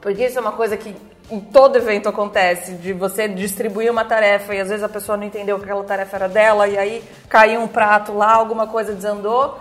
porque 0.00 0.26
isso 0.26 0.38
é 0.38 0.40
uma 0.40 0.52
coisa 0.52 0.76
que 0.76 0.94
em 1.30 1.40
todo 1.40 1.76
evento 1.76 2.08
acontece, 2.08 2.74
de 2.74 2.92
você 2.92 3.26
distribuir 3.26 3.90
uma 3.90 4.04
tarefa 4.04 4.54
e 4.54 4.60
às 4.60 4.68
vezes 4.68 4.84
a 4.84 4.88
pessoa 4.88 5.16
não 5.16 5.24
entendeu 5.24 5.56
que 5.56 5.64
aquela 5.64 5.84
tarefa 5.84 6.16
era 6.16 6.28
dela 6.28 6.68
e 6.68 6.76
aí 6.76 7.04
caiu 7.28 7.60
um 7.60 7.68
prato 7.68 8.12
lá, 8.12 8.34
alguma 8.34 8.66
coisa 8.66 8.92
desandou. 8.92 9.58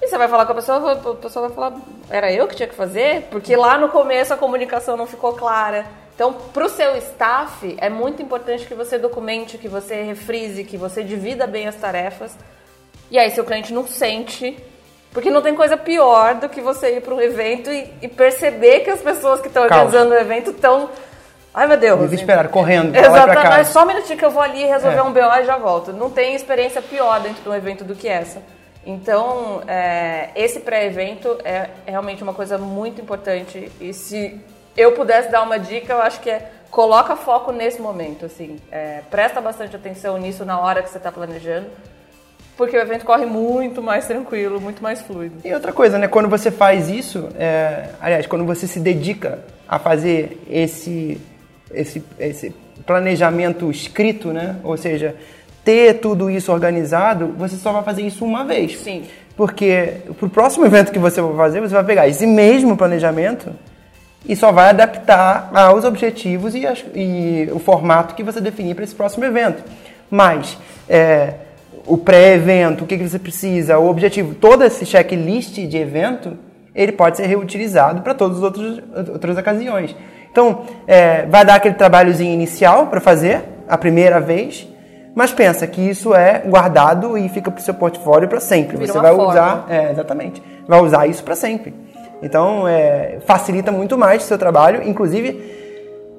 E 0.00 0.06
você 0.08 0.16
vai 0.16 0.28
falar 0.28 0.46
com 0.46 0.52
a 0.52 0.54
pessoa, 0.54 0.92
a 0.92 1.14
pessoa 1.16 1.48
vai 1.48 1.54
falar, 1.54 1.76
era 2.08 2.32
eu 2.32 2.48
que 2.48 2.56
tinha 2.56 2.68
que 2.68 2.74
fazer? 2.74 3.28
Porque 3.30 3.54
lá 3.54 3.76
no 3.76 3.90
começo 3.90 4.32
a 4.32 4.36
comunicação 4.36 4.96
não 4.96 5.06
ficou 5.06 5.34
clara. 5.34 5.84
Então, 6.20 6.34
para 6.34 6.66
o 6.66 6.68
seu 6.68 6.94
staff, 6.98 7.74
é 7.78 7.88
muito 7.88 8.20
importante 8.20 8.66
que 8.66 8.74
você 8.74 8.98
documente, 8.98 9.56
que 9.56 9.68
você 9.68 10.02
refrise, 10.02 10.64
que 10.64 10.76
você 10.76 11.02
divida 11.02 11.46
bem 11.46 11.66
as 11.66 11.76
tarefas. 11.76 12.36
E 13.10 13.18
aí, 13.18 13.30
seu 13.30 13.42
cliente 13.42 13.72
não 13.72 13.86
sente. 13.86 14.62
Porque 15.14 15.30
não 15.30 15.40
tem 15.40 15.54
coisa 15.54 15.78
pior 15.78 16.34
do 16.34 16.46
que 16.46 16.60
você 16.60 16.98
ir 16.98 17.00
para 17.00 17.14
um 17.14 17.22
evento 17.22 17.70
e, 17.70 17.90
e, 18.02 18.06
perceber 18.06 18.80
que 18.80 18.90
as 18.90 19.00
pessoas 19.00 19.40
que 19.40 19.48
estão 19.48 19.62
organizando 19.62 20.12
o 20.12 20.14
evento 20.14 20.50
estão. 20.50 20.90
Ai, 21.54 21.66
meu 21.66 21.78
Deus. 21.78 22.10
Desesperado, 22.10 22.50
correndo. 22.50 22.94
Exatamente. 22.94 23.48
Mas 23.48 23.68
só 23.68 23.84
um 23.84 23.86
minutinho 23.86 24.18
que 24.18 24.24
eu 24.26 24.30
vou 24.30 24.42
ali 24.42 24.66
resolver 24.66 24.98
é. 24.98 25.02
um 25.02 25.14
BO 25.14 25.20
e 25.40 25.44
já 25.46 25.56
volto. 25.56 25.90
Não 25.90 26.10
tem 26.10 26.34
experiência 26.34 26.82
pior 26.82 27.18
dentro 27.20 27.42
de 27.42 27.48
um 27.48 27.54
evento 27.54 27.82
do 27.82 27.94
que 27.94 28.06
essa. 28.06 28.42
Então, 28.84 29.62
é, 29.66 30.28
esse 30.36 30.60
pré-evento 30.60 31.38
é 31.42 31.70
realmente 31.86 32.22
uma 32.22 32.34
coisa 32.34 32.58
muito 32.58 33.00
importante. 33.00 33.72
E 33.80 33.94
se 33.94 34.38
eu 34.80 34.92
pudesse 34.92 35.30
dar 35.30 35.42
uma 35.42 35.58
dica, 35.58 35.92
eu 35.92 36.00
acho 36.00 36.20
que 36.20 36.30
é 36.30 36.50
coloca 36.70 37.16
foco 37.16 37.52
nesse 37.52 37.82
momento, 37.82 38.24
assim, 38.24 38.56
é, 38.70 39.00
presta 39.10 39.40
bastante 39.40 39.74
atenção 39.74 40.16
nisso 40.16 40.44
na 40.44 40.58
hora 40.60 40.82
que 40.82 40.88
você 40.88 40.98
está 40.98 41.10
planejando, 41.10 41.66
porque 42.56 42.76
o 42.76 42.80
evento 42.80 43.04
corre 43.04 43.26
muito 43.26 43.82
mais 43.82 44.06
tranquilo, 44.06 44.60
muito 44.60 44.82
mais 44.82 45.02
fluido. 45.02 45.36
E 45.44 45.52
outra 45.52 45.72
coisa, 45.72 45.98
né? 45.98 46.06
Quando 46.06 46.28
você 46.28 46.50
faz 46.50 46.88
isso, 46.88 47.28
é, 47.38 47.90
aliás, 48.00 48.26
quando 48.26 48.44
você 48.44 48.66
se 48.66 48.78
dedica 48.78 49.40
a 49.68 49.78
fazer 49.78 50.40
esse, 50.48 51.20
esse, 51.72 52.04
esse 52.18 52.54
planejamento 52.86 53.70
escrito, 53.70 54.32
né? 54.32 54.56
Ou 54.62 54.76
seja, 54.76 55.16
ter 55.64 55.94
tudo 56.00 56.30
isso 56.30 56.52
organizado, 56.52 57.34
você 57.36 57.56
só 57.56 57.72
vai 57.72 57.82
fazer 57.82 58.02
isso 58.02 58.24
uma 58.24 58.44
vez. 58.44 58.78
Sim. 58.78 59.04
Porque 59.36 59.94
pro 60.18 60.28
próximo 60.28 60.66
evento 60.66 60.92
que 60.92 60.98
você 60.98 61.20
vai 61.20 61.34
fazer, 61.34 61.60
você 61.60 61.74
vai 61.74 61.84
pegar 61.84 62.08
esse 62.08 62.26
mesmo 62.26 62.76
planejamento 62.76 63.50
e 64.28 64.36
só 64.36 64.52
vai 64.52 64.70
adaptar 64.70 65.50
aos 65.54 65.84
objetivos 65.84 66.54
e, 66.54 66.66
as, 66.66 66.84
e 66.94 67.48
o 67.52 67.58
formato 67.58 68.14
que 68.14 68.22
você 68.22 68.40
definir 68.40 68.74
para 68.74 68.84
esse 68.84 68.94
próximo 68.94 69.24
evento. 69.24 69.62
Mas 70.10 70.58
é, 70.88 71.34
o 71.86 71.96
pré-evento, 71.96 72.84
o 72.84 72.86
que, 72.86 72.98
que 72.98 73.08
você 73.08 73.18
precisa, 73.18 73.78
o 73.78 73.88
objetivo, 73.88 74.34
todo 74.34 74.62
esse 74.64 74.84
checklist 74.84 75.54
de 75.54 75.76
evento, 75.76 76.36
ele 76.74 76.92
pode 76.92 77.16
ser 77.16 77.26
reutilizado 77.26 78.02
para 78.02 78.14
todas 78.14 78.38
as 78.38 78.42
outras, 78.42 78.82
outras 79.08 79.36
ocasiões. 79.38 79.94
Então, 80.30 80.62
é, 80.86 81.26
vai 81.26 81.44
dar 81.44 81.56
aquele 81.56 81.74
trabalhozinho 81.74 82.32
inicial 82.32 82.86
para 82.86 83.00
fazer 83.00 83.42
a 83.68 83.76
primeira 83.76 84.20
vez, 84.20 84.68
mas 85.14 85.32
pensa 85.32 85.66
que 85.66 85.80
isso 85.80 86.14
é 86.14 86.38
guardado 86.46 87.18
e 87.18 87.28
fica 87.28 87.50
para 87.50 87.60
o 87.60 87.62
seu 87.62 87.74
portfólio 87.74 88.28
para 88.28 88.38
sempre. 88.38 88.76
Vira 88.76 88.92
Você 88.92 88.98
vai 89.00 89.14
forma. 89.14 89.32
usar, 89.32 89.66
é, 89.68 89.90
exatamente, 89.90 90.42
vai 90.68 90.80
usar 90.80 91.06
isso 91.06 91.24
para 91.24 91.34
sempre. 91.34 91.74
Então, 92.22 92.68
é, 92.68 93.18
facilita 93.26 93.72
muito 93.72 93.96
mais 93.96 94.24
o 94.24 94.26
seu 94.26 94.38
trabalho, 94.38 94.82
inclusive 94.86 95.60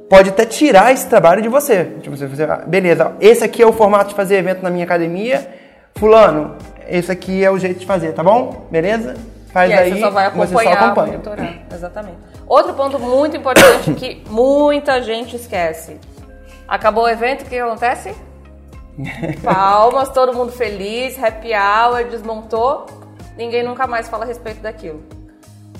pode 0.09 0.29
até 0.29 0.45
tirar 0.45 0.91
esse 0.91 1.07
trabalho 1.07 1.41
de 1.41 1.47
você. 1.47 1.85
Tipo, 2.01 2.17
você, 2.17 2.27
você 2.27 2.43
ah, 2.43 2.63
beleza, 2.65 3.13
esse 3.21 3.43
aqui 3.43 3.61
é 3.61 3.65
o 3.65 3.71
formato 3.71 4.09
de 4.09 4.15
fazer 4.15 4.35
evento 4.35 4.61
na 4.61 4.69
minha 4.69 4.83
academia, 4.83 5.47
fulano, 5.95 6.57
esse 6.87 7.11
aqui 7.11 7.43
é 7.43 7.49
o 7.49 7.57
jeito 7.57 7.79
de 7.79 7.85
fazer, 7.85 8.11
tá 8.13 8.23
bom? 8.23 8.67
Beleza? 8.69 9.15
Faz 9.53 9.69
e 9.69 9.73
aí, 9.73 9.79
aí, 9.79 9.93
você 9.93 9.99
só 9.99 10.09
vai 10.09 10.29
você 10.29 10.53
acompanhar, 10.53 10.77
só 10.77 10.85
acompanha. 10.85 11.11
monitorar. 11.11 11.53
Exatamente. 11.73 12.17
Outro 12.47 12.73
ponto 12.73 12.99
muito 12.99 13.37
importante 13.37 13.93
que 13.93 14.23
muita 14.29 15.01
gente 15.01 15.35
esquece. 15.35 15.97
Acabou 16.67 17.03
o 17.03 17.09
evento, 17.09 17.43
o 17.43 17.45
que 17.45 17.57
acontece? 17.57 18.15
Palmas, 19.43 20.09
todo 20.09 20.33
mundo 20.33 20.51
feliz, 20.51 21.21
happy 21.21 21.51
hour, 21.53 22.05
desmontou. 22.05 22.85
Ninguém 23.37 23.63
nunca 23.63 23.87
mais 23.87 24.09
fala 24.09 24.23
a 24.23 24.27
respeito 24.27 24.61
daquilo. 24.61 25.01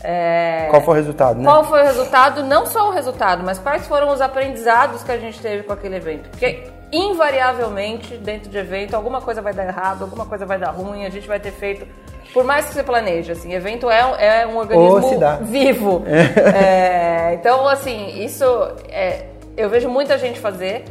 É, 0.03 0.67
Qual 0.69 0.81
foi 0.81 0.93
o 0.93 0.97
resultado, 0.97 1.39
né? 1.39 1.45
Qual 1.45 1.63
foi 1.63 1.81
o 1.81 1.85
resultado? 1.85 2.43
Não 2.43 2.65
só 2.65 2.89
o 2.89 2.91
resultado, 2.91 3.43
mas 3.43 3.59
quais 3.59 3.87
foram 3.87 4.09
os 4.09 4.21
aprendizados 4.21 5.03
que 5.03 5.11
a 5.11 5.17
gente 5.17 5.39
teve 5.39 5.63
com 5.63 5.73
aquele 5.73 5.95
evento? 5.95 6.29
Porque 6.29 6.63
invariavelmente, 6.91 8.17
dentro 8.17 8.49
de 8.49 8.57
evento, 8.57 8.95
alguma 8.95 9.21
coisa 9.21 9.41
vai 9.41 9.53
dar 9.53 9.65
errado, 9.65 10.03
alguma 10.03 10.25
coisa 10.25 10.45
vai 10.45 10.57
dar 10.57 10.71
ruim, 10.71 11.05
a 11.05 11.09
gente 11.09 11.27
vai 11.27 11.39
ter 11.39 11.51
feito. 11.51 11.87
Por 12.33 12.43
mais 12.43 12.65
que 12.65 12.73
você 12.73 12.83
planeje, 12.83 13.31
assim, 13.31 13.53
evento 13.53 13.89
é, 13.89 14.41
é 14.41 14.47
um 14.47 14.57
organismo 14.57 14.99
vivo. 15.41 16.03
É, 16.53 17.33
então, 17.35 17.67
assim, 17.67 18.23
isso 18.23 18.45
é, 18.89 19.25
eu 19.55 19.69
vejo 19.69 19.87
muita 19.89 20.17
gente 20.17 20.39
fazer 20.39 20.85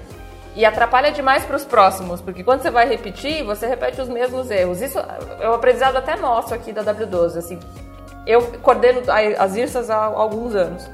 e 0.57 0.65
atrapalha 0.65 1.13
demais 1.13 1.45
para 1.45 1.57
os 1.57 1.65
próximos, 1.65 2.21
porque 2.21 2.43
quando 2.43 2.63
você 2.63 2.71
vai 2.71 2.89
repetir, 2.89 3.45
você 3.45 3.67
repete 3.67 4.01
os 4.01 4.09
mesmos 4.09 4.51
erros. 4.51 4.81
Isso 4.81 4.99
é 5.41 5.49
um 5.49 5.55
aprendizado 5.55 5.97
até 5.97 6.17
nosso 6.17 6.55
aqui 6.55 6.73
da 6.73 6.83
W12, 6.83 7.37
assim. 7.37 7.59
Eu 8.27 8.43
coordeno 8.63 9.03
as 9.39 9.57
IRSAs 9.57 9.91
há 9.91 10.05
alguns 10.05 10.55
anos. 10.55 10.89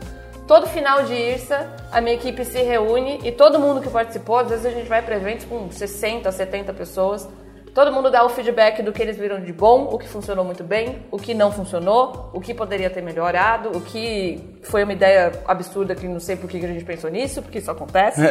Todo 0.47 0.69
final 0.69 1.03
de 1.03 1.13
IRSA, 1.13 1.69
a 1.91 2.01
minha 2.01 2.15
equipe 2.15 2.45
se 2.45 2.63
reúne 2.63 3.19
e 3.25 3.33
todo 3.33 3.59
mundo 3.59 3.81
que 3.81 3.91
participou, 3.91 4.39
às 4.39 4.49
vezes 4.49 4.67
a 4.67 4.71
gente 4.71 4.89
vai 4.89 5.03
para 5.03 5.17
eventos 5.17 5.45
com 5.45 5.69
60, 5.71 6.31
70 6.31 6.73
pessoas, 6.73 7.29
todo 7.75 7.93
mundo 7.93 8.13
dá 8.13 8.25
o 8.25 8.29
feedback 8.29 8.81
do 8.81 8.93
que 8.93 9.03
eles 9.03 9.19
viram 9.19 9.41
de 9.41 9.53
bom, 9.53 9.89
o 9.93 9.99
que 9.99 10.09
funcionou 10.09 10.45
muito 10.45 10.63
bem, 10.63 11.03
o 11.11 11.19
que 11.19 11.35
não 11.35 11.51
funcionou, 11.51 12.31
o 12.33 12.41
que 12.41 12.55
poderia 12.55 12.89
ter 12.89 13.03
melhorado, 13.03 13.77
o 13.77 13.81
que 13.81 14.57
foi 14.63 14.85
uma 14.85 14.93
ideia 14.93 15.33
absurda 15.47 15.97
que 15.97 16.07
não 16.07 16.21
sei 16.21 16.37
por 16.37 16.49
que 16.49 16.59
a 16.59 16.69
gente 16.69 16.85
pensou 16.85 17.11
nisso, 17.11 17.43
porque 17.43 17.59
isso 17.59 17.71
acontece. 17.71 18.23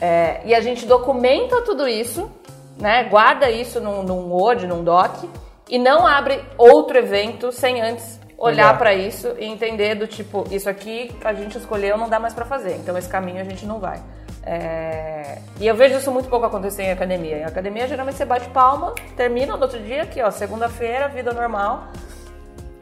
É, 0.00 0.40
e 0.44 0.52
a 0.52 0.60
gente 0.60 0.86
documenta 0.86 1.62
tudo 1.62 1.86
isso, 1.86 2.28
né, 2.76 3.04
guarda 3.04 3.48
isso 3.48 3.80
num, 3.80 4.02
num 4.02 4.32
Word, 4.32 4.66
num 4.66 4.82
Doc, 4.82 5.22
e 5.70 5.78
não 5.78 6.04
abre 6.04 6.44
outro 6.58 6.98
evento 6.98 7.52
sem 7.52 7.80
antes 7.80 8.23
olhar 8.44 8.76
para 8.78 8.94
isso 8.94 9.34
e 9.38 9.44
entender 9.44 9.94
do 9.94 10.06
tipo, 10.06 10.44
isso 10.50 10.68
aqui 10.68 11.10
a 11.24 11.32
gente 11.32 11.56
escolheu, 11.56 11.96
não 11.96 12.08
dá 12.08 12.18
mais 12.20 12.34
para 12.34 12.44
fazer, 12.44 12.76
então 12.76 12.96
esse 12.96 13.08
caminho 13.08 13.40
a 13.40 13.44
gente 13.44 13.64
não 13.66 13.78
vai. 13.78 14.02
É, 14.46 15.38
E 15.58 15.66
eu 15.66 15.74
vejo 15.74 15.96
isso 15.96 16.10
muito 16.10 16.28
pouco 16.28 16.44
acontecer 16.44 16.82
em 16.82 16.90
academia. 16.90 17.38
Em 17.38 17.44
academia, 17.44 17.88
geralmente 17.88 18.16
você 18.16 18.26
bate 18.26 18.48
palma, 18.50 18.94
termina 19.16 19.56
no 19.56 19.62
outro 19.62 19.80
dia, 19.80 20.02
aqui 20.02 20.20
ó, 20.20 20.30
segunda-feira, 20.30 21.08
vida 21.08 21.32
normal, 21.32 21.88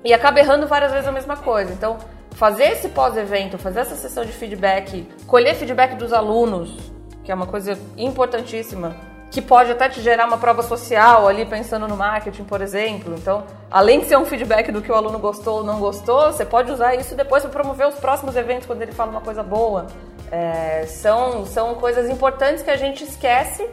e 0.05 0.13
acaba 0.13 0.41
errando 0.41 0.67
várias 0.67 0.91
vezes 0.91 1.07
a 1.07 1.13
mesma 1.13 1.37
coisa. 1.37 1.73
Então, 1.73 1.99
fazer 2.33 2.65
esse 2.65 2.89
pós-evento, 2.89 3.59
fazer 3.59 3.81
essa 3.81 3.95
sessão 3.95 4.25
de 4.25 4.33
feedback, 4.33 5.07
colher 5.27 5.55
feedback 5.55 5.95
dos 5.95 6.13
alunos, 6.13 6.77
que 7.23 7.31
é 7.31 7.35
uma 7.35 7.47
coisa 7.47 7.79
importantíssima, 7.97 8.97
que 9.33 9.41
pode 9.43 9.73
até 9.73 9.89
te 9.89 10.01
gerar 10.03 10.27
uma 10.27 10.37
prova 10.39 10.63
social 10.63 11.27
ali 11.27 11.45
pensando 11.47 11.89
no 11.89 11.97
marketing, 11.97 12.45
por 12.45 12.61
exemplo. 12.61 13.15
Então, 13.17 13.45
além 13.71 14.01
de 14.01 14.07
ser 14.07 14.17
um 14.19 14.27
feedback 14.27 14.71
do 14.71 14.81
que 14.83 14.93
o 14.93 14.95
aluno 14.95 15.19
gostou 15.19 15.57
ou 15.59 15.65
não 15.65 15.81
gostou, 15.81 16.31
você 16.31 16.45
pode 16.45 16.71
usar 16.71 16.95
isso 16.95 17.15
depois 17.17 17.43
para 17.43 17.51
promover 17.51 17.89
os 17.89 17.95
próximos 17.95 18.37
eventos 18.37 18.67
quando 18.67 18.83
ele 18.83 18.93
fala 18.93 19.11
uma 19.11 19.23
coisa 19.23 19.43
boa. 19.43 19.87
É, 20.31 20.85
são, 20.87 21.45
são 21.47 21.75
coisas 21.77 22.09
importantes 22.11 22.63
que 22.63 22.71
a 22.71 22.77
gente 22.77 23.03
esquece 23.05 23.67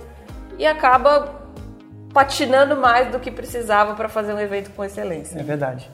e 0.58 0.66
acaba 0.66 1.36
patinando 2.14 2.76
mais 2.78 3.12
do 3.12 3.20
que 3.20 3.30
precisava 3.30 3.94
para 3.96 4.08
fazer 4.10 4.34
um 4.34 4.40
evento 4.40 4.72
com 4.72 4.84
excelência. 4.84 5.40
É 5.40 5.44
verdade. 5.44 5.90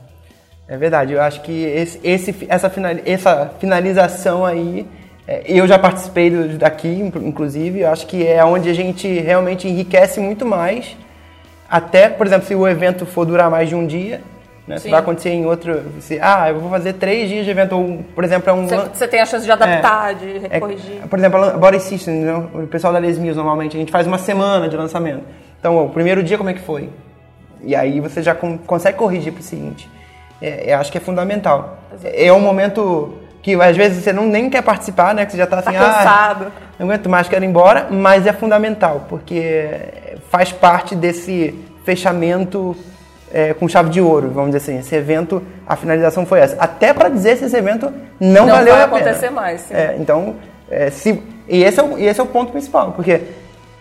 É 0.68 0.78
verdade. 0.78 1.14
Eu 1.14 1.22
acho 1.22 1.42
que 1.42 1.64
esse, 1.64 2.00
esse- 2.04 2.46
essa, 2.50 2.70
finali- 2.70 3.04
essa 3.06 3.52
finalização 3.60 4.46
aí, 4.46 4.88
eu 5.46 5.68
já 5.68 5.80
participei 5.80 6.30
do- 6.30 6.58
daqui, 6.58 6.88
inclu- 6.88 7.26
inclusive, 7.26 7.82
eu 7.82 7.90
acho 7.92 8.06
que 8.08 8.26
é 8.28 8.44
onde 8.46 8.70
a 8.70 8.74
gente 8.74 9.08
realmente 9.08 9.68
enriquece 9.68 10.20
muito 10.20 10.46
mais. 10.46 10.96
Até, 11.70 12.10
por 12.10 12.28
exemplo, 12.28 12.46
se 12.48 12.54
o 12.54 12.68
evento 12.68 13.06
for 13.06 13.26
durar 13.26 13.50
mais 13.50 13.68
de 13.70 13.76
um 13.76 13.88
dia, 13.88 14.22
né, 14.68 14.78
se 14.78 14.90
vai 14.90 15.00
acontecer 15.00 15.30
em 15.32 15.46
outro. 15.46 15.82
Se, 16.00 16.20
ah, 16.22 16.50
eu 16.50 16.60
vou 16.60 16.70
fazer 16.70 16.94
três 16.94 17.28
dias 17.30 17.44
de 17.44 17.52
evento, 17.52 17.76
ou, 17.76 18.04
por 18.14 18.24
exemplo, 18.24 18.50
é 18.50 18.54
um. 18.54 18.68
Você, 18.68 19.08
tem 19.08 19.20
a 19.22 19.26
chance 19.26 19.46
de 19.46 19.52
adaptar, 19.52 20.14
de 20.16 20.42
é, 20.50 20.60
corrigir. 20.60 21.02
por 21.10 21.18
exemplo, 21.18 21.44
a 21.44 21.52
Body 21.58 21.80
Systems, 21.80 22.24
né? 22.24 22.34
o 22.54 22.68
pessoal 22.68 22.94
da 22.94 23.00
Les 23.00 23.18
Mills 23.18 23.36
normalmente, 23.36 23.76
a 23.76 23.80
gente 23.80 23.92
faz 23.92 24.06
uma 24.06 24.18
semana 24.20 24.70
de 24.70 24.78
lançamento. 24.78 25.24
Então, 25.60 25.84
o 25.86 25.90
primeiro 25.90 26.22
dia 26.22 26.38
como 26.38 26.50
é 26.50 26.54
que 26.54 26.62
foi? 26.62 26.90
E 27.64 27.76
aí 27.76 28.00
você 28.00 28.22
já 28.22 28.36
con- 28.36 28.60
consegue 28.60 28.98
corrigir 28.98 29.34
para 29.34 29.42
o 29.42 29.44
seguinte. 29.44 29.90
É, 30.40 30.72
eu 30.74 30.78
acho 30.78 30.92
que 30.92 30.98
é 31.00 31.02
fundamental. 31.02 31.80
É 32.04 32.32
um 32.32 32.40
momento 32.40 33.14
que 33.46 33.54
às 33.62 33.78
vezes 33.78 34.04
você 34.04 34.12
não 34.12 34.26
nem 34.26 34.50
quer 34.50 34.64
participar, 34.64 35.14
né? 35.14 35.24
Que 35.24 35.34
você 35.34 35.38
já 35.38 35.44
está 35.44 35.62
Tá 35.62 35.70
assim, 35.70 35.78
ah, 35.78 35.82
cansado. 35.82 36.52
não 36.80 36.88
aguento 36.88 37.08
mais, 37.08 37.28
quero 37.30 37.46
ir 37.46 37.48
embora, 37.48 37.86
mas 37.92 38.26
é 38.26 38.34
fundamental, 38.34 39.06
porque 39.08 39.70
faz 40.32 40.52
parte 40.52 40.96
desse 40.96 41.54
fechamento 41.84 42.76
é, 43.32 43.54
com 43.54 43.68
chave 43.68 43.92
de 43.92 44.02
ouro, 44.02 44.32
vamos 44.32 44.50
dizer 44.50 44.58
assim. 44.72 44.80
Esse 44.80 44.96
evento, 44.96 45.44
a 45.68 45.76
finalização 45.76 46.26
foi 46.26 46.40
essa. 46.40 46.56
Até 46.60 46.92
para 46.92 47.08
dizer 47.08 47.38
se 47.38 47.46
esse 47.46 47.56
evento 47.56 47.94
não, 48.20 48.48
Não 48.48 48.56
valeu 48.56 48.74
vai 48.74 48.82
a 48.84 48.88
pena. 48.88 49.02
acontecer 49.02 49.30
mais. 49.30 49.70
É, 49.70 49.96
então, 50.00 50.38
é, 50.68 50.90
se, 50.90 51.22
e, 51.48 51.64
esse 51.64 51.80
é 51.80 51.84
o, 51.84 52.00
e 52.00 52.08
esse 52.08 52.20
é 52.20 52.24
o 52.24 52.26
ponto 52.26 52.52
principal, 52.52 52.94
porque 52.94 53.22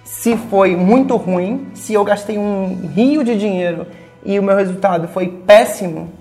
se 0.05 0.37
foi 0.51 0.77
muito 0.77 1.17
ruim, 1.17 1.69
se 1.73 1.95
eu 1.95 2.05
gastei 2.05 2.37
um 2.37 2.91
rio 2.95 3.25
de 3.25 3.35
dinheiro 3.39 3.87
e 4.23 4.39
o 4.39 4.43
meu 4.43 4.57
resultado 4.57 5.09
foi 5.09 5.27
péssimo, 5.29 6.12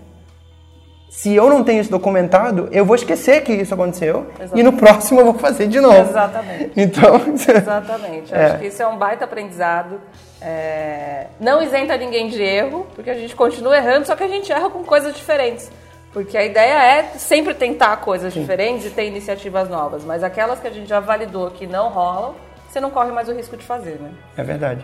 se 1.14 1.36
eu 1.36 1.48
não 1.48 1.64
tenho 1.64 1.80
isso 1.80 1.92
documentado, 1.92 2.68
eu 2.72 2.84
vou 2.84 2.96
esquecer 2.96 3.44
que 3.44 3.54
isso 3.54 3.72
aconteceu 3.72 4.26
e 4.56 4.64
no 4.64 4.74
próximo 4.74 5.22
eu 5.22 5.26
vou 5.26 5.36
fazer 5.36 5.68
de 5.68 5.80
novo. 5.80 6.10
Exatamente. 6.10 6.72
Então, 6.76 7.22
Exatamente. 7.56 8.34
É. 8.34 8.46
Acho 8.46 8.58
que 8.58 8.66
isso 8.66 8.82
é 8.82 8.88
um 8.88 8.98
baita 8.98 9.24
aprendizado. 9.24 10.02
É, 10.42 11.28
Não 11.40 11.62
isenta 11.62 11.96
ninguém 11.98 12.30
de 12.30 12.42
erro, 12.42 12.88
porque 12.96 13.12
a 13.12 13.14
gente 13.14 13.36
continua 13.36 13.78
errando, 13.78 14.08
só 14.08 14.16
que 14.16 14.24
a 14.24 14.28
gente 14.28 14.52
erra 14.52 14.72
com 14.72 14.84
coisas 14.84 15.14
diferentes. 15.14 15.72
Porque 16.12 16.36
a 16.36 16.44
ideia 16.44 16.84
é 16.84 17.04
sempre 17.20 17.54
tentar 17.54 17.96
coisas 17.98 18.34
diferentes 18.34 18.88
e 18.88 18.90
ter 18.90 19.06
iniciativas 19.06 19.70
novas. 19.70 20.04
Mas 20.04 20.24
aquelas 20.24 20.60
que 20.60 20.68
a 20.68 20.72
gente 20.72 20.90
já 20.90 21.00
validou 21.00 21.52
que 21.52 21.68
não 21.68 21.90
rolam, 21.90 22.34
você 22.68 22.80
não 22.80 22.90
corre 22.90 23.12
mais 23.12 23.30
o 23.30 23.34
risco 23.34 23.56
de 23.56 23.64
fazer, 23.64 24.00
né? 24.00 24.10
é 24.36 24.44
verdade. 24.44 24.84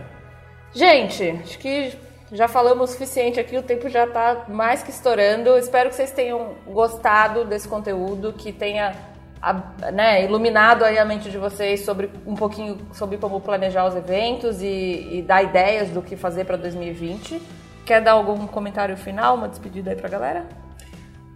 Gente, 0.73 1.39
acho 1.43 1.57
que 1.57 1.91
já 2.31 2.47
falamos 2.47 2.89
o 2.89 2.93
suficiente 2.93 3.39
aqui, 3.39 3.57
o 3.57 3.63
tempo 3.63 3.89
já 3.89 4.05
está 4.05 4.45
mais 4.47 4.83
que 4.83 4.91
estourando. 4.91 5.57
Espero 5.57 5.89
que 5.89 5.95
vocês 5.95 6.11
tenham 6.11 6.49
gostado 6.67 7.43
desse 7.45 7.67
conteúdo, 7.67 8.33
que 8.33 8.51
tenha 8.51 8.93
a- 9.41 9.91
né, 9.91 10.23
iluminado 10.25 10.83
aí 10.83 10.97
a 10.97 11.05
mente 11.05 11.29
de 11.31 11.37
vocês 11.37 11.83
sobre 11.85 12.09
um 12.27 12.35
pouquinho 12.35 12.77
sobre 12.93 13.17
como 13.17 13.39
planejar 13.39 13.85
os 13.85 13.95
eventos 13.95 14.61
e, 14.61 15.19
e 15.19 15.23
dar 15.25 15.41
ideias 15.43 15.89
do 15.89 16.01
que 16.01 16.15
fazer 16.15 16.45
para 16.45 16.57
2020. 16.57 17.41
Quer 17.85 18.01
dar 18.01 18.11
algum 18.11 18.45
comentário 18.45 18.95
final, 18.95 19.35
uma 19.35 19.47
despedida 19.47 19.89
aí 19.89 19.95
pra 19.95 20.09
galera? 20.09 20.45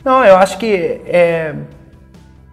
Não, 0.04 0.24
eu 0.24 0.36
acho 0.36 0.58
que 0.58 1.02
é, 1.08 1.56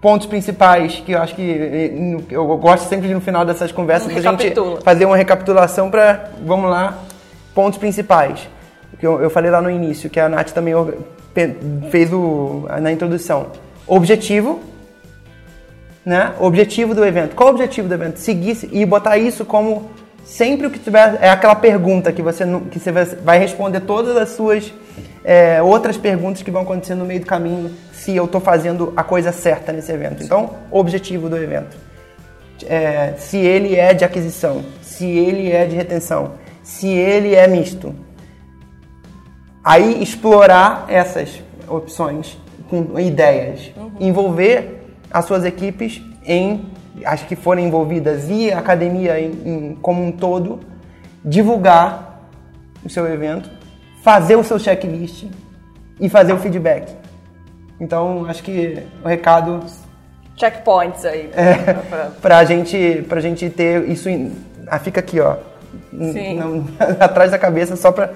pontos 0.00 0.26
principais 0.26 1.00
que 1.00 1.12
eu 1.12 1.20
acho 1.20 1.34
que 1.34 2.24
eu 2.30 2.46
gosto 2.56 2.88
sempre 2.88 3.08
de 3.08 3.14
no 3.14 3.20
final 3.20 3.44
dessas 3.44 3.70
conversas 3.72 4.10
Um 4.10 4.14
da 4.22 4.22
gente 4.22 4.54
fazer 4.82 5.04
uma 5.04 5.16
recapitulação 5.16 5.90
para 5.90 6.30
vamos 6.42 6.70
lá 6.70 6.96
pontos 7.54 7.78
principais. 7.78 8.48
Que 8.98 9.06
eu, 9.06 9.20
eu 9.20 9.30
falei 9.30 9.50
lá 9.50 9.62
no 9.62 9.70
início, 9.70 10.10
que 10.10 10.20
a 10.20 10.28
Nath 10.28 10.50
também 10.50 10.74
fez 11.90 12.12
o, 12.12 12.66
na 12.80 12.92
introdução. 12.92 13.46
Objetivo, 13.86 14.60
né? 16.04 16.34
Objetivo 16.38 16.94
do 16.94 17.04
evento. 17.04 17.34
Qual 17.34 17.48
o 17.48 17.52
objetivo 17.52 17.88
do 17.88 17.94
evento? 17.94 18.18
Seguir 18.18 18.68
e 18.72 18.84
botar 18.84 19.18
isso 19.18 19.44
como 19.44 19.90
sempre 20.24 20.66
o 20.66 20.70
que 20.70 20.78
tiver 20.78 21.18
é 21.20 21.30
aquela 21.30 21.54
pergunta 21.54 22.12
que 22.12 22.22
você 22.22 22.44
que 22.70 22.78
você 22.78 22.92
vai 22.92 23.38
responder 23.38 23.80
todas 23.80 24.16
as 24.16 24.30
suas 24.30 24.72
é, 25.24 25.60
outras 25.62 25.96
perguntas 25.96 26.42
que 26.42 26.50
vão 26.50 26.62
acontecer 26.62 26.94
no 26.94 27.04
meio 27.04 27.20
do 27.20 27.26
caminho 27.26 27.70
se 27.92 28.16
eu 28.16 28.24
estou 28.24 28.40
fazendo 28.40 28.92
a 28.96 29.02
coisa 29.02 29.32
certa 29.32 29.72
nesse 29.72 29.92
evento. 29.92 30.22
Então, 30.22 30.54
objetivo 30.70 31.28
do 31.28 31.36
evento. 31.36 31.76
É, 32.66 33.14
se 33.18 33.38
ele 33.38 33.76
é 33.76 33.92
de 33.92 34.04
aquisição, 34.04 34.64
se 34.82 35.06
ele 35.06 35.50
é 35.50 35.64
de 35.64 35.76
retenção, 35.76 36.32
se 36.70 36.86
ele 36.86 37.34
é 37.34 37.48
misto. 37.48 37.92
Aí 39.62 40.00
explorar 40.02 40.86
essas 40.88 41.42
opções 41.68 42.38
com 42.68 42.98
ideias, 42.98 43.72
uhum. 43.76 43.90
envolver 43.98 44.94
as 45.10 45.24
suas 45.24 45.44
equipes 45.44 46.00
em 46.24 46.70
as 47.04 47.22
que 47.22 47.34
forem 47.34 47.66
envolvidas 47.66 48.28
e 48.28 48.52
a 48.52 48.58
academia 48.58 49.18
em, 49.18 49.30
em, 49.44 49.78
como 49.82 50.04
um 50.04 50.12
todo, 50.12 50.60
divulgar 51.24 52.22
o 52.84 52.88
seu 52.88 53.06
evento, 53.12 53.50
fazer 54.02 54.36
o 54.36 54.44
seu 54.44 54.58
checklist 54.58 55.24
e 55.98 56.08
fazer 56.08 56.32
o 56.32 56.38
feedback. 56.38 56.94
Então, 57.80 58.26
acho 58.26 58.42
que 58.42 58.84
o 59.02 59.08
recado. 59.08 59.64
Checkpoints 60.36 61.04
aí. 61.04 61.30
É, 61.32 62.10
pra, 62.20 62.44
gente, 62.44 63.04
pra 63.08 63.20
gente 63.20 63.48
ter 63.50 63.88
isso. 63.88 64.08
Em, 64.08 64.32
ah, 64.66 64.78
fica 64.78 65.00
aqui, 65.00 65.18
ó. 65.20 65.49
Não, 65.92 66.66
atrás 66.98 67.30
da 67.30 67.38
cabeça, 67.38 67.76
só 67.76 67.92
pra 67.92 68.10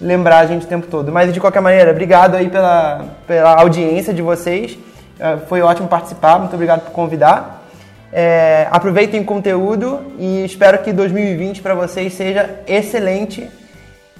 lembrar 0.00 0.38
a 0.38 0.46
gente 0.46 0.64
o 0.64 0.68
tempo 0.68 0.86
todo. 0.86 1.10
Mas, 1.10 1.32
de 1.32 1.40
qualquer 1.40 1.60
maneira, 1.60 1.90
obrigado 1.90 2.34
aí 2.34 2.48
pela, 2.48 3.04
pela 3.26 3.60
audiência 3.60 4.14
de 4.14 4.22
vocês. 4.22 4.78
É, 5.18 5.36
foi 5.48 5.60
ótimo 5.60 5.88
participar, 5.88 6.38
muito 6.38 6.54
obrigado 6.54 6.84
por 6.84 6.92
convidar. 6.92 7.66
É, 8.12 8.66
aproveitem 8.70 9.20
o 9.20 9.24
conteúdo 9.24 10.00
e 10.18 10.44
espero 10.44 10.78
que 10.78 10.92
2020 10.92 11.60
para 11.60 11.74
vocês 11.74 12.14
seja 12.14 12.60
excelente 12.66 13.50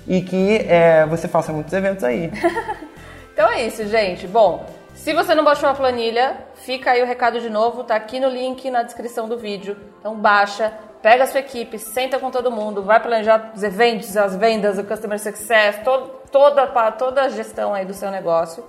e 0.06 0.20
que 0.20 0.66
é, 0.68 1.06
você 1.06 1.26
faça 1.26 1.52
muitos 1.52 1.72
eventos 1.72 2.04
aí. 2.04 2.30
então 3.32 3.50
é 3.50 3.66
isso, 3.66 3.86
gente. 3.86 4.26
Bom, 4.26 4.66
se 4.98 5.14
você 5.14 5.34
não 5.34 5.44
baixou 5.44 5.68
a 5.68 5.74
planilha, 5.74 6.36
fica 6.56 6.90
aí 6.90 7.02
o 7.02 7.06
recado 7.06 7.40
de 7.40 7.48
novo, 7.48 7.84
tá 7.84 7.94
aqui 7.94 8.18
no 8.18 8.28
link 8.28 8.68
na 8.70 8.82
descrição 8.82 9.28
do 9.28 9.38
vídeo. 9.38 9.76
Então 10.00 10.16
baixa, 10.16 10.72
pega 11.00 11.24
a 11.24 11.26
sua 11.26 11.40
equipe, 11.40 11.78
senta 11.78 12.18
com 12.18 12.30
todo 12.30 12.50
mundo, 12.50 12.82
vai 12.82 13.00
planejar 13.00 13.52
os 13.54 13.62
eventos, 13.62 14.16
as 14.16 14.34
vendas, 14.36 14.76
o 14.76 14.84
customer 14.84 15.18
success, 15.18 15.80
todo, 15.84 16.08
toda, 16.32 16.66
toda 16.92 17.22
a 17.22 17.28
gestão 17.28 17.72
aí 17.72 17.84
do 17.84 17.94
seu 17.94 18.10
negócio 18.10 18.64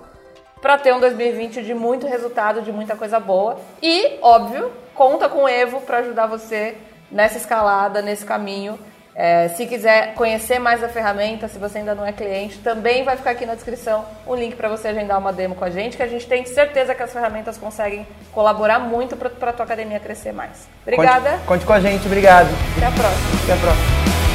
para 0.62 0.78
ter 0.78 0.94
um 0.94 1.00
2020 1.00 1.62
de 1.62 1.74
muito 1.74 2.06
resultado, 2.06 2.62
de 2.62 2.70
muita 2.70 2.94
coisa 2.94 3.18
boa. 3.18 3.58
E, 3.82 4.18
óbvio, 4.22 4.70
conta 4.94 5.28
com 5.28 5.44
o 5.44 5.48
Evo 5.48 5.80
para 5.80 5.98
ajudar 5.98 6.26
você 6.26 6.76
nessa 7.10 7.38
escalada, 7.38 8.00
nesse 8.02 8.24
caminho. 8.24 8.78
É, 9.22 9.48
se 9.48 9.66
quiser 9.66 10.14
conhecer 10.14 10.58
mais 10.58 10.82
a 10.82 10.88
ferramenta, 10.88 11.46
se 11.46 11.58
você 11.58 11.76
ainda 11.76 11.94
não 11.94 12.06
é 12.06 12.10
cliente, 12.10 12.56
também 12.60 13.04
vai 13.04 13.18
ficar 13.18 13.32
aqui 13.32 13.44
na 13.44 13.54
descrição 13.54 14.02
um 14.26 14.34
link 14.34 14.56
para 14.56 14.66
você 14.66 14.88
agendar 14.88 15.18
uma 15.18 15.30
demo 15.30 15.54
com 15.54 15.62
a 15.62 15.68
gente, 15.68 15.94
que 15.94 16.02
a 16.02 16.06
gente 16.06 16.26
tem 16.26 16.46
certeza 16.46 16.94
que 16.94 17.02
as 17.02 17.12
ferramentas 17.12 17.58
conseguem 17.58 18.06
colaborar 18.32 18.78
muito 18.78 19.18
para 19.18 19.50
a 19.50 19.52
tua 19.52 19.66
academia 19.66 20.00
crescer 20.00 20.32
mais. 20.32 20.66
Obrigada. 20.80 21.32
Conte, 21.32 21.44
conte 21.44 21.66
com 21.66 21.72
a 21.74 21.80
gente, 21.80 22.06
obrigado. 22.06 22.48
Até 22.78 22.86
a 22.86 22.92
próxima. 22.92 23.42
Até 23.42 23.52
a 23.52 23.56
próxima. 23.56 24.29